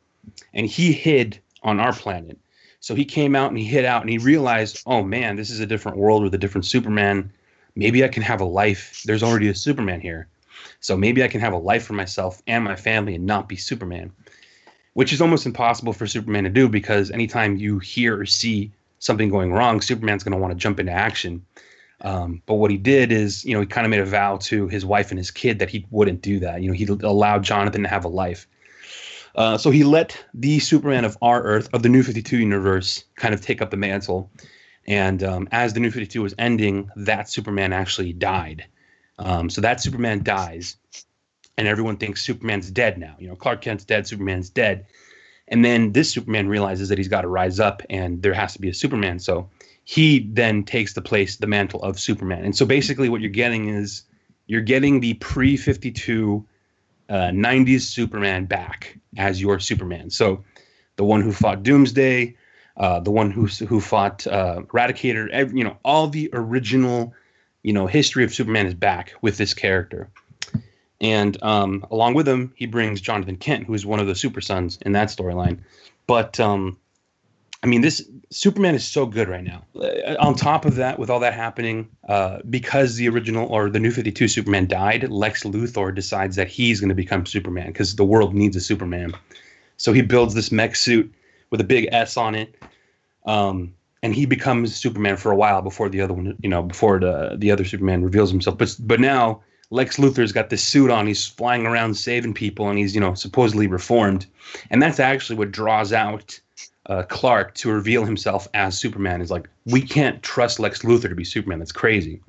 And 0.53 0.67
he 0.67 0.93
hid 0.93 1.39
on 1.63 1.79
our 1.79 1.93
planet. 1.93 2.37
So 2.79 2.95
he 2.95 3.05
came 3.05 3.35
out 3.35 3.49
and 3.49 3.57
he 3.57 3.65
hid 3.65 3.85
out 3.85 4.01
and 4.01 4.09
he 4.09 4.17
realized, 4.17 4.81
oh 4.85 5.03
man, 5.03 5.35
this 5.35 5.49
is 5.49 5.59
a 5.59 5.65
different 5.65 5.97
world 5.97 6.23
with 6.23 6.33
a 6.33 6.37
different 6.37 6.65
Superman 6.65 7.31
maybe 7.75 8.03
I 8.03 8.07
can 8.07 8.23
have 8.23 8.41
a 8.41 8.45
life. 8.45 9.01
There's 9.05 9.23
already 9.23 9.47
a 9.47 9.55
Superman 9.55 10.01
here. 10.01 10.27
So 10.81 10.97
maybe 10.97 11.23
I 11.23 11.27
can 11.27 11.41
have 11.41 11.53
a 11.53 11.57
life 11.57 11.83
for 11.83 11.93
myself 11.93 12.41
and 12.45 12.63
my 12.63 12.75
family 12.75 13.15
and 13.15 13.25
not 13.25 13.49
be 13.49 13.55
Superman, 13.55 14.11
which 14.93 15.13
is 15.13 15.21
almost 15.21 15.45
impossible 15.45 15.93
for 15.93 16.07
Superman 16.07 16.43
to 16.43 16.49
do 16.49 16.67
because 16.67 17.11
anytime 17.11 17.57
you 17.57 17.79
hear 17.79 18.19
or 18.19 18.25
see 18.25 18.71
something 18.99 19.29
going 19.29 19.53
wrong, 19.53 19.81
Superman's 19.81 20.23
going 20.23 20.33
to 20.33 20.37
want 20.37 20.51
to 20.51 20.57
jump 20.59 20.79
into 20.79 20.91
action. 20.91 21.45
Um, 22.01 22.41
but 22.45 22.55
what 22.55 22.71
he 22.71 22.77
did 22.77 23.11
is, 23.11 23.43
you 23.43 23.53
know, 23.53 23.61
he 23.61 23.67
kind 23.67 23.85
of 23.85 23.91
made 23.91 23.99
a 24.01 24.05
vow 24.05 24.37
to 24.43 24.67
his 24.67 24.85
wife 24.85 25.11
and 25.11 25.17
his 25.17 25.31
kid 25.31 25.59
that 25.59 25.69
he 25.69 25.85
wouldn't 25.89 26.21
do 26.21 26.39
that. 26.39 26.61
You 26.61 26.69
know, 26.69 26.73
he 26.73 26.85
allowed 26.85 27.43
Jonathan 27.43 27.83
to 27.83 27.89
have 27.89 28.05
a 28.05 28.09
life. 28.09 28.47
Uh, 29.35 29.57
so 29.57 29.69
he 29.71 29.83
let 29.83 30.17
the 30.33 30.59
Superman 30.59 31.05
of 31.05 31.17
our 31.21 31.41
Earth, 31.43 31.69
of 31.73 31.83
the 31.83 31.89
New 31.89 32.03
52 32.03 32.37
universe, 32.37 33.03
kind 33.15 33.33
of 33.33 33.41
take 33.41 33.61
up 33.61 33.71
the 33.71 33.77
mantle. 33.77 34.31
And 34.87 35.23
um, 35.23 35.47
as 35.51 35.73
the 35.73 35.79
New 35.79 35.91
52 35.91 36.21
was 36.21 36.33
ending, 36.37 36.89
that 36.95 37.29
Superman 37.29 37.73
actually 37.73 38.13
died. 38.13 38.65
Um, 39.19 39.49
so 39.49 39.61
that 39.61 39.81
Superman 39.81 40.23
dies, 40.23 40.77
and 41.57 41.67
everyone 41.67 41.97
thinks 41.97 42.23
Superman's 42.23 42.71
dead 42.71 42.97
now. 42.97 43.15
You 43.19 43.27
know, 43.27 43.35
Clark 43.35 43.61
Kent's 43.61 43.83
dead, 43.83 44.07
Superman's 44.07 44.49
dead. 44.49 44.85
And 45.49 45.65
then 45.65 45.91
this 45.91 46.11
Superman 46.11 46.47
realizes 46.47 46.89
that 46.89 46.97
he's 46.97 47.07
got 47.07 47.21
to 47.21 47.27
rise 47.27 47.59
up 47.59 47.81
and 47.89 48.21
there 48.21 48.33
has 48.33 48.53
to 48.53 48.61
be 48.61 48.69
a 48.69 48.73
Superman. 48.73 49.19
So 49.19 49.49
he 49.83 50.19
then 50.31 50.63
takes 50.63 50.93
the 50.93 51.01
place, 51.01 51.37
the 51.37 51.47
mantle 51.47 51.81
of 51.81 51.99
Superman. 51.99 52.45
And 52.45 52.55
so 52.55 52.65
basically, 52.65 53.09
what 53.09 53.21
you're 53.21 53.31
getting 53.31 53.67
is 53.67 54.03
you're 54.45 54.61
getting 54.61 54.99
the 54.99 55.15
pre 55.15 55.57
52 55.57 56.45
uh, 57.09 57.13
90s 57.13 57.81
Superman 57.81 58.45
back 58.45 58.98
as 59.17 59.41
your 59.41 59.59
Superman. 59.59 60.09
So 60.09 60.43
the 60.95 61.03
one 61.03 61.21
who 61.21 61.31
fought 61.31 61.63
Doomsday, 61.63 62.35
uh, 62.77 62.99
the 62.99 63.11
one 63.11 63.31
who 63.31 63.47
who 63.47 63.81
fought 63.81 64.25
uh, 64.27 64.61
Eradicator. 64.67 65.29
Every, 65.29 65.57
you 65.57 65.63
know, 65.63 65.77
all 65.83 66.07
the 66.07 66.29
original, 66.33 67.13
you 67.63 67.73
know, 67.73 67.87
history 67.87 68.23
of 68.23 68.33
Superman 68.33 68.67
is 68.67 68.73
back 68.73 69.13
with 69.21 69.37
this 69.37 69.53
character. 69.53 70.09
And 71.01 71.41
um, 71.41 71.85
along 71.91 72.15
with 72.15 72.27
him, 72.27 72.53
he 72.55 72.65
brings 72.65 72.99
Jonathan 73.01 73.37
Kent, 73.37 73.65
who 73.65 73.73
is 73.73 73.85
one 73.85 73.99
of 73.99 74.07
the 74.07 74.15
Super 74.15 74.41
Sons 74.41 74.77
in 74.81 74.91
that 74.93 75.07
storyline. 75.07 75.59
But 76.07 76.39
um, 76.39 76.77
I 77.61 77.67
mean, 77.67 77.81
this 77.81 78.07
Superman 78.29 78.75
is 78.75 78.87
so 78.87 79.05
good 79.05 79.27
right 79.27 79.43
now. 79.43 79.65
Uh, 79.75 80.15
on 80.19 80.35
top 80.35 80.65
of 80.65 80.75
that, 80.75 80.97
with 80.97 81.09
all 81.09 81.19
that 81.19 81.33
happening, 81.33 81.89
uh, 82.07 82.39
because 82.49 82.95
the 82.95 83.09
original 83.09 83.47
or 83.47 83.69
the 83.69 83.79
New 83.79 83.91
Fifty 83.91 84.11
Two 84.11 84.27
Superman 84.27 84.67
died, 84.67 85.09
Lex 85.09 85.43
Luthor 85.43 85.93
decides 85.93 86.35
that 86.37 86.47
he's 86.47 86.79
going 86.79 86.89
to 86.89 86.95
become 86.95 87.25
Superman 87.25 87.67
because 87.67 87.95
the 87.95 88.05
world 88.05 88.33
needs 88.33 88.55
a 88.55 88.61
Superman. 88.61 89.13
So 89.77 89.91
he 89.91 90.01
builds 90.01 90.35
this 90.35 90.51
mech 90.51 90.75
suit 90.75 91.13
with 91.49 91.59
a 91.59 91.65
big 91.65 91.89
S 91.91 92.17
on 92.17 92.35
it. 92.35 92.55
Um, 93.25 93.73
and 94.01 94.15
he 94.15 94.25
becomes 94.25 94.75
Superman 94.75 95.17
for 95.17 95.31
a 95.31 95.35
while 95.35 95.61
before 95.61 95.89
the 95.89 96.01
other 96.01 96.13
one, 96.13 96.37
you 96.41 96.49
know, 96.49 96.63
before 96.63 96.99
the 96.99 97.35
the 97.37 97.51
other 97.51 97.65
Superman 97.65 98.03
reveals 98.03 98.31
himself. 98.31 98.57
But 98.57 98.75
but 98.79 99.01
now 99.01 99.41
Lex 99.71 99.97
Luthor's 99.97 100.31
got 100.31 100.49
this 100.49 100.63
suit 100.63 100.89
on. 100.89 101.07
He's 101.07 101.27
flying 101.27 101.65
around 101.65 101.95
saving 101.95 102.33
people, 102.33 102.69
and 102.69 102.77
he's 102.79 102.95
you 102.95 103.01
know 103.01 103.13
supposedly 103.13 103.67
reformed. 103.67 104.25
And 104.69 104.81
that's 104.81 104.99
actually 104.99 105.37
what 105.37 105.51
draws 105.51 105.91
out 105.91 106.39
uh, 106.89 107.03
Clark 107.03 107.55
to 107.55 107.71
reveal 107.71 108.03
himself 108.03 108.47
as 108.53 108.77
Superman. 108.77 109.21
Is 109.21 109.31
like 109.31 109.49
we 109.65 109.81
can't 109.81 110.21
trust 110.21 110.59
Lex 110.59 110.81
Luthor 110.81 111.09
to 111.09 111.15
be 111.15 111.23
Superman. 111.23 111.59
That's 111.59 111.71
crazy. 111.71 112.21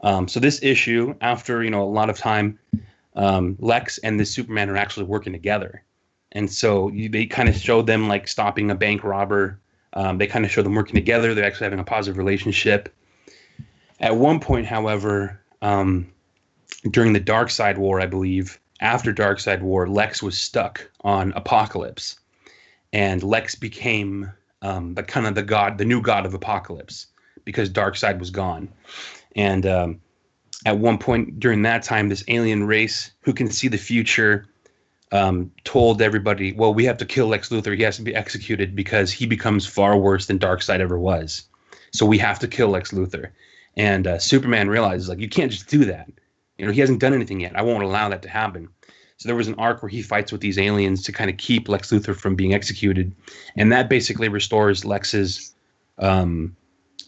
Um, 0.00 0.28
so 0.28 0.40
this 0.40 0.62
issue, 0.62 1.14
after 1.20 1.62
you 1.62 1.70
know 1.70 1.82
a 1.82 1.84
lot 1.84 2.10
of 2.10 2.18
time, 2.18 2.58
um, 3.14 3.56
Lex 3.60 3.98
and 3.98 4.18
the 4.18 4.26
Superman 4.26 4.68
are 4.68 4.76
actually 4.76 5.06
working 5.06 5.32
together, 5.32 5.84
and 6.32 6.50
so 6.50 6.88
you, 6.88 7.08
they 7.08 7.26
kind 7.26 7.48
of 7.48 7.56
show 7.56 7.82
them 7.82 8.08
like 8.08 8.26
stopping 8.26 8.70
a 8.70 8.74
bank 8.74 9.04
robber 9.04 9.60
um, 9.94 10.18
they 10.18 10.26
kind 10.26 10.44
of 10.44 10.50
show 10.50 10.62
them 10.62 10.74
working 10.74 10.94
together. 10.94 11.34
They're 11.34 11.44
actually 11.44 11.64
having 11.64 11.78
a 11.78 11.84
positive 11.84 12.18
relationship. 12.18 12.92
At 14.00 14.16
one 14.16 14.40
point, 14.40 14.66
however, 14.66 15.40
um, 15.62 16.10
during 16.90 17.12
the 17.12 17.20
Darkseid 17.20 17.78
War, 17.78 18.00
I 18.00 18.06
believe, 18.06 18.58
after 18.80 19.14
Darkseid 19.14 19.62
War, 19.62 19.88
Lex 19.88 20.22
was 20.22 20.36
stuck 20.36 20.90
on 21.02 21.32
Apokolips, 21.32 22.18
and 22.94 23.24
Lex 23.24 23.56
became 23.56 24.32
um, 24.62 24.94
the 24.94 25.02
kind 25.02 25.26
of 25.26 25.34
the 25.34 25.42
god, 25.42 25.76
the 25.78 25.84
new 25.84 26.00
god 26.00 26.24
of 26.24 26.32
Apokolips, 26.32 27.06
because 27.44 27.68
Darkseid 27.68 28.20
was 28.20 28.30
gone. 28.30 28.68
And 29.36 29.66
um, 29.66 30.00
at 30.64 30.78
one 30.78 30.96
point 30.96 31.40
during 31.40 31.62
that 31.62 31.82
time, 31.82 32.08
this 32.08 32.24
alien 32.28 32.64
race 32.64 33.10
who 33.20 33.34
can 33.34 33.50
see 33.50 33.66
the 33.66 33.76
future 33.76 34.46
um, 35.10 35.50
told 35.64 36.00
everybody, 36.00 36.52
well, 36.52 36.72
we 36.72 36.84
have 36.84 36.96
to 36.98 37.04
kill 37.04 37.26
Lex 37.26 37.48
Luthor. 37.48 37.76
He 37.76 37.82
has 37.82 37.96
to 37.96 38.02
be 38.02 38.14
executed 38.14 38.76
because 38.76 39.10
he 39.10 39.26
becomes 39.26 39.66
far 39.66 39.98
worse 39.98 40.26
than 40.26 40.38
Darkseid 40.38 40.78
ever 40.78 40.98
was. 40.98 41.42
So 41.90 42.06
we 42.06 42.18
have 42.18 42.38
to 42.38 42.48
kill 42.48 42.68
Lex 42.68 42.92
Luthor. 42.92 43.30
And 43.76 44.06
uh, 44.06 44.18
Superman 44.20 44.68
realizes, 44.68 45.08
like, 45.08 45.18
you 45.18 45.28
can't 45.28 45.50
just 45.50 45.68
do 45.68 45.84
that. 45.86 46.08
You 46.58 46.66
know, 46.66 46.72
he 46.72 46.80
hasn't 46.80 47.00
done 47.00 47.12
anything 47.12 47.40
yet. 47.40 47.56
I 47.56 47.62
won't 47.62 47.82
allow 47.82 48.08
that 48.08 48.22
to 48.22 48.28
happen. 48.28 48.68
So 49.16 49.28
there 49.28 49.36
was 49.36 49.48
an 49.48 49.54
arc 49.54 49.82
where 49.82 49.88
he 49.88 50.02
fights 50.02 50.32
with 50.32 50.40
these 50.40 50.58
aliens 50.58 51.02
to 51.04 51.12
kind 51.12 51.30
of 51.30 51.36
keep 51.36 51.68
Lex 51.68 51.90
Luthor 51.90 52.16
from 52.16 52.34
being 52.34 52.52
executed, 52.52 53.14
and 53.56 53.72
that 53.72 53.88
basically 53.88 54.28
restores 54.28 54.84
Lex's 54.84 55.54
um, 55.98 56.56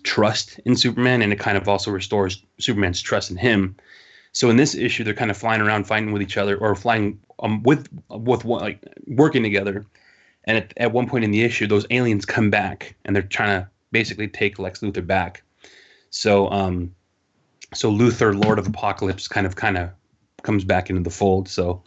trust 0.05 0.61
in 0.64 0.77
Superman, 0.77 1.23
and 1.23 1.33
it 1.33 1.38
kind 1.38 1.57
of 1.57 1.69
also 1.69 1.90
restores 1.90 2.42
Superman's 2.59 3.03
trust 3.03 3.31
in 3.31 3.37
him. 3.37 3.77
So 4.33 4.51
in 4.51 4.57
this 4.57 4.75
issue, 4.75 5.03
they're 5.03 5.14
kind 5.14 5.31
of 5.31 5.37
flying 5.37 5.61
around 5.61 5.87
fighting 5.87 6.12
with 6.12 6.23
each 6.23 6.37
other, 6.37 6.57
or 6.57 6.75
flying 6.75 7.19
um, 7.40 7.62
with 7.64 7.88
with 8.09 8.45
one, 8.45 8.62
like 8.62 8.83
working 9.07 9.42
together. 9.42 9.85
And 10.45 10.59
at, 10.59 10.73
at 10.77 10.92
one 10.92 11.09
point 11.09 11.25
in 11.25 11.33
the 11.33 11.42
issue, 11.42 11.66
those 11.66 11.87
aliens 11.90 12.25
come 12.25 12.51
back 12.51 12.95
and 13.05 13.16
they're 13.16 13.23
trying 13.23 13.61
to 13.61 13.69
basically 13.90 14.29
take 14.29 14.61
Lex 14.61 14.79
Luthor 14.79 15.05
back. 15.05 15.42
So 16.11 16.49
um, 16.51 16.95
so 17.75 17.90
Luthor, 17.90 18.33
Lord 18.45 18.59
of 18.59 18.69
Apokolips, 18.69 19.29
kind 19.29 19.47
of 19.47 19.57
kind 19.57 19.77
of 19.77 19.90
comes 20.46 20.64
back 20.64 20.88
into 20.88 21.02
the 21.02 21.11
fold. 21.11 21.48
So 21.48 21.82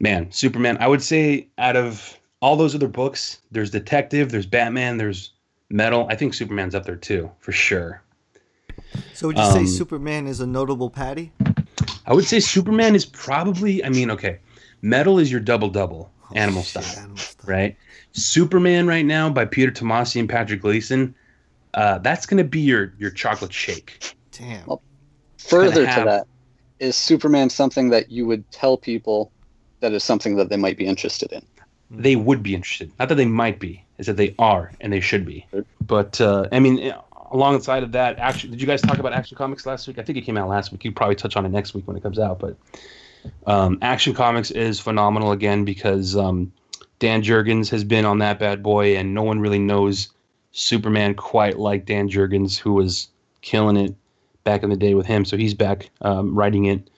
man, 0.00 0.30
Superman, 0.32 0.78
I 0.80 0.88
would 0.88 1.02
say 1.02 1.48
out 1.58 1.76
of 1.76 2.18
all 2.40 2.56
those 2.56 2.74
other 2.74 2.88
books, 2.88 3.40
there's 3.50 3.70
Detective, 3.70 4.30
there's 4.30 4.46
Batman, 4.46 4.96
there's 4.96 5.32
Metal. 5.70 6.06
I 6.10 6.16
think 6.16 6.34
Superman's 6.34 6.74
up 6.74 6.84
there 6.84 6.96
too, 6.96 7.30
for 7.40 7.52
sure. 7.52 8.02
So 9.12 9.26
would 9.26 9.36
you 9.36 9.42
um, 9.42 9.52
say 9.52 9.66
Superman 9.66 10.26
is 10.26 10.40
a 10.40 10.46
notable 10.46 10.88
patty? 10.88 11.30
I 12.06 12.14
would 12.14 12.24
say 12.24 12.40
Superman 12.40 12.94
is 12.94 13.04
probably. 13.04 13.84
I 13.84 13.90
mean, 13.90 14.10
okay, 14.10 14.38
Metal 14.80 15.18
is 15.18 15.30
your 15.30 15.40
double 15.40 15.68
double, 15.68 16.10
oh, 16.30 16.34
animal, 16.34 16.62
style, 16.62 16.84
animal 16.96 17.18
style, 17.18 17.46
right? 17.46 17.76
Superman 18.12 18.86
right 18.86 19.04
now 19.04 19.28
by 19.28 19.44
Peter 19.44 19.70
Tomasi 19.70 20.20
and 20.20 20.28
Patrick 20.28 20.62
Gleason. 20.62 21.14
Uh, 21.74 21.98
that's 21.98 22.24
going 22.24 22.38
to 22.38 22.48
be 22.48 22.60
your 22.60 22.94
your 22.98 23.10
chocolate 23.10 23.52
shake. 23.52 24.14
Damn. 24.32 24.64
Well, 24.66 24.80
further 25.36 25.84
have, 25.84 25.98
to 25.98 26.04
that, 26.10 26.26
is 26.80 26.96
Superman 26.96 27.50
something 27.50 27.90
that 27.90 28.10
you 28.10 28.26
would 28.26 28.50
tell 28.50 28.76
people 28.76 29.32
that 29.80 29.92
is 29.92 30.04
something 30.04 30.36
that 30.36 30.48
they 30.48 30.56
might 30.56 30.76
be 30.76 30.86
interested 30.86 31.32
in? 31.32 31.42
They 31.90 32.16
would 32.16 32.42
be 32.42 32.54
interested. 32.54 32.92
Not 32.98 33.08
that 33.08 33.14
they 33.14 33.26
might 33.26 33.58
be, 33.58 33.84
is 33.98 34.06
that 34.06 34.16
they 34.16 34.34
are 34.38 34.72
and 34.80 34.92
they 34.92 35.00
should 35.00 35.24
be. 35.24 35.46
But 35.80 36.20
uh, 36.20 36.48
I 36.52 36.60
mean, 36.60 36.92
alongside 37.30 37.82
of 37.82 37.92
that, 37.92 38.18
actually, 38.18 38.50
Did 38.50 38.60
you 38.60 38.66
guys 38.66 38.82
talk 38.82 38.98
about 38.98 39.12
Action 39.12 39.36
Comics 39.36 39.66
last 39.66 39.86
week? 39.86 39.98
I 39.98 40.02
think 40.02 40.18
it 40.18 40.22
came 40.22 40.36
out 40.36 40.48
last 40.48 40.72
week. 40.72 40.84
You 40.84 40.92
probably 40.92 41.16
touch 41.16 41.36
on 41.36 41.46
it 41.46 41.50
next 41.50 41.74
week 41.74 41.86
when 41.86 41.96
it 41.96 42.02
comes 42.02 42.18
out. 42.18 42.38
But 42.38 42.56
um, 43.46 43.78
Action 43.82 44.14
Comics 44.14 44.50
is 44.50 44.80
phenomenal 44.80 45.32
again 45.32 45.64
because 45.64 46.16
um, 46.16 46.52
Dan 46.98 47.22
Jurgens 47.22 47.70
has 47.70 47.84
been 47.84 48.04
on 48.04 48.18
that 48.18 48.38
bad 48.38 48.62
boy, 48.62 48.96
and 48.96 49.14
no 49.14 49.22
one 49.22 49.40
really 49.40 49.58
knows 49.58 50.08
Superman 50.52 51.14
quite 51.14 51.58
like 51.58 51.86
Dan 51.86 52.08
Jurgens, 52.08 52.58
who 52.58 52.74
was 52.74 53.08
killing 53.40 53.76
it 53.76 53.94
back 54.48 54.62
in 54.62 54.70
the 54.70 54.76
day 54.76 54.94
with 54.94 55.04
him. 55.04 55.26
So 55.26 55.36
he's 55.36 55.52
back 55.52 55.90
um, 56.00 56.34
writing 56.34 56.64
it 56.64 56.88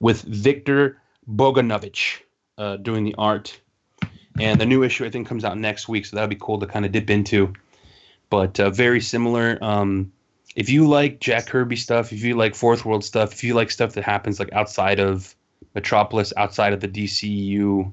with 0.00 0.22
Viktor 0.22 0.96
Bogdanovic 1.30 2.20
uh, 2.56 2.78
doing 2.78 3.04
the 3.04 3.14
art. 3.18 3.60
And 4.40 4.58
the 4.58 4.64
new 4.64 4.82
issue 4.82 5.04
I 5.04 5.10
think 5.10 5.28
comes 5.28 5.44
out 5.44 5.58
next 5.58 5.86
week, 5.86 6.06
so 6.06 6.16
that'll 6.16 6.30
be 6.30 6.38
cool 6.40 6.58
to 6.60 6.66
kind 6.66 6.86
of 6.86 6.92
dip 6.92 7.10
into. 7.10 7.52
But 8.30 8.58
uh, 8.58 8.70
very 8.70 9.02
similar. 9.02 9.58
Um, 9.60 10.10
if 10.56 10.70
you 10.70 10.88
like 10.88 11.20
Jack 11.20 11.46
Kirby 11.46 11.76
stuff, 11.76 12.10
if 12.10 12.24
you 12.24 12.36
like 12.36 12.54
Fourth 12.54 12.86
World 12.86 13.04
stuff, 13.04 13.34
if 13.34 13.44
you 13.44 13.52
like 13.52 13.70
stuff 13.70 13.92
that 13.92 14.04
happens 14.04 14.40
like 14.40 14.52
outside 14.54 14.98
of 14.98 15.36
Metropolis, 15.74 16.32
outside 16.38 16.72
of 16.72 16.80
the 16.80 16.88
DCU 16.88 17.92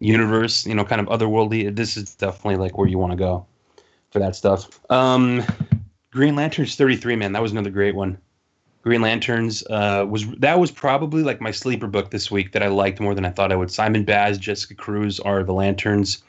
universe, 0.00 0.66
you 0.66 0.74
know, 0.74 0.84
kind 0.84 1.02
of 1.02 1.08
otherworldly, 1.08 1.76
this 1.76 1.98
is 1.98 2.14
definitely 2.14 2.56
like 2.56 2.78
where 2.78 2.88
you 2.88 2.96
want 2.98 3.12
to 3.12 3.18
go 3.18 3.44
for 4.10 4.18
that 4.18 4.34
stuff. 4.34 4.80
Um, 4.90 5.44
Green 6.10 6.34
Lanterns 6.34 6.74
33, 6.74 7.16
man, 7.16 7.32
that 7.32 7.42
was 7.42 7.52
another 7.52 7.68
great 7.68 7.94
one. 7.94 8.16
Green 8.86 9.00
Lanterns 9.00 9.64
uh, 9.68 10.06
was 10.08 10.28
that 10.36 10.60
was 10.60 10.70
probably 10.70 11.24
like 11.24 11.40
my 11.40 11.50
sleeper 11.50 11.88
book 11.88 12.12
this 12.12 12.30
week 12.30 12.52
that 12.52 12.62
I 12.62 12.68
liked 12.68 13.00
more 13.00 13.16
than 13.16 13.24
I 13.24 13.30
thought 13.30 13.50
I 13.50 13.56
would. 13.56 13.68
Simon 13.68 14.04
Baz, 14.04 14.38
Jessica 14.38 14.76
Cruz 14.76 15.18
are 15.18 15.42
the 15.42 15.52
Lanterns. 15.52 16.22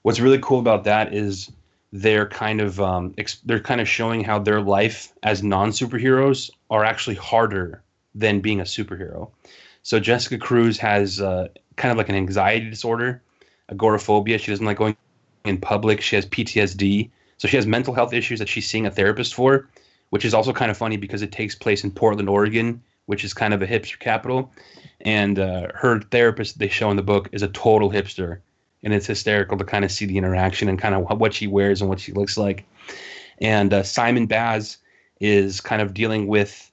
What's 0.00 0.18
really 0.18 0.38
cool 0.38 0.58
about 0.58 0.84
that 0.84 1.12
is 1.12 1.52
they're 1.92 2.26
kind 2.26 2.62
of 2.62 2.80
um, 2.80 3.12
ex- 3.18 3.42
they're 3.44 3.60
kind 3.60 3.78
of 3.78 3.86
showing 3.86 4.24
how 4.24 4.38
their 4.38 4.62
life 4.62 5.12
as 5.22 5.42
non 5.42 5.68
superheroes 5.68 6.50
are 6.70 6.82
actually 6.82 7.16
harder 7.16 7.82
than 8.14 8.40
being 8.40 8.60
a 8.60 8.64
superhero. 8.64 9.30
So 9.82 10.00
Jessica 10.00 10.38
Cruz 10.38 10.78
has 10.78 11.20
uh, 11.20 11.48
kind 11.76 11.92
of 11.92 11.98
like 11.98 12.08
an 12.08 12.14
anxiety 12.14 12.70
disorder, 12.70 13.20
agoraphobia. 13.68 14.38
She 14.38 14.50
doesn't 14.50 14.64
like 14.64 14.78
going 14.78 14.96
in 15.44 15.58
public. 15.58 16.00
She 16.00 16.16
has 16.16 16.24
PTSD. 16.24 17.10
So 17.36 17.48
she 17.48 17.56
has 17.56 17.66
mental 17.66 17.92
health 17.92 18.14
issues 18.14 18.38
that 18.38 18.48
she's 18.48 18.66
seeing 18.66 18.86
a 18.86 18.90
therapist 18.90 19.34
for 19.34 19.68
which 20.12 20.26
is 20.26 20.34
also 20.34 20.52
kind 20.52 20.70
of 20.70 20.76
funny 20.76 20.98
because 20.98 21.22
it 21.22 21.32
takes 21.32 21.54
place 21.54 21.84
in 21.84 21.90
Portland, 21.90 22.28
Oregon, 22.28 22.82
which 23.06 23.24
is 23.24 23.32
kind 23.32 23.54
of 23.54 23.62
a 23.62 23.66
hipster 23.66 23.98
capital. 23.98 24.52
And 25.00 25.38
uh, 25.38 25.68
her 25.74 26.00
therapist 26.00 26.58
they 26.58 26.68
show 26.68 26.90
in 26.90 26.98
the 26.98 27.02
book 27.02 27.30
is 27.32 27.40
a 27.40 27.48
total 27.48 27.90
hipster, 27.90 28.40
and 28.82 28.92
it's 28.92 29.06
hysterical 29.06 29.56
to 29.56 29.64
kind 29.64 29.86
of 29.86 29.90
see 29.90 30.04
the 30.04 30.18
interaction 30.18 30.68
and 30.68 30.78
kind 30.78 30.94
of 30.94 31.18
what 31.18 31.32
she 31.32 31.46
wears 31.46 31.80
and 31.80 31.88
what 31.88 31.98
she 31.98 32.12
looks 32.12 32.36
like. 32.36 32.66
And 33.40 33.72
uh, 33.72 33.84
Simon 33.84 34.26
Baz 34.26 34.76
is 35.18 35.62
kind 35.62 35.80
of 35.80 35.94
dealing 35.94 36.26
with 36.26 36.70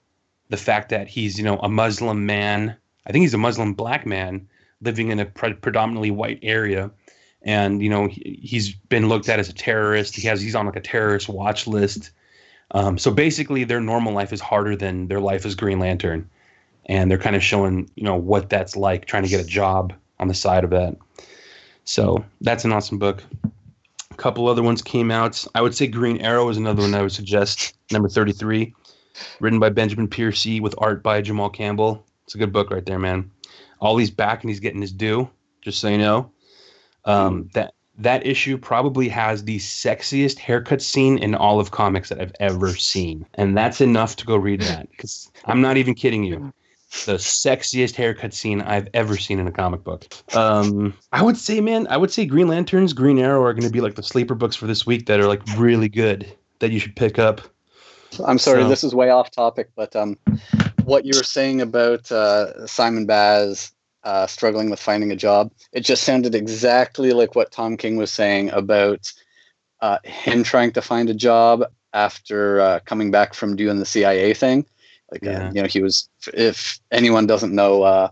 the 0.49 0.57
fact 0.57 0.89
that 0.89 1.07
he's 1.07 1.37
you 1.37 1.45
know 1.45 1.59
a 1.59 1.69
Muslim 1.69 2.25
man. 2.25 2.75
I 3.07 3.13
think 3.13 3.21
he's 3.21 3.33
a 3.33 3.37
Muslim 3.37 3.73
black 3.73 4.05
man 4.05 4.49
living 4.81 5.11
in 5.11 5.19
a 5.19 5.25
pre- 5.25 5.53
predominantly 5.53 6.11
white 6.11 6.39
area, 6.41 6.91
and 7.41 7.81
you 7.81 7.89
know 7.89 8.07
he, 8.07 8.37
he's 8.43 8.73
been 8.73 9.07
looked 9.07 9.29
at 9.29 9.39
as 9.39 9.47
a 9.47 9.53
terrorist. 9.53 10.17
He 10.17 10.27
has 10.27 10.41
he's 10.41 10.55
on 10.55 10.65
like 10.65 10.75
a 10.75 10.81
terrorist 10.81 11.29
watch 11.29 11.65
list 11.65 12.11
um, 12.71 12.97
so 12.97 13.11
basically, 13.11 13.63
their 13.63 13.81
normal 13.81 14.13
life 14.13 14.33
is 14.33 14.41
harder 14.41 14.75
than 14.75 15.07
their 15.07 15.19
life 15.19 15.45
as 15.45 15.55
Green 15.55 15.79
Lantern, 15.79 16.29
and 16.85 17.09
they're 17.09 17.17
kind 17.17 17.35
of 17.35 17.43
showing 17.43 17.89
you 17.95 18.03
know 18.03 18.15
what 18.15 18.49
that's 18.49 18.75
like 18.75 19.05
trying 19.05 19.23
to 19.23 19.29
get 19.29 19.41
a 19.41 19.47
job 19.47 19.93
on 20.19 20.27
the 20.27 20.33
side 20.33 20.63
of 20.63 20.69
that. 20.69 20.95
So 21.85 22.23
that's 22.41 22.65
an 22.65 22.71
awesome 22.71 22.99
book. 22.99 23.23
A 24.11 24.15
couple 24.15 24.47
other 24.47 24.61
ones 24.61 24.81
came 24.81 25.11
out. 25.11 25.45
I 25.55 25.61
would 25.61 25.75
say 25.75 25.87
Green 25.87 26.21
Arrow 26.21 26.49
is 26.49 26.57
another 26.57 26.81
one 26.81 26.93
I 26.93 27.01
would 27.01 27.11
suggest. 27.11 27.73
Number 27.91 28.09
thirty-three, 28.09 28.73
written 29.39 29.59
by 29.59 29.69
Benjamin 29.69 30.07
Percy 30.07 30.59
with 30.59 30.75
art 30.77 31.01
by 31.01 31.21
Jamal 31.21 31.49
Campbell. 31.49 32.05
It's 32.25 32.35
a 32.35 32.37
good 32.37 32.53
book 32.53 32.69
right 32.69 32.85
there, 32.85 32.99
man. 32.99 33.31
Ollie's 33.81 34.11
back 34.11 34.43
and 34.43 34.49
he's 34.49 34.59
getting 34.59 34.81
his 34.81 34.91
due. 34.91 35.29
Just 35.61 35.79
so 35.79 35.87
you 35.89 35.97
know, 35.97 36.31
um, 37.05 37.49
that 37.53 37.73
that 37.99 38.25
issue 38.25 38.57
probably 38.57 39.09
has 39.09 39.43
the 39.43 39.57
sexiest 39.59 40.37
haircut 40.39 40.81
scene 40.81 41.17
in 41.17 41.35
all 41.35 41.59
of 41.59 41.71
comics 41.71 42.09
that 42.09 42.19
I've 42.19 42.33
ever 42.39 42.73
seen. 42.75 43.25
And 43.35 43.57
that's 43.57 43.81
enough 43.81 44.15
to 44.17 44.25
go 44.25 44.37
read 44.37 44.61
that 44.61 44.89
because 44.89 45.29
I'm 45.45 45.61
not 45.61 45.77
even 45.77 45.93
kidding 45.93 46.23
you. 46.23 46.53
The 47.05 47.15
sexiest 47.15 47.95
haircut 47.95 48.33
scene 48.33 48.61
I've 48.61 48.87
ever 48.95 49.15
seen 49.17 49.37
in 49.37 49.45
a 49.47 49.51
comic 49.51 49.83
book. 49.83 50.07
Um, 50.33 50.93
I 51.11 51.21
would 51.21 51.37
say, 51.37 51.61
man, 51.61 51.85
I 51.87 51.97
would 51.97 52.11
say 52.11 52.25
Green 52.25 52.47
Lanterns, 52.47 52.93
Green 52.93 53.19
Arrow 53.19 53.43
are 53.43 53.53
going 53.53 53.67
to 53.67 53.71
be 53.71 53.81
like 53.81 53.95
the 53.95 54.01
sleeper 54.01 54.33
books 54.33 54.55
for 54.55 54.65
this 54.65 54.87
week 54.87 55.05
that 55.05 55.19
are 55.19 55.27
like 55.27 55.41
really 55.57 55.89
good 55.89 56.31
that 56.59 56.71
you 56.71 56.79
should 56.79 56.95
pick 56.95 57.19
up. 57.19 57.41
I'm 58.25 58.39
sorry, 58.39 58.63
So- 58.63 58.69
this 58.69 58.83
is 58.83 58.95
way 58.95 59.11
off 59.11 59.29
topic, 59.29 59.69
but 59.75 59.95
um, 59.95 60.17
what 60.83 61.05
you 61.05 61.11
were 61.15 61.23
saying 61.23 61.61
about 61.61 62.11
uh, 62.11 62.65
Simon 62.65 63.05
Baz 63.05 63.71
uh, 64.09 64.25
struggling 64.25 64.71
with 64.71 64.79
finding 64.79 65.11
a 65.11 65.15
job, 65.15 65.51
it 65.71 65.81
just 65.81 66.03
sounded 66.03 66.33
exactly 66.33 67.11
like 67.11 67.35
what 67.35 67.51
Tom 67.51 67.77
King 67.77 67.95
was 67.95 68.11
saying 68.11 68.49
about 68.49 69.01
uh, 69.81 69.99
him 70.03 70.41
trying 70.41 70.71
to 70.71 70.81
find 70.81 71.11
a 71.11 71.13
job 71.13 71.63
after 71.93 72.59
uh, 72.59 72.79
coming 72.85 73.11
back 73.11 73.35
from 73.35 73.55
doing 73.55 73.77
the 73.77 73.85
CIA 73.85 74.33
thing. 74.33 74.65
Like, 75.11 75.23
uh, 75.27 75.29
Yeah. 75.29 75.51
you 75.53 75.61
know, 75.61 75.67
he 75.67 75.81
was, 75.83 76.09
if 76.33 76.79
anyone 76.91 77.27
doesn't 77.27 77.53
know, 77.53 77.83
uh, 77.83 78.09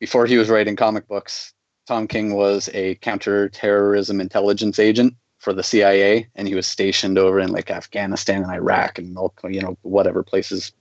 before 0.00 0.26
he 0.26 0.38
was 0.38 0.48
writing 0.48 0.74
comic 0.74 1.06
books, 1.06 1.54
Tom 1.86 2.08
King 2.08 2.34
was 2.34 2.68
a 2.74 2.96
counterterrorism 2.96 4.20
intelligence 4.20 4.80
agent 4.80 5.14
for 5.38 5.52
the 5.52 5.62
CIA, 5.62 6.26
and 6.34 6.48
he 6.48 6.56
was 6.56 6.66
stationed 6.66 7.16
over 7.16 7.38
in 7.38 7.52
like 7.52 7.70
Afghanistan 7.70 8.42
and 8.42 8.50
Iraq 8.50 8.98
and 8.98 9.16
you 9.48 9.60
know 9.60 9.78
whatever 9.82 10.24
places. 10.24 10.72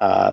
Uh, 0.00 0.32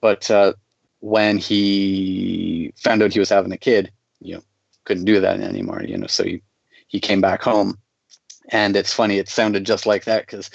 but 0.00 0.28
uh, 0.28 0.54
when 1.00 1.38
he 1.38 2.72
found 2.76 3.02
out 3.02 3.12
he 3.12 3.18
was 3.18 3.30
having 3.30 3.52
a 3.52 3.58
kid, 3.58 3.90
you 4.20 4.34
know, 4.34 4.42
couldn't 4.84 5.04
do 5.04 5.20
that 5.20 5.40
anymore. 5.40 5.82
You 5.82 5.98
know, 5.98 6.06
so 6.06 6.24
he 6.24 6.42
he 6.88 7.00
came 7.00 7.20
back 7.20 7.42
home, 7.42 7.78
and 8.50 8.76
it's 8.76 8.92
funny. 8.92 9.18
It 9.18 9.28
sounded 9.28 9.64
just 9.64 9.86
like 9.86 10.04
that 10.04 10.26
because 10.26 10.50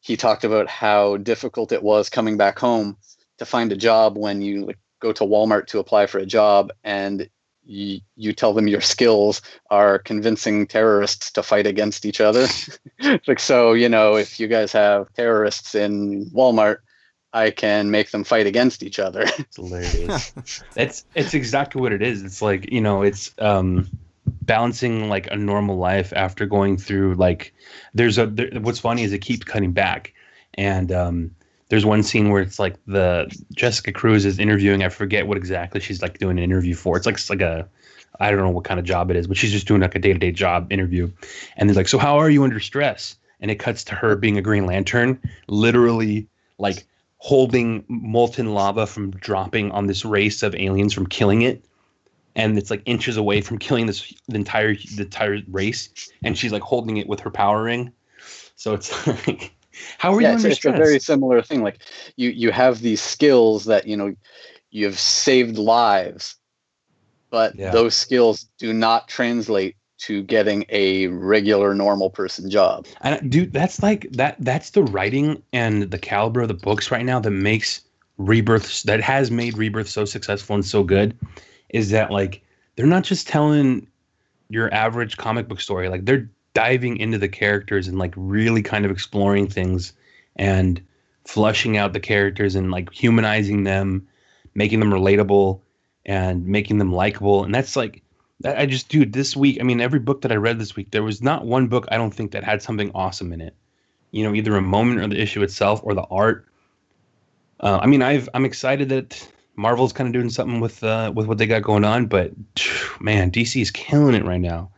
he 0.00 0.16
talked 0.16 0.44
about 0.44 0.68
how 0.68 1.16
difficult 1.16 1.72
it 1.72 1.82
was 1.82 2.08
coming 2.08 2.36
back 2.36 2.58
home 2.58 2.96
to 3.38 3.44
find 3.44 3.72
a 3.72 3.76
job 3.76 4.16
when 4.16 4.40
you 4.40 4.72
go 5.00 5.12
to 5.12 5.24
Walmart 5.24 5.66
to 5.68 5.78
apply 5.78 6.06
for 6.06 6.18
a 6.18 6.26
job 6.26 6.72
and 6.84 7.28
you, 7.64 8.00
you 8.16 8.32
tell 8.32 8.52
them 8.52 8.68
your 8.68 8.80
skills 8.80 9.42
are 9.70 9.98
convincing 9.98 10.66
terrorists 10.66 11.32
to 11.32 11.42
fight 11.42 11.66
against 11.66 12.06
each 12.06 12.20
other. 12.20 12.46
Like, 13.28 13.40
so, 13.40 13.74
you 13.74 13.90
know, 13.90 14.16
if 14.16 14.40
you 14.40 14.48
guys 14.48 14.72
have 14.72 15.12
terrorists 15.12 15.74
in 15.74 16.30
Walmart, 16.30 16.78
I 17.36 17.50
can 17.50 17.90
make 17.90 18.12
them 18.12 18.24
fight 18.24 18.46
against 18.46 18.82
each 18.82 18.98
other. 18.98 19.26
It's 19.38 19.56
hilarious. 19.56 20.32
That's 20.74 21.04
it's 21.14 21.34
exactly 21.34 21.82
what 21.82 21.92
it 21.92 22.00
is. 22.00 22.22
It's 22.22 22.40
like 22.40 22.72
you 22.72 22.80
know, 22.80 23.02
it's 23.02 23.34
um, 23.38 23.90
balancing 24.42 25.10
like 25.10 25.30
a 25.30 25.36
normal 25.36 25.76
life 25.76 26.14
after 26.16 26.46
going 26.46 26.78
through 26.78 27.14
like 27.14 27.52
there's 27.92 28.16
a 28.16 28.26
there, 28.26 28.48
what's 28.60 28.78
funny 28.78 29.02
is 29.02 29.12
it 29.12 29.18
keeps 29.18 29.44
cutting 29.44 29.72
back, 29.72 30.14
and 30.54 30.90
um, 30.90 31.30
there's 31.68 31.84
one 31.84 32.02
scene 32.02 32.30
where 32.30 32.40
it's 32.40 32.58
like 32.58 32.76
the 32.86 33.30
Jessica 33.52 33.92
Cruz 33.92 34.24
is 34.24 34.38
interviewing. 34.38 34.82
I 34.82 34.88
forget 34.88 35.26
what 35.26 35.36
exactly 35.36 35.80
she's 35.80 36.00
like 36.00 36.18
doing 36.18 36.38
an 36.38 36.44
interview 36.44 36.74
for. 36.74 36.96
It's 36.96 37.04
like 37.04 37.16
it's 37.16 37.28
like 37.28 37.42
a 37.42 37.68
I 38.18 38.30
don't 38.30 38.40
know 38.40 38.50
what 38.50 38.64
kind 38.64 38.80
of 38.80 38.86
job 38.86 39.10
it 39.10 39.16
is, 39.16 39.26
but 39.26 39.36
she's 39.36 39.52
just 39.52 39.68
doing 39.68 39.82
like 39.82 39.94
a 39.94 39.98
day 39.98 40.14
to 40.14 40.18
day 40.18 40.32
job 40.32 40.72
interview, 40.72 41.10
and 41.58 41.68
they're 41.68 41.76
like, 41.76 41.88
"So 41.88 41.98
how 41.98 42.16
are 42.16 42.30
you 42.30 42.44
under 42.44 42.60
stress?" 42.60 43.16
And 43.40 43.50
it 43.50 43.56
cuts 43.56 43.84
to 43.84 43.94
her 43.94 44.16
being 44.16 44.38
a 44.38 44.42
Green 44.42 44.64
Lantern, 44.64 45.20
literally 45.48 46.26
like 46.58 46.86
holding 47.26 47.84
molten 47.88 48.54
lava 48.54 48.86
from 48.86 49.10
dropping 49.10 49.72
on 49.72 49.86
this 49.86 50.04
race 50.04 50.44
of 50.44 50.54
aliens 50.54 50.92
from 50.92 51.06
killing 51.06 51.42
it 51.42 51.64
and 52.36 52.56
it's 52.56 52.70
like 52.70 52.82
inches 52.84 53.16
away 53.16 53.40
from 53.40 53.58
killing 53.58 53.86
this 53.86 54.14
the 54.28 54.36
entire 54.36 54.76
the 54.94 55.02
entire 55.02 55.40
race 55.48 55.88
and 56.22 56.38
she's 56.38 56.52
like 56.52 56.62
holding 56.62 56.98
it 56.98 57.08
with 57.08 57.18
her 57.18 57.30
power 57.30 57.64
ring 57.64 57.92
so 58.54 58.74
it's 58.74 59.06
like 59.26 59.56
how 59.98 60.14
are 60.14 60.20
you 60.20 60.26
yeah, 60.28 60.34
it's, 60.34 60.44
it's 60.44 60.64
a 60.64 60.72
very 60.72 61.00
similar 61.00 61.42
thing. 61.42 61.62
Like 61.62 61.82
you, 62.16 62.30
you 62.30 62.50
have 62.50 62.80
these 62.80 63.00
skills 63.00 63.64
that 63.66 63.86
you 63.86 63.96
know 63.96 64.14
you've 64.70 64.98
saved 64.98 65.58
lives, 65.58 66.36
but 67.30 67.56
Yeah. 67.56 67.70
those 67.72 67.94
skills 67.94 68.48
do 68.58 68.72
not 68.72 69.08
translate 69.08 69.76
to 69.98 70.22
getting 70.22 70.64
a 70.68 71.06
regular 71.08 71.74
normal 71.74 72.10
person 72.10 72.50
job. 72.50 72.86
And 73.00 73.30
dude, 73.30 73.52
that's 73.52 73.82
like 73.82 74.10
that. 74.12 74.36
That's 74.38 74.70
the 74.70 74.82
writing 74.82 75.42
and 75.52 75.84
the 75.84 75.98
caliber 75.98 76.42
of 76.42 76.48
the 76.48 76.54
books 76.54 76.90
right 76.90 77.04
now 77.04 77.18
that 77.20 77.30
makes 77.30 77.80
Rebirth 78.18 78.82
that 78.84 79.00
has 79.00 79.30
made 79.30 79.56
Rebirth 79.56 79.88
so 79.88 80.04
successful 80.04 80.54
and 80.54 80.64
so 80.64 80.82
good. 80.82 81.16
Is 81.70 81.90
that 81.90 82.10
like 82.10 82.42
they're 82.76 82.86
not 82.86 83.04
just 83.04 83.26
telling 83.26 83.86
your 84.48 84.72
average 84.72 85.16
comic 85.16 85.48
book 85.48 85.60
story. 85.60 85.88
Like 85.88 86.04
they're 86.04 86.28
diving 86.54 86.96
into 86.98 87.18
the 87.18 87.28
characters 87.28 87.88
and 87.88 87.98
like 87.98 88.14
really 88.16 88.62
kind 88.62 88.84
of 88.84 88.90
exploring 88.90 89.48
things 89.48 89.92
and 90.36 90.80
flushing 91.26 91.76
out 91.76 91.92
the 91.92 92.00
characters 92.00 92.54
and 92.54 92.70
like 92.70 92.92
humanizing 92.92 93.64
them, 93.64 94.06
making 94.54 94.80
them 94.80 94.90
relatable 94.90 95.60
and 96.04 96.46
making 96.46 96.78
them 96.78 96.92
likable. 96.92 97.44
And 97.44 97.54
that's 97.54 97.76
like 97.76 98.02
I 98.44 98.66
just, 98.66 98.88
dude, 98.88 99.12
this 99.12 99.34
week, 99.34 99.58
I 99.60 99.64
mean, 99.64 99.80
every 99.80 99.98
book 99.98 100.20
that 100.22 100.32
I 100.32 100.36
read 100.36 100.58
this 100.58 100.76
week, 100.76 100.90
there 100.90 101.02
was 101.02 101.22
not 101.22 101.46
one 101.46 101.68
book 101.68 101.86
I 101.90 101.96
don't 101.96 102.12
think 102.12 102.32
that 102.32 102.44
had 102.44 102.62
something 102.62 102.90
awesome 102.94 103.32
in 103.32 103.40
it. 103.40 103.54
You 104.10 104.24
know, 104.24 104.34
either 104.34 104.56
a 104.56 104.62
moment 104.62 105.00
or 105.00 105.08
the 105.08 105.20
issue 105.20 105.42
itself 105.42 105.80
or 105.82 105.94
the 105.94 106.04
art. 106.10 106.46
Uh, 107.60 107.78
I 107.80 107.86
mean, 107.86 108.02
I've 108.02 108.28
I'm 108.34 108.44
excited 108.44 108.90
that 108.90 109.26
Marvel's 109.56 109.92
kind 109.92 110.06
of 110.06 110.12
doing 110.12 110.28
something 110.28 110.60
with 110.60 110.84
uh, 110.84 111.12
with 111.14 111.26
what 111.26 111.38
they 111.38 111.46
got 111.46 111.62
going 111.62 111.84
on, 111.84 112.06
but 112.06 112.32
man, 113.00 113.30
DC 113.30 113.60
is 113.60 113.70
killing 113.70 114.14
it 114.14 114.24
right 114.24 114.40
now. 114.40 114.70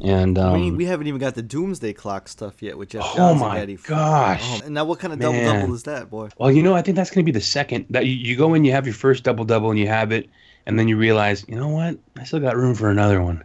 And 0.00 0.38
um, 0.38 0.60
we, 0.60 0.70
we 0.70 0.84
haven't 0.84 1.06
even 1.06 1.18
got 1.20 1.34
the 1.34 1.42
Doomsday 1.42 1.92
Clock 1.92 2.28
stuff 2.28 2.62
yet 2.62 2.78
with 2.78 2.90
Geoff 2.90 3.14
Oh 3.14 3.16
Johns 3.16 3.40
my 3.40 3.58
Eddie. 3.58 3.76
gosh. 3.76 4.40
Oh, 4.44 4.62
and 4.64 4.74
now 4.74 4.84
what 4.84 4.98
kind 5.00 5.12
of 5.12 5.18
double 5.20 5.44
double 5.44 5.74
is 5.74 5.82
that, 5.84 6.08
boy? 6.10 6.28
Well, 6.38 6.50
you 6.52 6.62
know, 6.62 6.74
I 6.74 6.82
think 6.82 6.96
that's 6.96 7.10
going 7.10 7.24
to 7.24 7.30
be 7.32 7.36
the 7.36 7.44
second 7.44 7.86
that 7.90 8.06
you, 8.06 8.12
you 8.12 8.36
go 8.36 8.54
in, 8.54 8.64
you 8.64 8.72
have 8.72 8.86
your 8.86 8.94
first 8.94 9.24
double 9.24 9.44
double, 9.44 9.70
and 9.70 9.78
you 9.78 9.88
have 9.88 10.12
it, 10.12 10.28
and 10.66 10.78
then 10.78 10.86
you 10.88 10.96
realize, 10.96 11.44
you 11.48 11.56
know 11.56 11.68
what, 11.68 11.98
I 12.16 12.24
still 12.24 12.40
got 12.40 12.56
room 12.56 12.74
for 12.74 12.90
another 12.90 13.20
one, 13.20 13.42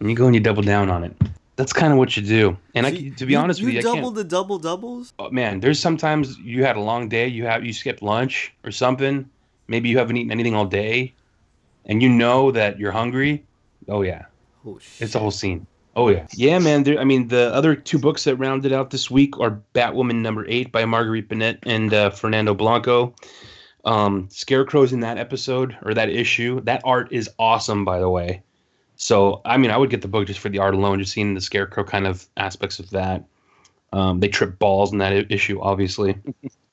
and 0.00 0.08
you 0.08 0.16
go 0.16 0.26
and 0.26 0.34
you 0.34 0.40
double 0.40 0.62
down 0.62 0.88
on 0.88 1.04
it. 1.04 1.14
That's 1.56 1.72
kind 1.74 1.92
of 1.92 1.98
what 1.98 2.16
you 2.16 2.22
do. 2.22 2.56
And 2.74 2.86
I, 2.86 2.90
So 2.92 2.96
to 2.96 3.26
be 3.26 3.32
you, 3.32 3.38
honest 3.38 3.60
you 3.60 3.66
with 3.66 3.74
you, 3.74 3.80
I 3.80 3.82
double 3.82 4.10
the 4.10 4.24
double 4.24 4.58
doubles. 4.58 5.12
oh, 5.18 5.30
man, 5.30 5.60
there's 5.60 5.78
sometimes 5.78 6.38
you 6.38 6.64
had 6.64 6.76
a 6.76 6.80
long 6.80 7.08
day, 7.08 7.28
you 7.28 7.44
have 7.44 7.64
you 7.64 7.72
skipped 7.74 8.02
lunch 8.02 8.54
or 8.64 8.70
something, 8.70 9.28
maybe 9.68 9.90
you 9.90 9.98
haven't 9.98 10.16
eaten 10.16 10.32
anything 10.32 10.54
all 10.54 10.64
day, 10.64 11.12
and 11.84 12.02
you 12.02 12.08
know 12.08 12.50
that 12.52 12.78
you're 12.78 12.92
hungry. 12.92 13.44
Oh 13.88 14.00
yeah, 14.02 14.24
Oh 14.64 14.78
it's 15.00 15.14
a 15.14 15.18
whole 15.18 15.30
scene. 15.30 15.66
Oh 15.94 16.08
yeah, 16.08 16.26
yeah, 16.32 16.58
man. 16.58 16.84
There, 16.84 16.98
I 16.98 17.04
mean, 17.04 17.28
the 17.28 17.52
other 17.54 17.74
two 17.74 17.98
books 17.98 18.24
that 18.24 18.36
rounded 18.36 18.72
out 18.72 18.90
this 18.90 19.10
week 19.10 19.38
are 19.38 19.60
Batwoman 19.74 20.22
number 20.22 20.46
eight 20.48 20.72
by 20.72 20.84
Marguerite 20.86 21.28
Bennett 21.28 21.58
and 21.64 21.92
uh, 21.92 22.10
Fernando 22.10 22.54
Blanco. 22.54 23.14
Um, 23.84 24.28
Scarecrow's 24.30 24.92
in 24.92 25.00
that 25.00 25.18
episode 25.18 25.76
or 25.82 25.92
that 25.94 26.08
issue. 26.08 26.60
That 26.62 26.82
art 26.84 27.12
is 27.12 27.28
awesome, 27.38 27.84
by 27.84 27.98
the 27.98 28.08
way. 28.08 28.42
So, 28.96 29.42
I 29.44 29.56
mean, 29.56 29.70
I 29.70 29.76
would 29.76 29.90
get 29.90 30.00
the 30.00 30.08
book 30.08 30.26
just 30.26 30.38
for 30.40 30.48
the 30.48 30.60
art 30.60 30.74
alone, 30.74 31.00
just 31.00 31.12
seeing 31.12 31.34
the 31.34 31.40
Scarecrow 31.40 31.84
kind 31.84 32.06
of 32.06 32.26
aspects 32.36 32.78
of 32.78 32.90
that. 32.90 33.24
Um, 33.92 34.20
they 34.20 34.28
trip 34.28 34.58
balls 34.58 34.92
in 34.92 34.98
that 34.98 35.30
issue, 35.30 35.60
obviously. 35.60 36.16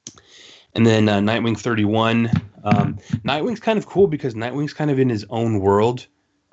and 0.74 0.86
then 0.86 1.10
uh, 1.10 1.20
Nightwing 1.20 1.58
31. 1.58 2.30
Um, 2.64 2.98
Nightwing's 3.26 3.60
kind 3.60 3.80
of 3.80 3.88
cool 3.88 4.08
because 4.08 4.36
Nightwing's 4.36 4.74
kind 4.74 4.92
of 4.92 5.00
in 5.00 5.10
his 5.10 5.26
own 5.30 5.60
world 5.60 6.08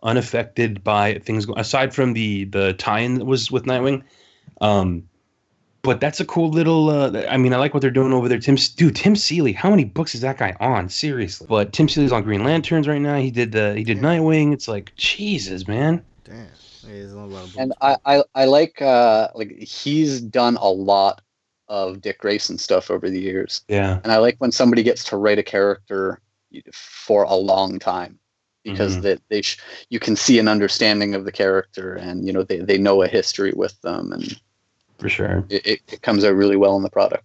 unaffected 0.07 0.83
by 0.83 1.19
things 1.19 1.45
go- 1.45 1.55
aside 1.57 1.95
from 1.95 2.15
the 2.15 2.45
the 2.45 2.73
tie-in 2.75 3.17
that 3.17 3.25
was 3.27 3.51
with 3.51 3.65
Nightwing. 3.65 4.03
Um, 4.61 5.07
but 5.83 6.01
that's 6.01 6.19
a 6.19 6.25
cool 6.25 6.49
little. 6.51 6.89
Uh, 6.89 7.27
I 7.29 7.37
mean, 7.37 7.53
I 7.53 7.59
like 7.59 7.75
what 7.75 7.81
they're 7.81 7.91
doing 7.91 8.13
over 8.13 8.29
there. 8.29 8.39
Tim, 8.39 8.57
dude, 8.77 8.97
Tim 8.97 9.15
Seeley. 9.15 9.53
How 9.53 9.71
many 9.71 9.85
books 9.85 10.15
is 10.15 10.21
that 10.23 10.39
guy 10.39 10.57
on? 10.59 10.89
Seriously. 10.89 11.47
But 11.49 11.73
Tim 11.73 11.89
Seeley's 11.89 12.13
on 12.13 12.23
Green 12.23 12.43
Lanterns 12.43 12.89
right 12.89 13.01
now. 13.01 13.17
He 13.17 13.31
did 13.31 13.53
the 13.53 13.75
he 13.75 13.85
did 13.85 13.99
Nightwing. 13.99 14.53
It's 14.53 14.69
like 14.69 14.95
Jesus, 14.97 15.69
man. 15.69 16.03
Damn. 16.25 16.37
Yeah, 16.37 16.93
there's 16.93 17.13
a 17.13 17.19
lot 17.19 17.25
of 17.27 17.31
books. 17.31 17.57
And 17.59 17.73
I, 17.81 17.97
I, 18.05 18.25
I 18.35 18.45
like 18.47 18.81
uh 18.81 19.29
like 19.35 19.57
he's 19.59 20.21
done 20.21 20.57
a 20.57 20.69
lot 20.69 21.21
of 21.69 22.01
Dick 22.01 22.19
Grayson 22.19 22.59
stuff 22.59 22.91
over 22.91 23.11
the 23.11 23.21
years. 23.21 23.63
Yeah. 23.69 24.01
And 24.03 24.13
I 24.13 24.19
like 24.19 24.37
when 24.39 24.53
somebody 24.53 24.83
gets 24.83 25.05
to 25.05 25.17
write 25.17 25.39
a 25.39 25.43
character 25.43 26.21
for 26.73 27.25
a 27.25 27.35
long 27.35 27.79
time 27.79 28.19
because 28.67 28.97
Mhm. 28.97 29.03
that 29.03 29.19
they 29.31 29.43
sh- 29.43 29.59
you 29.91 29.99
can 30.01 30.17
see 30.17 30.39
an 30.39 30.49
understanding 30.49 31.15
of 31.15 31.25
the 31.25 31.33
character 31.33 31.95
and 31.95 32.27
you 32.27 32.33
know 32.33 32.43
they, 32.43 32.59
they 32.59 32.79
know 32.79 33.03
a 33.03 33.09
history 33.09 33.53
with 33.63 33.81
them 33.83 34.13
and 34.13 34.25
For 34.99 35.09
sure. 35.09 35.45
it, 35.49 35.67
it, 35.67 35.81
it 35.93 36.03
comes 36.03 36.25
out 36.25 36.35
really 36.35 36.57
well 36.57 36.77
in 36.77 36.83
the 36.83 36.91
product. 36.91 37.25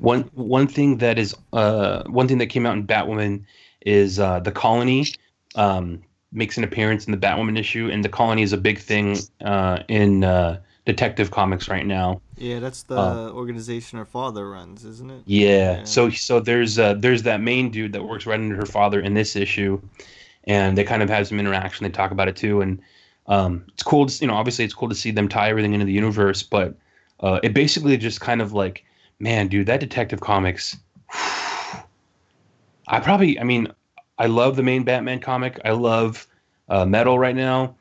One 0.00 0.22
one 0.34 0.66
thing 0.68 0.98
that 0.98 1.18
is 1.18 1.34
uh 1.52 2.02
one 2.20 2.28
thing 2.28 2.38
that 2.38 2.46
came 2.54 2.66
out 2.66 2.76
in 2.76 2.86
Batwoman 2.86 3.44
is 3.86 4.18
uh 4.18 4.40
the 4.40 4.52
colony 4.52 5.06
um 5.54 6.02
makes 6.32 6.58
an 6.58 6.64
appearance 6.64 7.06
in 7.06 7.12
the 7.12 7.18
Batwoman 7.18 7.58
issue 7.58 7.88
and 7.92 8.04
the 8.04 8.08
colony 8.08 8.42
is 8.42 8.52
a 8.52 8.56
big 8.58 8.78
thing 8.78 9.16
uh 9.44 9.82
in 9.88 10.24
uh 10.24 10.60
detective 10.86 11.30
comics 11.30 11.68
right 11.68 11.86
now. 11.86 12.20
yeah, 12.38 12.60
that's 12.60 12.82
the 12.84 12.96
uh, 12.98 13.30
organization 13.32 13.98
her 13.98 14.06
father 14.06 14.48
runs, 14.48 14.84
isn't 14.84 15.10
it? 15.10 15.22
Yeah. 15.26 15.84
So 15.84 16.08
so 16.10 16.40
there's 16.40 16.78
uh 16.78 16.94
there's 16.94 17.22
that 17.24 17.40
main 17.40 17.70
dude 17.70 17.92
that 17.92 18.04
works 18.04 18.24
right 18.26 18.40
under 18.40 18.56
her 18.56 18.66
father 18.78 19.00
in 19.00 19.12
this 19.14 19.36
issue, 19.36 19.80
and 20.48 20.76
they 20.76 20.82
kind 20.82 21.02
of 21.02 21.08
have 21.08 21.28
some 21.28 21.38
interaction. 21.38 21.84
They 21.84 21.90
talk 21.90 22.10
about 22.10 22.26
it 22.26 22.34
too, 22.34 22.62
and 22.62 22.80
um, 23.26 23.64
it's 23.68 23.82
cool. 23.84 24.06
To, 24.06 24.20
you 24.20 24.26
know, 24.26 24.34
obviously 24.34 24.64
it's 24.64 24.74
cool 24.74 24.88
to 24.88 24.94
see 24.94 25.12
them 25.12 25.28
tie 25.28 25.50
everything 25.50 25.74
into 25.74 25.86
the 25.86 25.92
universe, 25.92 26.42
but 26.42 26.74
uh, 27.20 27.38
it 27.42 27.54
basically 27.54 27.96
just 27.96 28.20
kind 28.20 28.40
of 28.42 28.52
like, 28.52 28.84
man, 29.20 29.46
dude, 29.48 29.66
that 29.66 29.78
Detective 29.80 30.20
Comics. 30.20 30.76
I 32.90 33.00
probably, 33.00 33.38
I 33.38 33.44
mean, 33.44 33.68
I 34.18 34.26
love 34.26 34.56
the 34.56 34.62
main 34.62 34.82
Batman 34.82 35.20
comic. 35.20 35.60
I 35.64 35.72
love 35.72 36.26
uh, 36.68 36.86
Metal 36.86 37.18
right 37.18 37.36
now. 37.36 37.74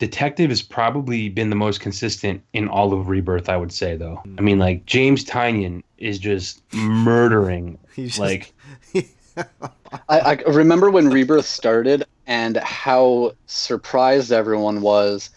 Detective 0.00 0.50
has 0.50 0.62
probably 0.62 1.28
been 1.28 1.48
the 1.48 1.54
most 1.54 1.80
consistent 1.80 2.42
in 2.52 2.66
all 2.66 2.92
of 2.92 3.06
Rebirth, 3.08 3.48
I 3.48 3.56
would 3.56 3.70
say, 3.70 3.96
though. 3.96 4.20
I 4.36 4.40
mean, 4.40 4.58
like 4.58 4.84
James 4.84 5.24
Tynion 5.24 5.84
is 5.98 6.18
just 6.18 6.60
murdering. 6.74 7.78
He's 7.94 8.16
just- 8.16 8.18
like, 8.18 8.52
I, 10.08 10.20
I 10.46 10.50
remember 10.50 10.90
when 10.90 11.10
Rebirth 11.10 11.46
started 11.46 12.04
and 12.26 12.56
how 12.58 13.32
surprised 13.46 14.32
everyone 14.32 14.80
was 14.80 15.30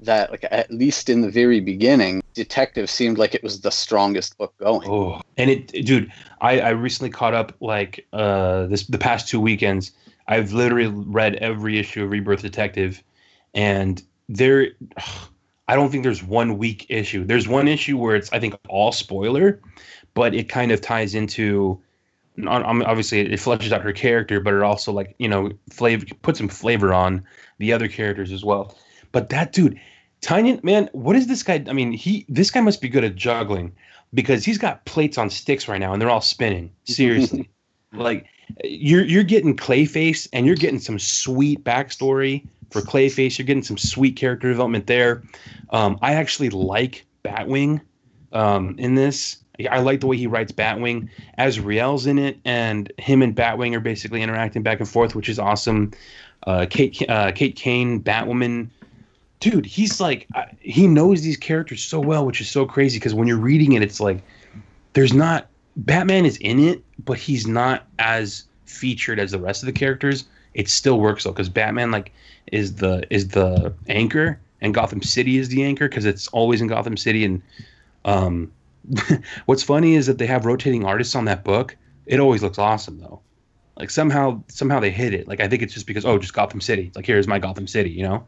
that 0.00 0.30
like 0.30 0.44
at 0.50 0.70
least 0.70 1.08
in 1.08 1.20
the 1.20 1.30
very 1.30 1.60
beginning, 1.60 2.22
Detective 2.34 2.90
seemed 2.90 3.18
like 3.18 3.34
it 3.34 3.42
was 3.42 3.60
the 3.60 3.70
strongest 3.70 4.36
book 4.38 4.54
going. 4.58 4.88
oh, 4.88 5.20
and 5.36 5.50
it, 5.50 5.68
dude, 5.84 6.12
I, 6.40 6.60
I 6.60 6.70
recently 6.70 7.10
caught 7.10 7.34
up 7.34 7.54
like 7.60 8.06
uh 8.12 8.66
this 8.66 8.86
the 8.86 8.98
past 8.98 9.28
two 9.28 9.40
weekends. 9.40 9.92
I've 10.28 10.52
literally 10.52 10.88
read 10.88 11.36
every 11.36 11.78
issue 11.78 12.04
of 12.04 12.10
Rebirth 12.10 12.42
Detective, 12.42 13.02
and 13.54 14.02
there, 14.28 14.68
I 15.68 15.76
don't 15.76 15.90
think 15.90 16.02
there's 16.02 16.22
one 16.22 16.58
weak 16.58 16.86
issue. 16.88 17.24
There's 17.24 17.46
one 17.46 17.68
issue 17.68 17.96
where 17.96 18.16
it's 18.16 18.32
I 18.32 18.40
think 18.40 18.54
all 18.68 18.92
spoiler, 18.92 19.60
but 20.14 20.34
it 20.34 20.48
kind 20.48 20.72
of 20.72 20.80
ties 20.80 21.14
into. 21.14 21.80
On- 22.38 22.82
Obviously, 22.82 23.20
it 23.20 23.30
fleshes 23.32 23.72
out 23.72 23.82
her 23.82 23.92
character, 23.92 24.40
but 24.40 24.54
it 24.54 24.62
also 24.62 24.92
like 24.92 25.14
you 25.18 25.28
know 25.28 25.50
flavor 25.70 26.06
put 26.22 26.36
some 26.36 26.48
flavor 26.48 26.92
on 26.92 27.24
the 27.58 27.72
other 27.72 27.88
characters 27.88 28.32
as 28.32 28.44
well. 28.44 28.76
But 29.12 29.28
that 29.28 29.52
dude, 29.52 29.78
Tynion, 30.22 30.62
man, 30.64 30.88
what 30.92 31.16
is 31.16 31.26
this 31.26 31.42
guy? 31.42 31.64
I 31.68 31.72
mean, 31.72 31.92
he 31.92 32.24
this 32.28 32.50
guy 32.50 32.60
must 32.60 32.80
be 32.80 32.88
good 32.88 33.04
at 33.04 33.16
juggling 33.16 33.72
because 34.14 34.44
he's 34.44 34.58
got 34.58 34.84
plates 34.84 35.18
on 35.18 35.30
sticks 35.30 35.68
right 35.68 35.78
now 35.80 35.92
and 35.92 36.00
they're 36.00 36.10
all 36.10 36.20
spinning. 36.20 36.72
Seriously, 36.84 37.48
like 37.92 38.26
you're 38.64 39.04
you're 39.04 39.22
getting 39.22 39.56
Clayface 39.56 40.28
and 40.32 40.46
you're 40.46 40.56
getting 40.56 40.80
some 40.80 40.98
sweet 40.98 41.62
backstory 41.64 42.46
for 42.70 42.80
Clayface. 42.80 43.38
You're 43.38 43.46
getting 43.46 43.62
some 43.62 43.78
sweet 43.78 44.16
character 44.16 44.48
development 44.48 44.86
there. 44.86 45.22
Um, 45.70 45.98
I 46.02 46.14
actually 46.14 46.50
like 46.50 47.04
Batwing 47.24 47.80
um, 48.32 48.74
in 48.78 48.94
this. 48.94 49.38
I 49.70 49.80
like 49.80 50.00
the 50.00 50.06
way 50.06 50.16
he 50.16 50.26
writes 50.26 50.50
Batwing. 50.50 51.08
Azrael's 51.38 52.06
in 52.06 52.18
it, 52.18 52.38
and 52.44 52.90
him 52.98 53.22
and 53.22 53.36
Batwing 53.36 53.74
are 53.74 53.80
basically 53.80 54.22
interacting 54.22 54.62
back 54.62 54.80
and 54.80 54.88
forth, 54.88 55.14
which 55.14 55.28
is 55.28 55.38
awesome. 55.38 55.92
Uh, 56.46 56.66
Kate 56.68 57.02
uh, 57.08 57.32
Kate 57.32 57.54
Kane, 57.54 58.00
Batwoman 58.02 58.68
dude, 59.42 59.66
he's 59.66 60.00
like 60.00 60.28
he 60.60 60.86
knows 60.86 61.22
these 61.22 61.36
characters 61.36 61.82
so 61.82 62.00
well, 62.00 62.24
which 62.24 62.40
is 62.40 62.48
so 62.48 62.64
crazy 62.64 62.98
because 62.98 63.12
when 63.12 63.26
you're 63.26 63.36
reading 63.36 63.72
it, 63.72 63.82
it's 63.82 64.00
like 64.00 64.22
there's 64.94 65.12
not 65.12 65.48
Batman 65.76 66.24
is 66.24 66.36
in 66.38 66.60
it, 66.60 66.82
but 67.04 67.18
he's 67.18 67.46
not 67.46 67.84
as 67.98 68.44
featured 68.66 69.18
as 69.18 69.32
the 69.32 69.40
rest 69.40 69.62
of 69.62 69.66
the 69.66 69.72
characters. 69.72 70.24
It 70.54 70.68
still 70.68 71.00
works 71.00 71.24
though 71.24 71.32
because 71.32 71.48
Batman 71.48 71.90
like 71.90 72.12
is 72.52 72.76
the 72.76 73.04
is 73.10 73.28
the 73.28 73.74
anchor 73.88 74.38
and 74.60 74.72
Gotham 74.72 75.02
City 75.02 75.38
is 75.38 75.48
the 75.48 75.64
anchor 75.64 75.88
because 75.88 76.04
it's 76.04 76.28
always 76.28 76.60
in 76.60 76.68
Gotham 76.68 76.96
City 76.96 77.24
and 77.24 77.42
um 78.04 78.50
what's 79.46 79.62
funny 79.62 79.94
is 79.94 80.06
that 80.06 80.18
they 80.18 80.26
have 80.26 80.46
rotating 80.46 80.84
artists 80.84 81.14
on 81.14 81.24
that 81.26 81.44
book. 81.44 81.76
It 82.06 82.20
always 82.20 82.42
looks 82.42 82.58
awesome 82.58 82.98
though. 82.98 83.20
Like 83.76 83.90
somehow 83.90 84.42
somehow 84.48 84.80
they 84.80 84.90
hit 84.90 85.14
it. 85.14 85.28
Like 85.28 85.40
I 85.40 85.48
think 85.48 85.62
it's 85.62 85.74
just 85.74 85.86
because 85.86 86.04
oh 86.04 86.18
just 86.18 86.34
Gotham 86.34 86.60
City. 86.60 86.92
Like 86.94 87.06
here's 87.06 87.26
my 87.28 87.38
Gotham 87.38 87.66
City, 87.66 87.90
you 87.90 88.02
know? 88.02 88.26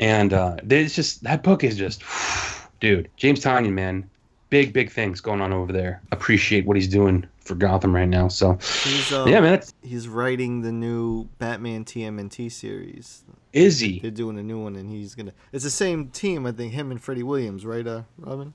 And 0.00 0.32
uh 0.32 0.56
there's 0.62 0.94
just 0.94 1.22
that 1.24 1.42
book 1.42 1.62
is 1.64 1.76
just 1.76 2.02
dude, 2.80 3.08
James 3.16 3.40
Tynion, 3.40 3.72
man. 3.72 4.08
Big, 4.48 4.72
big 4.72 4.90
things 4.92 5.20
going 5.20 5.40
on 5.40 5.52
over 5.52 5.72
there. 5.72 6.00
Appreciate 6.12 6.66
what 6.66 6.76
he's 6.76 6.86
doing 6.88 7.26
for 7.40 7.56
Gotham 7.56 7.92
right 7.94 8.08
now. 8.08 8.28
So 8.28 8.54
He's, 8.84 9.12
uh, 9.12 9.24
yeah, 9.26 9.40
man, 9.40 9.60
He's 9.82 10.06
writing 10.08 10.62
the 10.62 10.70
new 10.70 11.24
Batman 11.38 11.84
TMNT 11.84 12.52
series. 12.52 13.24
is 13.52 13.80
he? 13.80 13.98
They're 13.98 14.10
doing 14.12 14.38
a 14.38 14.44
new 14.44 14.62
one, 14.62 14.76
and 14.76 14.88
he's 14.88 15.16
gonna. 15.16 15.32
It's 15.52 15.64
the 15.64 15.70
same 15.70 16.10
team, 16.10 16.46
I 16.46 16.52
think. 16.52 16.72
Him 16.72 16.92
and 16.92 17.02
Freddie 17.02 17.24
Williams, 17.24 17.66
right? 17.66 17.84
Uh, 17.86 18.02
Robin. 18.18 18.54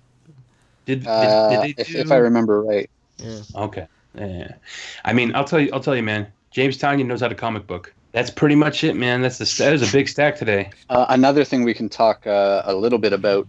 Did, 0.92 1.00
did, 1.00 1.08
Uh, 1.08 1.50
did 1.50 1.62
they 1.62 1.82
if, 1.82 1.88
do... 1.88 1.98
if 2.00 2.12
I 2.12 2.18
remember 2.18 2.62
right. 2.62 2.90
Yeah. 3.18 3.40
Okay. 3.56 3.88
Yeah. 4.16 4.56
I 5.06 5.14
mean, 5.14 5.34
I'll 5.36 5.46
tell 5.46 5.60
you. 5.60 5.70
I'll 5.72 5.80
tell 5.80 5.96
you, 5.96 6.04
man. 6.04 6.28
James 6.52 6.78
Tynion 6.78 7.06
knows 7.06 7.22
how 7.22 7.30
to 7.30 7.36
comic 7.36 7.66
book. 7.66 7.94
That's 8.12 8.30
pretty 8.30 8.56
much 8.56 8.84
it, 8.84 8.96
man. 8.98 9.22
That's 9.22 9.38
the 9.38 9.64
that 9.64 9.72
is 9.72 9.88
a 9.88 9.92
big 9.92 10.10
stack 10.10 10.36
today. 10.36 10.70
Uh, 10.90 11.06
another 11.08 11.46
thing 11.46 11.64
we 11.64 11.74
can 11.74 11.88
talk 11.88 12.28
uh, 12.28 12.62
a 12.66 12.76
little 12.76 13.00
bit 13.00 13.14
about 13.14 13.48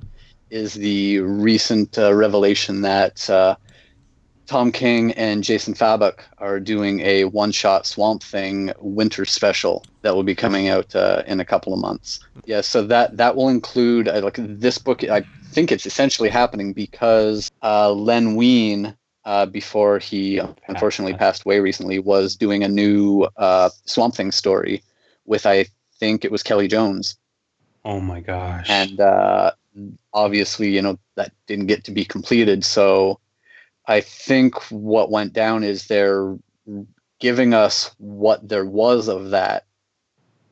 is 0.50 0.74
the 0.74 1.18
recent 1.18 1.98
uh, 1.98 2.14
revelation 2.14 2.82
that 2.82 3.28
uh, 3.28 3.56
Tom 4.46 4.70
King 4.70 5.12
and 5.14 5.42
Jason 5.42 5.74
Fabok 5.74 6.20
are 6.38 6.60
doing 6.60 7.00
a 7.00 7.24
one-shot 7.24 7.86
Swamp 7.86 8.22
Thing 8.22 8.70
winter 8.78 9.24
special 9.24 9.82
that 10.02 10.14
will 10.14 10.22
be 10.22 10.34
coming 10.34 10.68
out 10.68 10.94
uh, 10.94 11.24
in 11.26 11.40
a 11.40 11.44
couple 11.44 11.72
of 11.72 11.80
months. 11.80 12.20
Yeah, 12.44 12.60
so 12.60 12.86
that 12.86 13.16
that 13.16 13.34
will 13.34 13.48
include 13.48 14.06
uh, 14.06 14.20
like 14.22 14.36
this 14.38 14.78
book. 14.78 15.02
I 15.02 15.24
think 15.52 15.70
it's 15.70 15.86
essentially 15.86 16.28
happening 16.28 16.72
because 16.72 17.50
uh, 17.62 17.92
Len 17.92 18.34
Wein. 18.34 18.96
Uh, 19.24 19.46
before 19.46 20.00
he 20.00 20.40
unfortunately 20.66 21.14
passed 21.14 21.44
away 21.44 21.60
recently, 21.60 22.00
was 22.00 22.34
doing 22.34 22.64
a 22.64 22.68
new 22.68 23.22
uh, 23.36 23.70
Swamp 23.86 24.16
Thing 24.16 24.32
story 24.32 24.82
with 25.26 25.46
I 25.46 25.66
think 26.00 26.24
it 26.24 26.32
was 26.32 26.42
Kelly 26.42 26.66
Jones 26.66 27.16
Oh 27.84 28.00
my 28.00 28.20
gosh. 28.20 28.68
and 28.70 29.00
uh, 29.00 29.52
obviously, 30.12 30.70
you 30.70 30.82
know, 30.82 30.98
that 31.16 31.32
didn't 31.46 31.66
get 31.66 31.84
to 31.84 31.90
be 31.90 32.04
completed. 32.04 32.64
So 32.64 33.18
I 33.86 34.00
think 34.00 34.56
what 34.70 35.10
went 35.10 35.32
down 35.32 35.64
is 35.64 35.86
they're 35.86 36.36
giving 37.18 37.54
us 37.54 37.94
what 37.98 38.48
there 38.48 38.64
was 38.64 39.08
of 39.08 39.30
that 39.30 39.66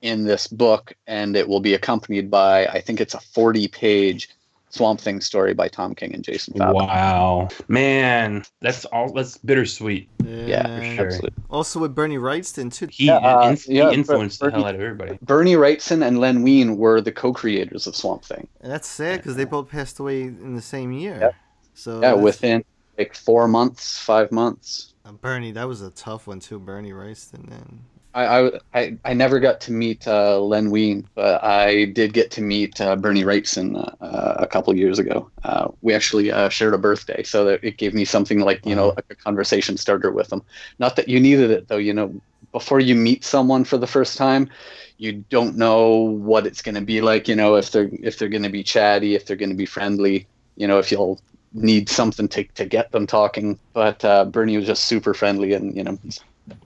in 0.03 0.25
this 0.25 0.47
book, 0.47 0.95
and 1.07 1.37
it 1.37 1.47
will 1.47 1.61
be 1.61 1.75
accompanied 1.75 2.31
by, 2.31 2.67
I 2.67 2.81
think 2.81 3.01
it's 3.01 3.15
a 3.15 3.21
40 3.21 3.69
page 3.69 4.31
Swamp 4.71 5.01
Thing 5.01 5.21
story 5.21 5.53
by 5.53 5.69
Tom 5.69 5.95
King 5.95 6.15
and 6.15 6.23
Jason 6.25 6.55
Fabok. 6.55 6.75
Wow, 6.75 7.49
man, 7.69 8.45
that's 8.61 8.85
all. 8.87 9.13
That's 9.13 9.37
bittersweet. 9.39 10.09
Yeah, 10.25 10.63
for 10.79 10.85
sure. 10.97 11.07
absolutely. 11.07 11.43
Also 11.51 11.81
with 11.81 11.95
Bernie 11.95 12.19
Wrightson 12.19 12.73
too. 12.73 12.87
He, 12.91 13.07
Yeah, 13.07 13.17
uh, 13.17 13.49
inf- 13.51 13.65
he 13.65 13.79
yeah, 13.79 13.91
influenced 13.91 14.39
the 14.41 14.47
Bernie- 14.47 14.57
hell 14.63 14.67
out 14.69 14.75
of 14.77 14.81
everybody. 14.81 15.19
Bernie 15.23 15.55
Wrightson 15.55 16.07
and 16.07 16.21
Len 16.21 16.43
Wein 16.43 16.77
were 16.77 17.01
the 17.01 17.13
co-creators 17.13 17.87
of 17.87 17.97
Swamp 17.97 18.25
Thing. 18.25 18.47
And 18.61 18.71
that's 18.71 18.89
sad 18.89 19.17
because 19.19 19.37
they 19.37 19.45
both 19.45 19.69
passed 19.69 19.99
away 19.99 20.23
in 20.23 20.55
the 20.55 20.63
same 20.63 20.93
year. 20.93 21.19
Yep. 21.21 21.35
So 21.75 21.95
yeah, 21.95 22.01
that's- 22.01 22.23
within 22.23 22.65
like 22.99 23.15
four 23.17 23.49
months, 23.49 23.99
five 23.99 24.31
months. 24.31 24.95
uh, 25.05 25.13
Bernie, 25.13 25.51
that 25.53 25.67
was 25.67 25.83
a 25.83 25.91
tough 25.91 26.27
one 26.27 26.39
too. 26.39 26.59
Bernie 26.61 26.93
Wrightson, 26.93 27.49
man. 27.49 27.81
I, 28.13 28.61
I, 28.75 28.99
I, 29.05 29.15
never 29.15 29.39
got 29.39 29.61
to 29.63 29.73
meet 29.73 30.09
uh, 30.09 30.41
Len 30.41 30.71
Wein, 30.71 31.09
but 31.15 31.43
I 31.45 31.85
did 31.87 32.13
get 32.13 32.33
to 32.33 32.41
meet 32.41 32.81
uh, 32.81 32.97
Bernie 32.97 33.23
Wrightson 33.23 33.77
uh, 33.77 34.05
uh, 34.05 34.37
a 34.39 34.47
couple 34.49 34.75
years 34.77 34.99
ago. 34.99 35.31
Uh, 35.45 35.69
we 35.83 35.95
actually 35.95 36.33
uh, 36.33 36.49
shared 36.49 36.75
a 36.75 36.79
birthday, 36.79 37.23
so 37.23 37.45
that 37.45 37.63
it 37.63 37.77
gave 37.77 37.95
me 37.95 38.05
something 38.05 38.41
like 38.41 38.67
you 38.67 38.75
know 38.75 38.89
like 38.89 39.07
a 39.11 39.15
conversation 39.15 39.77
starter 39.77 40.11
with 40.11 40.33
him. 40.33 40.43
Not 40.81 40.97
that 40.97 41.09
you 41.09 41.21
needed 41.21 41.53
it 41.53 41.69
though. 41.69 41.77
You 41.77 41.95
know, 41.95 42.21
before 42.51 42.81
you 42.81 42.97
meet 42.97 43.25
someone 43.25 43.65
for 43.65 43.79
the 43.79 43.87
first 43.87 44.19
time, 44.19 44.51
you 44.99 45.25
don't 45.31 45.57
know 45.57 45.91
what 45.95 46.47
it's 46.47 46.63
going 46.63 46.75
to 46.75 46.81
be 46.81 47.01
like. 47.01 47.29
You 47.29 47.37
know, 47.37 47.55
if 47.55 47.71
they're 47.71 47.91
if 47.93 48.19
they're 48.19 48.29
going 48.29 48.43
to 48.43 48.49
be 48.49 48.65
chatty, 48.65 49.15
if 49.15 49.27
they're 49.27 49.37
going 49.37 49.51
to 49.51 49.57
be 49.57 49.67
friendly. 49.67 50.27
You 50.57 50.67
know, 50.67 50.79
if 50.79 50.91
you'll 50.91 51.21
need 51.53 51.89
something 51.89 52.29
to 52.29 52.45
to 52.45 52.65
get 52.65 52.91
them 52.91 53.07
talking. 53.07 53.59
But 53.73 54.05
uh, 54.05 54.25
Bernie 54.25 54.57
was 54.57 54.67
just 54.67 54.85
super 54.85 55.15
friendly, 55.15 55.53
and 55.53 55.77
you 55.77 55.85
know, 55.85 55.99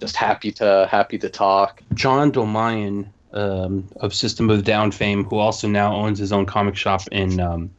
just 0.01 0.17
happy 0.17 0.53
to 0.53 0.89
happy 0.91 1.19
to 1.19 1.29
talk. 1.29 1.83
John 1.95 2.33
Dolmayan 2.33 3.07
um, 3.33 3.89
of 3.97 4.15
System 4.15 4.51
of 4.51 4.65
Down 4.65 4.91
fame, 4.91 5.25
who 5.25 5.37
also 5.39 5.69
now 5.69 5.95
owns 5.95 6.19
his 6.19 6.33
own 6.33 6.47
comic 6.47 6.77
shop 6.77 7.03
in 7.13 7.41
um, 7.41 7.71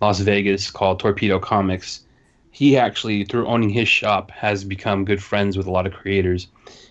Las 0.00 0.20
Vegas 0.20 0.70
called 0.70 1.00
Torpedo 1.00 1.38
Comics. 1.38 2.02
He 2.50 2.76
actually, 2.76 3.24
through 3.24 3.46
owning 3.46 3.68
his 3.68 3.88
shop, 3.88 4.30
has 4.30 4.64
become 4.64 5.04
good 5.04 5.22
friends 5.22 5.56
with 5.56 5.66
a 5.66 5.70
lot 5.70 5.86
of 5.86 5.92
creators, 5.92 6.48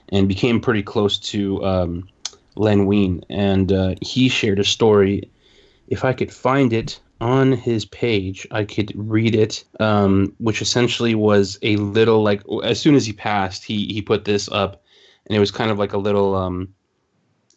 and 0.10 0.28
became 0.28 0.62
pretty 0.62 0.84
close 0.84 1.18
to 1.20 1.64
um, 1.66 2.08
Len 2.56 2.86
Wein. 2.86 3.24
And 3.30 3.72
uh, 3.72 3.96
he 4.02 4.30
shared 4.30 4.60
a 4.60 4.64
story. 4.64 5.30
If 5.88 6.06
I 6.06 6.14
could 6.14 6.32
find 6.32 6.72
it 6.72 7.00
on 7.22 7.54
his 7.54 7.86
page, 7.86 8.48
I 8.52 8.66
could 8.66 8.92
read 8.96 9.36
it, 9.36 9.64
um, 9.80 10.34
which 10.40 10.62
essentially 10.62 11.16
was 11.16 11.58
a 11.62 11.78
little 11.78 12.24
like 12.24 12.42
as 12.64 12.80
soon 12.80 12.96
as 12.96 13.06
he 13.06 13.14
passed, 13.14 13.64
he 13.64 13.86
he 13.88 14.02
put 14.02 14.26
this 14.26 14.50
up, 14.52 14.84
and 15.28 15.36
it 15.36 15.40
was 15.40 15.52
kind 15.52 15.72
of 15.72 15.80
like 15.80 15.94
a 15.94 15.98
little, 15.98 16.36
um, 16.36 16.74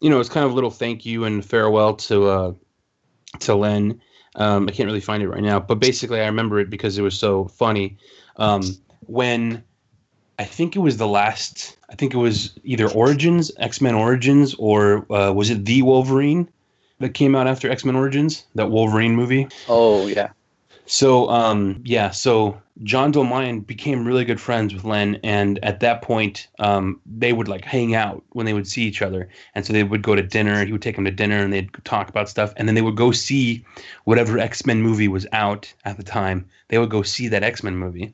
you 0.01 0.09
know, 0.09 0.19
it's 0.19 0.29
kind 0.29 0.45
of 0.45 0.51
a 0.51 0.55
little 0.55 0.71
thank 0.71 1.05
you 1.05 1.25
and 1.25 1.45
farewell 1.45 1.95
to 1.95 2.27
uh, 2.27 2.53
to 3.39 3.55
Len. 3.55 4.01
Um, 4.35 4.69
I 4.69 4.71
can't 4.71 4.87
really 4.87 5.01
find 5.01 5.21
it 5.21 5.27
right 5.27 5.43
now, 5.43 5.59
but 5.59 5.79
basically, 5.79 6.21
I 6.21 6.25
remember 6.27 6.59
it 6.59 6.69
because 6.69 6.97
it 6.97 7.01
was 7.01 7.17
so 7.17 7.45
funny. 7.49 7.97
Um, 8.37 8.61
when 9.07 9.63
I 10.37 10.45
think 10.45 10.77
it 10.77 10.79
was 10.79 10.95
the 10.95 11.07
last, 11.07 11.75
I 11.89 11.95
think 11.95 12.13
it 12.13 12.17
was 12.17 12.57
either 12.63 12.89
Origins, 12.89 13.51
X 13.57 13.81
Men 13.81 13.95
Origins, 13.95 14.53
or 14.53 15.05
uh, 15.11 15.33
was 15.33 15.49
it 15.49 15.65
The 15.65 15.81
Wolverine 15.81 16.49
that 16.99 17.13
came 17.13 17.35
out 17.35 17.47
after 17.47 17.69
X 17.69 17.85
Men 17.85 17.95
Origins, 17.95 18.45
that 18.55 18.71
Wolverine 18.71 19.15
movie? 19.15 19.47
Oh 19.67 20.07
yeah. 20.07 20.29
So 20.85 21.29
um, 21.29 21.81
yeah, 21.85 22.09
so 22.09 22.59
John 22.81 23.13
Dolmayan 23.13 23.65
became 23.65 24.07
really 24.07 24.25
good 24.25 24.41
friends 24.41 24.73
with 24.73 24.85
Len, 24.85 25.19
and 25.23 25.63
at 25.63 25.81
that 25.81 26.01
point, 26.01 26.47
um, 26.57 26.99
they 27.05 27.31
would 27.31 27.47
like 27.47 27.63
hang 27.63 27.93
out 27.93 28.23
when 28.31 28.47
they 28.47 28.53
would 28.53 28.67
see 28.67 28.83
each 28.83 29.03
other, 29.03 29.29
and 29.53 29.63
so 29.63 29.71
they 29.71 29.83
would 29.83 30.01
go 30.01 30.15
to 30.15 30.23
dinner. 30.23 30.65
He 30.65 30.71
would 30.71 30.81
take 30.81 30.95
them 30.95 31.05
to 31.05 31.11
dinner, 31.11 31.37
and 31.43 31.53
they'd 31.53 31.69
talk 31.83 32.09
about 32.09 32.27
stuff, 32.27 32.53
and 32.57 32.67
then 32.67 32.73
they 32.73 32.81
would 32.81 32.95
go 32.95 33.11
see 33.11 33.63
whatever 34.05 34.39
X 34.39 34.65
Men 34.65 34.81
movie 34.81 35.07
was 35.07 35.27
out 35.31 35.71
at 35.85 35.97
the 35.97 36.03
time. 36.03 36.47
They 36.69 36.79
would 36.79 36.89
go 36.89 37.03
see 37.03 37.27
that 37.27 37.43
X 37.43 37.61
Men 37.61 37.77
movie, 37.77 38.11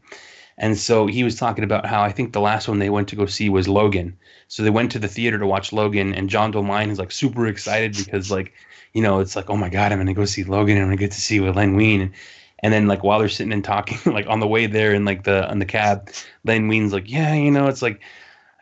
and 0.57 0.77
so 0.77 1.07
he 1.07 1.23
was 1.23 1.37
talking 1.37 1.63
about 1.63 1.85
how 1.85 2.01
I 2.01 2.11
think 2.11 2.33
the 2.33 2.41
last 2.41 2.67
one 2.67 2.79
they 2.79 2.89
went 2.89 3.07
to 3.07 3.15
go 3.15 3.25
see 3.25 3.49
was 3.49 3.69
Logan. 3.69 4.17
So 4.49 4.63
they 4.63 4.69
went 4.69 4.91
to 4.91 4.99
the 4.99 5.07
theater 5.07 5.39
to 5.39 5.47
watch 5.47 5.71
Logan, 5.71 6.13
and 6.13 6.29
John 6.29 6.51
Dolmayan 6.51 6.91
is 6.91 6.99
like 6.99 7.13
super 7.13 7.47
excited 7.47 7.95
because 7.95 8.31
like 8.31 8.51
you 8.95 9.01
know 9.01 9.19
it's 9.19 9.35
like 9.35 9.49
oh 9.51 9.57
my 9.57 9.69
god 9.69 9.91
I'm 9.91 9.99
gonna 9.99 10.15
go 10.15 10.25
see 10.25 10.43
Logan 10.43 10.77
and 10.77 10.83
I'm 10.83 10.87
gonna 10.87 10.97
get 10.97 11.11
to 11.11 11.21
see 11.21 11.39
Len 11.39 11.75
Wein. 11.75 12.01
And, 12.01 12.11
and 12.59 12.73
then 12.73 12.87
like 12.87 13.03
while 13.03 13.19
they're 13.19 13.29
sitting 13.29 13.53
and 13.53 13.63
talking, 13.63 13.99
like 14.11 14.25
on 14.27 14.39
the 14.39 14.47
way 14.47 14.65
there 14.65 14.93
in 14.93 15.05
like 15.05 15.23
the 15.23 15.47
on 15.49 15.59
the 15.59 15.65
cab, 15.65 16.09
Len 16.45 16.67
Wein's 16.67 16.93
like, 16.93 17.09
yeah, 17.11 17.33
you 17.35 17.51
know, 17.51 17.67
it's 17.67 17.83
like 17.83 18.01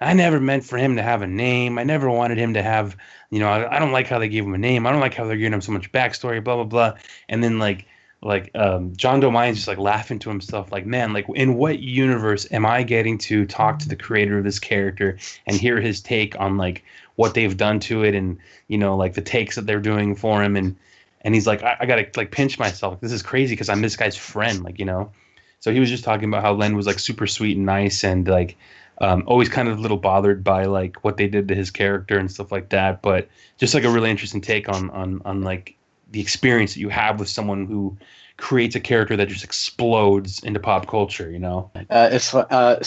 I 0.01 0.13
never 0.13 0.39
meant 0.39 0.65
for 0.65 0.77
him 0.77 0.97
to 0.97 1.03
have 1.03 1.21
a 1.21 1.27
name. 1.27 1.77
I 1.77 1.83
never 1.83 2.09
wanted 2.09 2.37
him 2.37 2.55
to 2.55 2.63
have, 2.63 2.97
you 3.29 3.39
know, 3.39 3.47
I, 3.47 3.77
I 3.77 3.79
don't 3.79 3.93
like 3.93 4.07
how 4.07 4.19
they 4.19 4.27
gave 4.27 4.43
him 4.43 4.53
a 4.53 4.57
name. 4.57 4.85
I 4.85 4.91
don't 4.91 4.99
like 4.99 5.13
how 5.13 5.25
they're 5.25 5.37
giving 5.37 5.53
him 5.53 5.61
so 5.61 5.71
much 5.71 5.91
backstory, 5.91 6.43
blah 6.43 6.55
blah 6.55 6.65
blah. 6.65 6.93
And 7.29 7.43
then 7.43 7.59
like 7.59 7.85
like 8.23 8.49
um, 8.55 8.95
John 8.95 9.19
Dolmayan's 9.19 9.57
just 9.57 9.67
like 9.67 9.77
laughing 9.77 10.17
to 10.19 10.29
himself, 10.29 10.71
like, 10.71 10.85
man, 10.85 11.13
like 11.13 11.25
in 11.35 11.55
what 11.55 11.79
universe 11.79 12.47
am 12.51 12.65
I 12.65 12.83
getting 12.83 13.17
to 13.19 13.45
talk 13.45 13.79
to 13.79 13.89
the 13.89 13.97
creator 13.97 14.37
of 14.37 14.43
this 14.43 14.59
character 14.59 15.17
and 15.45 15.57
hear 15.57 15.79
his 15.79 16.01
take 16.01 16.39
on 16.39 16.57
like 16.57 16.83
what 17.15 17.33
they've 17.33 17.57
done 17.57 17.79
to 17.79 18.03
it 18.03 18.15
and 18.15 18.37
you 18.67 18.77
know 18.77 18.95
like 18.95 19.13
the 19.13 19.21
takes 19.21 19.55
that 19.55 19.65
they're 19.65 19.79
doing 19.79 20.15
for 20.15 20.43
him 20.43 20.55
and 20.55 20.75
and 21.23 21.33
he's 21.33 21.47
like, 21.47 21.63
I, 21.63 21.77
I 21.81 21.85
gotta 21.85 22.07
like 22.15 22.31
pinch 22.31 22.59
myself. 22.59 22.99
This 22.99 23.11
is 23.11 23.21
crazy 23.21 23.53
because 23.53 23.69
I'm 23.69 23.81
this 23.81 23.95
guy's 23.95 24.15
friend, 24.15 24.63
like 24.63 24.79
you 24.79 24.85
know. 24.85 25.11
So 25.59 25.71
he 25.71 25.79
was 25.79 25.89
just 25.89 26.03
talking 26.03 26.27
about 26.27 26.41
how 26.41 26.53
Len 26.53 26.75
was 26.75 26.85
like 26.85 26.99
super 26.99 27.25
sweet 27.27 27.55
and 27.55 27.65
nice 27.65 28.03
and 28.03 28.27
like 28.27 28.57
um, 28.99 29.23
always 29.25 29.49
kind 29.49 29.69
of 29.69 29.77
a 29.77 29.81
little 29.81 29.97
bothered 29.97 30.43
by 30.43 30.65
like 30.65 31.03
what 31.03 31.17
they 31.17 31.27
did 31.27 31.47
to 31.47 31.55
his 31.55 31.71
character 31.71 32.17
and 32.17 32.29
stuff 32.29 32.51
like 32.51 32.69
that. 32.69 33.01
But 33.01 33.29
just 33.57 33.73
like 33.73 33.85
a 33.85 33.89
really 33.89 34.09
interesting 34.09 34.41
take 34.41 34.67
on 34.67 34.89
on 34.89 35.21
on 35.23 35.41
like 35.41 35.75
the 36.11 36.19
experience 36.19 36.73
that 36.73 36.81
you 36.81 36.89
have 36.89 37.19
with 37.19 37.29
someone 37.29 37.65
who 37.65 37.97
creates 38.37 38.75
a 38.75 38.79
character 38.79 39.15
that 39.15 39.29
just 39.29 39.43
explodes 39.43 40.43
into 40.43 40.59
pop 40.59 40.87
culture, 40.87 41.31
you 41.31 41.39
know. 41.39 41.71
Uh, 41.89 42.09
it's 42.11 42.33
uh, 42.35 42.83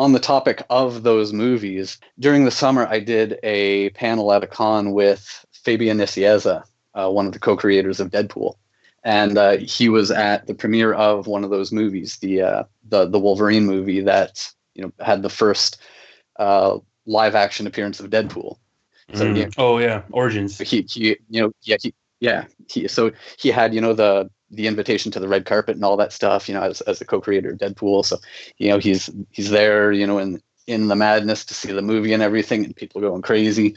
on 0.00 0.12
the 0.12 0.18
topic 0.18 0.62
of 0.70 1.02
those 1.02 1.30
movies. 1.30 1.98
During 2.18 2.46
the 2.46 2.50
summer, 2.50 2.86
I 2.86 3.00
did 3.00 3.38
a 3.42 3.90
panel 3.90 4.32
at 4.32 4.42
a 4.42 4.46
con 4.46 4.92
with 4.92 5.44
Fabian 5.52 5.98
Nicieza, 5.98 6.64
uh, 6.94 7.10
one 7.10 7.26
of 7.26 7.32
the 7.34 7.38
co-creators 7.38 8.00
of 8.00 8.10
Deadpool, 8.10 8.54
and 9.04 9.36
uh, 9.36 9.58
he 9.58 9.90
was 9.90 10.10
at 10.10 10.46
the 10.46 10.54
premiere 10.54 10.94
of 10.94 11.26
one 11.26 11.44
of 11.44 11.50
those 11.50 11.70
movies, 11.70 12.16
the 12.16 12.40
uh, 12.40 12.64
the 12.88 13.06
the 13.08 13.18
Wolverine 13.18 13.66
movie 13.66 14.00
that 14.00 14.50
you 14.74 14.82
know 14.82 14.92
had 15.04 15.20
the 15.22 15.28
first 15.28 15.76
uh, 16.38 16.78
live 17.04 17.34
action 17.34 17.66
appearance 17.66 18.00
of 18.00 18.08
Deadpool. 18.08 18.56
So 19.12 19.26
Mm. 19.26 19.36
yeah, 19.36 19.48
Oh 19.58 19.76
yeah, 19.78 20.00
Origins. 20.12 20.58
he, 20.58 20.80
he 20.88 21.18
you 21.28 21.42
know 21.42 21.52
yeah 21.60 21.76
he, 21.82 21.92
yeah 22.20 22.46
he 22.70 22.88
so 22.88 23.12
he 23.38 23.50
had 23.50 23.74
you 23.74 23.82
know 23.82 23.92
the 23.92 24.30
the 24.50 24.66
invitation 24.66 25.12
to 25.12 25.20
the 25.20 25.28
red 25.28 25.44
carpet 25.46 25.76
and 25.76 25.84
all 25.84 25.96
that 25.96 26.12
stuff 26.12 26.48
you 26.48 26.54
know 26.54 26.62
as, 26.62 26.80
as 26.82 26.98
the 26.98 27.04
co-creator 27.04 27.50
of 27.52 27.58
deadpool 27.58 28.04
so 28.04 28.16
you 28.58 28.68
know 28.68 28.78
he's 28.78 29.08
he's 29.30 29.50
there 29.50 29.92
you 29.92 30.06
know 30.06 30.18
in 30.18 30.42
in 30.66 30.88
the 30.88 30.96
madness 30.96 31.44
to 31.44 31.54
see 31.54 31.72
the 31.72 31.82
movie 31.82 32.12
and 32.12 32.22
everything 32.22 32.64
and 32.64 32.74
people 32.76 33.00
going 33.00 33.22
crazy 33.22 33.74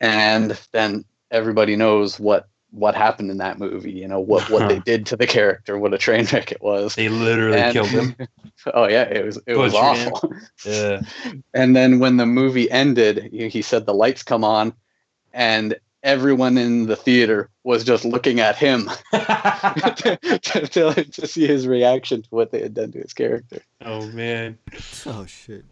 and 0.00 0.58
then 0.72 1.04
everybody 1.30 1.76
knows 1.76 2.18
what 2.18 2.48
what 2.70 2.96
happened 2.96 3.30
in 3.30 3.36
that 3.38 3.58
movie 3.58 3.92
you 3.92 4.08
know 4.08 4.18
what 4.18 4.48
what 4.50 4.68
they 4.68 4.78
did 4.84 5.06
to 5.06 5.16
the 5.16 5.26
character 5.26 5.78
what 5.78 5.94
a 5.94 5.98
train 5.98 6.26
wreck 6.32 6.50
it 6.50 6.60
was 6.62 6.94
They 6.96 7.08
literally 7.08 7.58
And- 7.58 7.72
killed 7.72 7.88
him. 7.88 8.16
oh 8.74 8.88
yeah 8.88 9.02
it 9.04 9.24
was 9.24 9.38
it 9.46 9.56
was 9.56 9.72
him. 9.74 9.78
awful 9.84 10.32
Yeah. 10.66 11.02
and 11.54 11.76
then 11.76 11.98
when 12.00 12.16
the 12.16 12.26
movie 12.26 12.70
ended, 12.70 13.28
he 13.32 13.62
said 13.62 13.84
the 13.86 13.94
lights 13.94 14.22
come 14.22 14.42
on, 14.42 14.72
and 15.32 15.76
everyone 16.04 16.56
in 16.58 16.86
the 16.86 16.94
theater 16.94 17.50
was 17.64 17.82
just 17.82 18.04
looking 18.04 18.38
at 18.38 18.56
him 18.56 18.88
to, 19.12 20.18
to, 20.42 20.66
to, 20.68 21.04
to 21.04 21.26
see 21.26 21.46
his 21.46 21.66
reaction 21.66 22.22
to 22.22 22.28
what 22.30 22.52
they 22.52 22.60
had 22.60 22.74
done 22.74 22.92
to 22.92 23.00
his 23.00 23.12
character. 23.12 23.60
oh 23.84 24.06
man. 24.08 24.56
Oh 25.06 25.26
shit. 25.26 25.64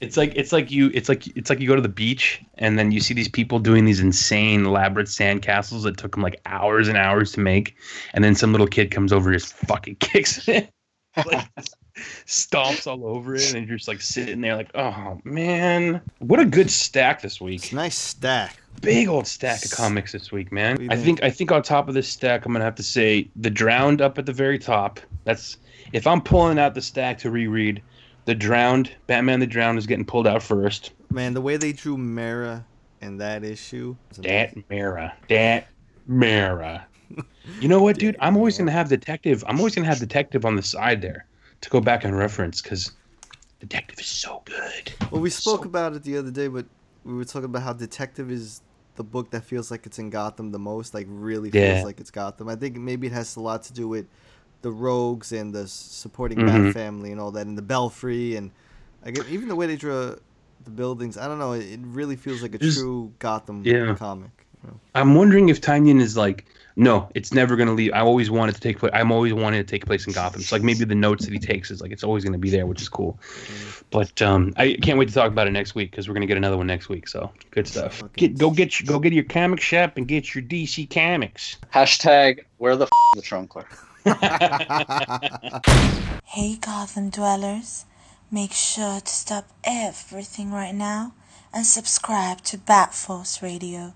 It's 0.00 0.16
like 0.16 0.32
it's 0.34 0.52
like 0.52 0.70
you 0.70 0.90
it's 0.94 1.08
like 1.08 1.26
it's 1.36 1.50
like 1.50 1.60
you 1.60 1.68
go 1.68 1.76
to 1.76 1.80
the 1.80 1.88
beach 1.88 2.42
and 2.56 2.78
then 2.78 2.90
you 2.90 3.00
see 3.00 3.14
these 3.14 3.28
people 3.28 3.58
doing 3.58 3.84
these 3.84 4.00
insane 4.00 4.64
elaborate 4.64 5.06
sandcastles 5.06 5.82
that 5.84 5.96
took 5.96 6.12
them 6.12 6.22
like 6.22 6.40
hours 6.46 6.88
and 6.88 6.96
hours 6.96 7.32
to 7.32 7.40
make, 7.40 7.76
and 8.12 8.24
then 8.24 8.34
some 8.34 8.52
little 8.52 8.66
kid 8.66 8.90
comes 8.90 9.12
over 9.12 9.30
and 9.30 9.38
just 9.38 9.52
fucking 9.54 9.96
kicks 9.96 10.48
it, 10.48 10.70
like 11.26 11.46
stomps 12.26 12.86
all 12.86 13.06
over 13.06 13.34
it, 13.34 13.54
and 13.54 13.66
you're 13.66 13.76
just 13.76 13.88
like 13.88 14.00
sitting 14.00 14.40
there 14.40 14.56
like, 14.56 14.70
oh 14.74 15.20
man, 15.24 16.00
what 16.18 16.40
a 16.40 16.44
good 16.44 16.70
stack 16.70 17.22
this 17.22 17.40
week. 17.40 17.72
Nice 17.72 17.96
stack. 17.96 18.58
Big 18.80 19.08
old 19.08 19.26
stack 19.26 19.64
of 19.64 19.70
comics 19.70 20.12
this 20.12 20.32
week, 20.32 20.50
man. 20.50 20.72
What 20.72 20.78
do 20.78 20.84
you 20.84 20.90
I 20.90 20.96
think? 20.96 21.22
I 21.22 21.30
think 21.30 21.52
on 21.52 21.62
top 21.62 21.88
of 21.88 21.94
this 21.94 22.08
stack, 22.08 22.44
I'm 22.44 22.52
gonna 22.52 22.64
have 22.64 22.74
to 22.76 22.82
say 22.82 23.28
the 23.36 23.50
Drowned 23.50 24.00
up 24.00 24.18
at 24.18 24.26
the 24.26 24.32
very 24.32 24.58
top. 24.58 25.00
That's 25.24 25.58
if 25.92 26.06
I'm 26.06 26.20
pulling 26.20 26.58
out 26.58 26.74
the 26.74 26.82
stack 26.82 27.18
to 27.18 27.30
reread. 27.30 27.82
The 28.26 28.34
Drowned, 28.34 28.90
Batman 29.06 29.40
the 29.40 29.46
Drowned 29.46 29.78
is 29.78 29.86
getting 29.86 30.06
pulled 30.06 30.26
out 30.26 30.42
first. 30.42 30.92
Man, 31.10 31.34
the 31.34 31.42
way 31.42 31.58
they 31.58 31.72
drew 31.72 31.98
Mara 31.98 32.64
in 33.02 33.18
that 33.18 33.44
issue. 33.44 33.94
was 34.08 34.16
Dat 34.16 34.54
Mara. 34.70 35.14
Dat 35.28 35.66
Mara. 36.06 36.86
You 37.60 37.68
know 37.68 37.82
what, 37.82 37.98
dude? 37.98 38.16
I'm 38.20 38.36
always 38.36 38.56
gonna 38.56 38.72
have 38.72 38.88
detective. 38.88 39.44
I'm 39.46 39.58
always 39.58 39.74
gonna 39.74 39.86
have 39.86 39.98
detective 39.98 40.46
on 40.46 40.56
the 40.56 40.62
side 40.62 41.02
there 41.02 41.26
to 41.64 41.70
go 41.70 41.80
back 41.80 42.04
and 42.04 42.16
reference 42.16 42.60
because 42.60 42.92
detective 43.58 43.98
is 43.98 44.06
so 44.06 44.42
good. 44.44 44.92
Well, 45.10 45.22
we 45.22 45.30
spoke 45.30 45.64
about 45.64 45.94
it 45.94 46.02
the 46.02 46.18
other 46.18 46.30
day, 46.30 46.48
but 46.48 46.66
we 47.04 47.14
were 47.14 47.24
talking 47.24 47.46
about 47.46 47.62
how 47.62 47.72
Detective 47.72 48.30
is 48.30 48.60
the 48.96 49.02
book 49.02 49.30
that 49.30 49.44
feels 49.44 49.70
like 49.70 49.86
it's 49.86 49.98
in 49.98 50.10
Gotham 50.10 50.52
the 50.52 50.58
most, 50.58 50.92
like 50.94 51.06
really 51.08 51.50
feels 51.50 51.78
Yeah. 51.78 51.84
like 51.84 52.00
it's 52.00 52.10
Gotham. 52.10 52.48
I 52.48 52.56
think 52.56 52.76
maybe 52.76 53.06
it 53.06 53.12
has 53.14 53.36
a 53.36 53.40
lot 53.40 53.62
to 53.64 53.72
do 53.72 53.88
with 53.88 54.06
the 54.62 54.70
rogues 54.70 55.32
and 55.32 55.54
the 55.54 55.66
supporting 55.66 56.38
Mhm. 56.38 56.46
Bat 56.66 56.74
family 56.74 57.12
and 57.12 57.20
all 57.20 57.30
that, 57.32 57.46
and 57.46 57.56
the 57.56 57.62
Belfry, 57.62 58.36
and 58.36 58.50
I 59.04 59.10
get 59.10 59.26
even 59.28 59.48
the 59.48 59.56
way 59.56 59.66
they 59.66 59.76
draw 59.76 60.14
the 60.64 60.70
buildings. 60.70 61.16
I 61.16 61.28
don't 61.28 61.38
know. 61.38 61.52
It, 61.52 61.80
really 61.82 62.16
feels 62.16 62.42
like 62.42 62.54
a 62.54 62.58
true 62.58 63.12
Gotham 63.18 63.62
yeah. 63.64 63.94
comic. 63.94 64.30
you 64.62 64.70
know? 64.70 64.80
I'm 64.94 65.14
wondering 65.14 65.48
if 65.50 65.60
Tynion 65.60 66.00
is 66.00 66.16
like, 66.16 66.46
no, 66.76 67.08
it's 67.14 67.32
never 67.32 67.56
gonna 67.56 67.72
leave. 67.72 67.92
I 67.92 68.00
always 68.00 68.30
wanted 68.30 68.54
to 68.56 68.60
take 68.60 68.78
place. 68.78 68.90
I'm 68.94 69.12
always 69.12 69.32
wanted 69.32 69.58
to 69.58 69.64
take 69.70 69.86
place 69.86 70.06
in 70.06 70.12
Gotham. 70.12 70.42
So 70.42 70.56
like 70.56 70.62
maybe 70.62 70.84
the 70.84 70.94
notes 70.94 71.24
that 71.24 71.32
he 71.32 71.38
takes 71.38 71.70
is 71.70 71.80
like 71.80 71.92
it's 71.92 72.02
always 72.02 72.24
gonna 72.24 72.38
be 72.38 72.50
there, 72.50 72.66
which 72.66 72.82
is 72.82 72.88
cool. 72.88 73.18
But 73.90 74.20
um, 74.22 74.52
I 74.56 74.74
can't 74.82 74.98
wait 74.98 75.08
to 75.08 75.14
talk 75.14 75.30
about 75.30 75.46
it 75.46 75.52
next 75.52 75.74
week 75.74 75.90
because 75.90 76.08
we're 76.08 76.14
gonna 76.14 76.26
get 76.26 76.36
another 76.36 76.56
one 76.56 76.66
next 76.66 76.88
week. 76.88 77.06
So 77.06 77.30
good 77.52 77.68
stuff. 77.68 78.02
Get 78.16 78.36
go 78.38 78.50
get 78.50 78.80
your, 78.80 78.88
go 78.88 78.98
get 78.98 79.12
your 79.12 79.24
comic 79.24 79.60
shop 79.60 79.96
and 79.96 80.08
get 80.08 80.34
your 80.34 80.42
DC 80.42 80.90
comics. 80.90 81.58
Hashtag 81.72 82.40
where 82.58 82.74
the 82.76 82.86
f- 82.86 82.90
the 83.14 83.22
Trunkler. 83.22 83.64
Hey 86.26 86.56
Gotham 86.56 87.10
dwellers, 87.10 87.84
make 88.28 88.52
sure 88.52 88.98
to 89.00 89.06
stop 89.06 89.48
everything 89.62 90.50
right 90.50 90.74
now 90.74 91.14
and 91.52 91.64
subscribe 91.64 92.40
to 92.42 92.58
Bat 92.58 92.92
Force 92.92 93.40
Radio. 93.40 93.94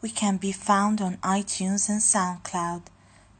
We 0.00 0.10
can 0.10 0.36
be 0.36 0.52
found 0.52 1.00
on 1.00 1.16
iTunes 1.18 1.88
and 1.88 2.00
SoundCloud. 2.00 2.82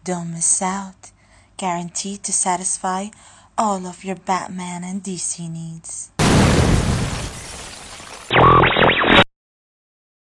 Don't 0.02 0.32
miss 0.32 0.60
out. 0.60 1.12
Guaranteed 1.56 2.24
to 2.24 2.32
satisfy 2.32 3.08
all 3.56 3.86
of 3.86 4.04
your 4.04 4.16
Batman 4.16 4.82
and 4.82 5.02
DC 5.02 5.48
needs. 5.50 6.10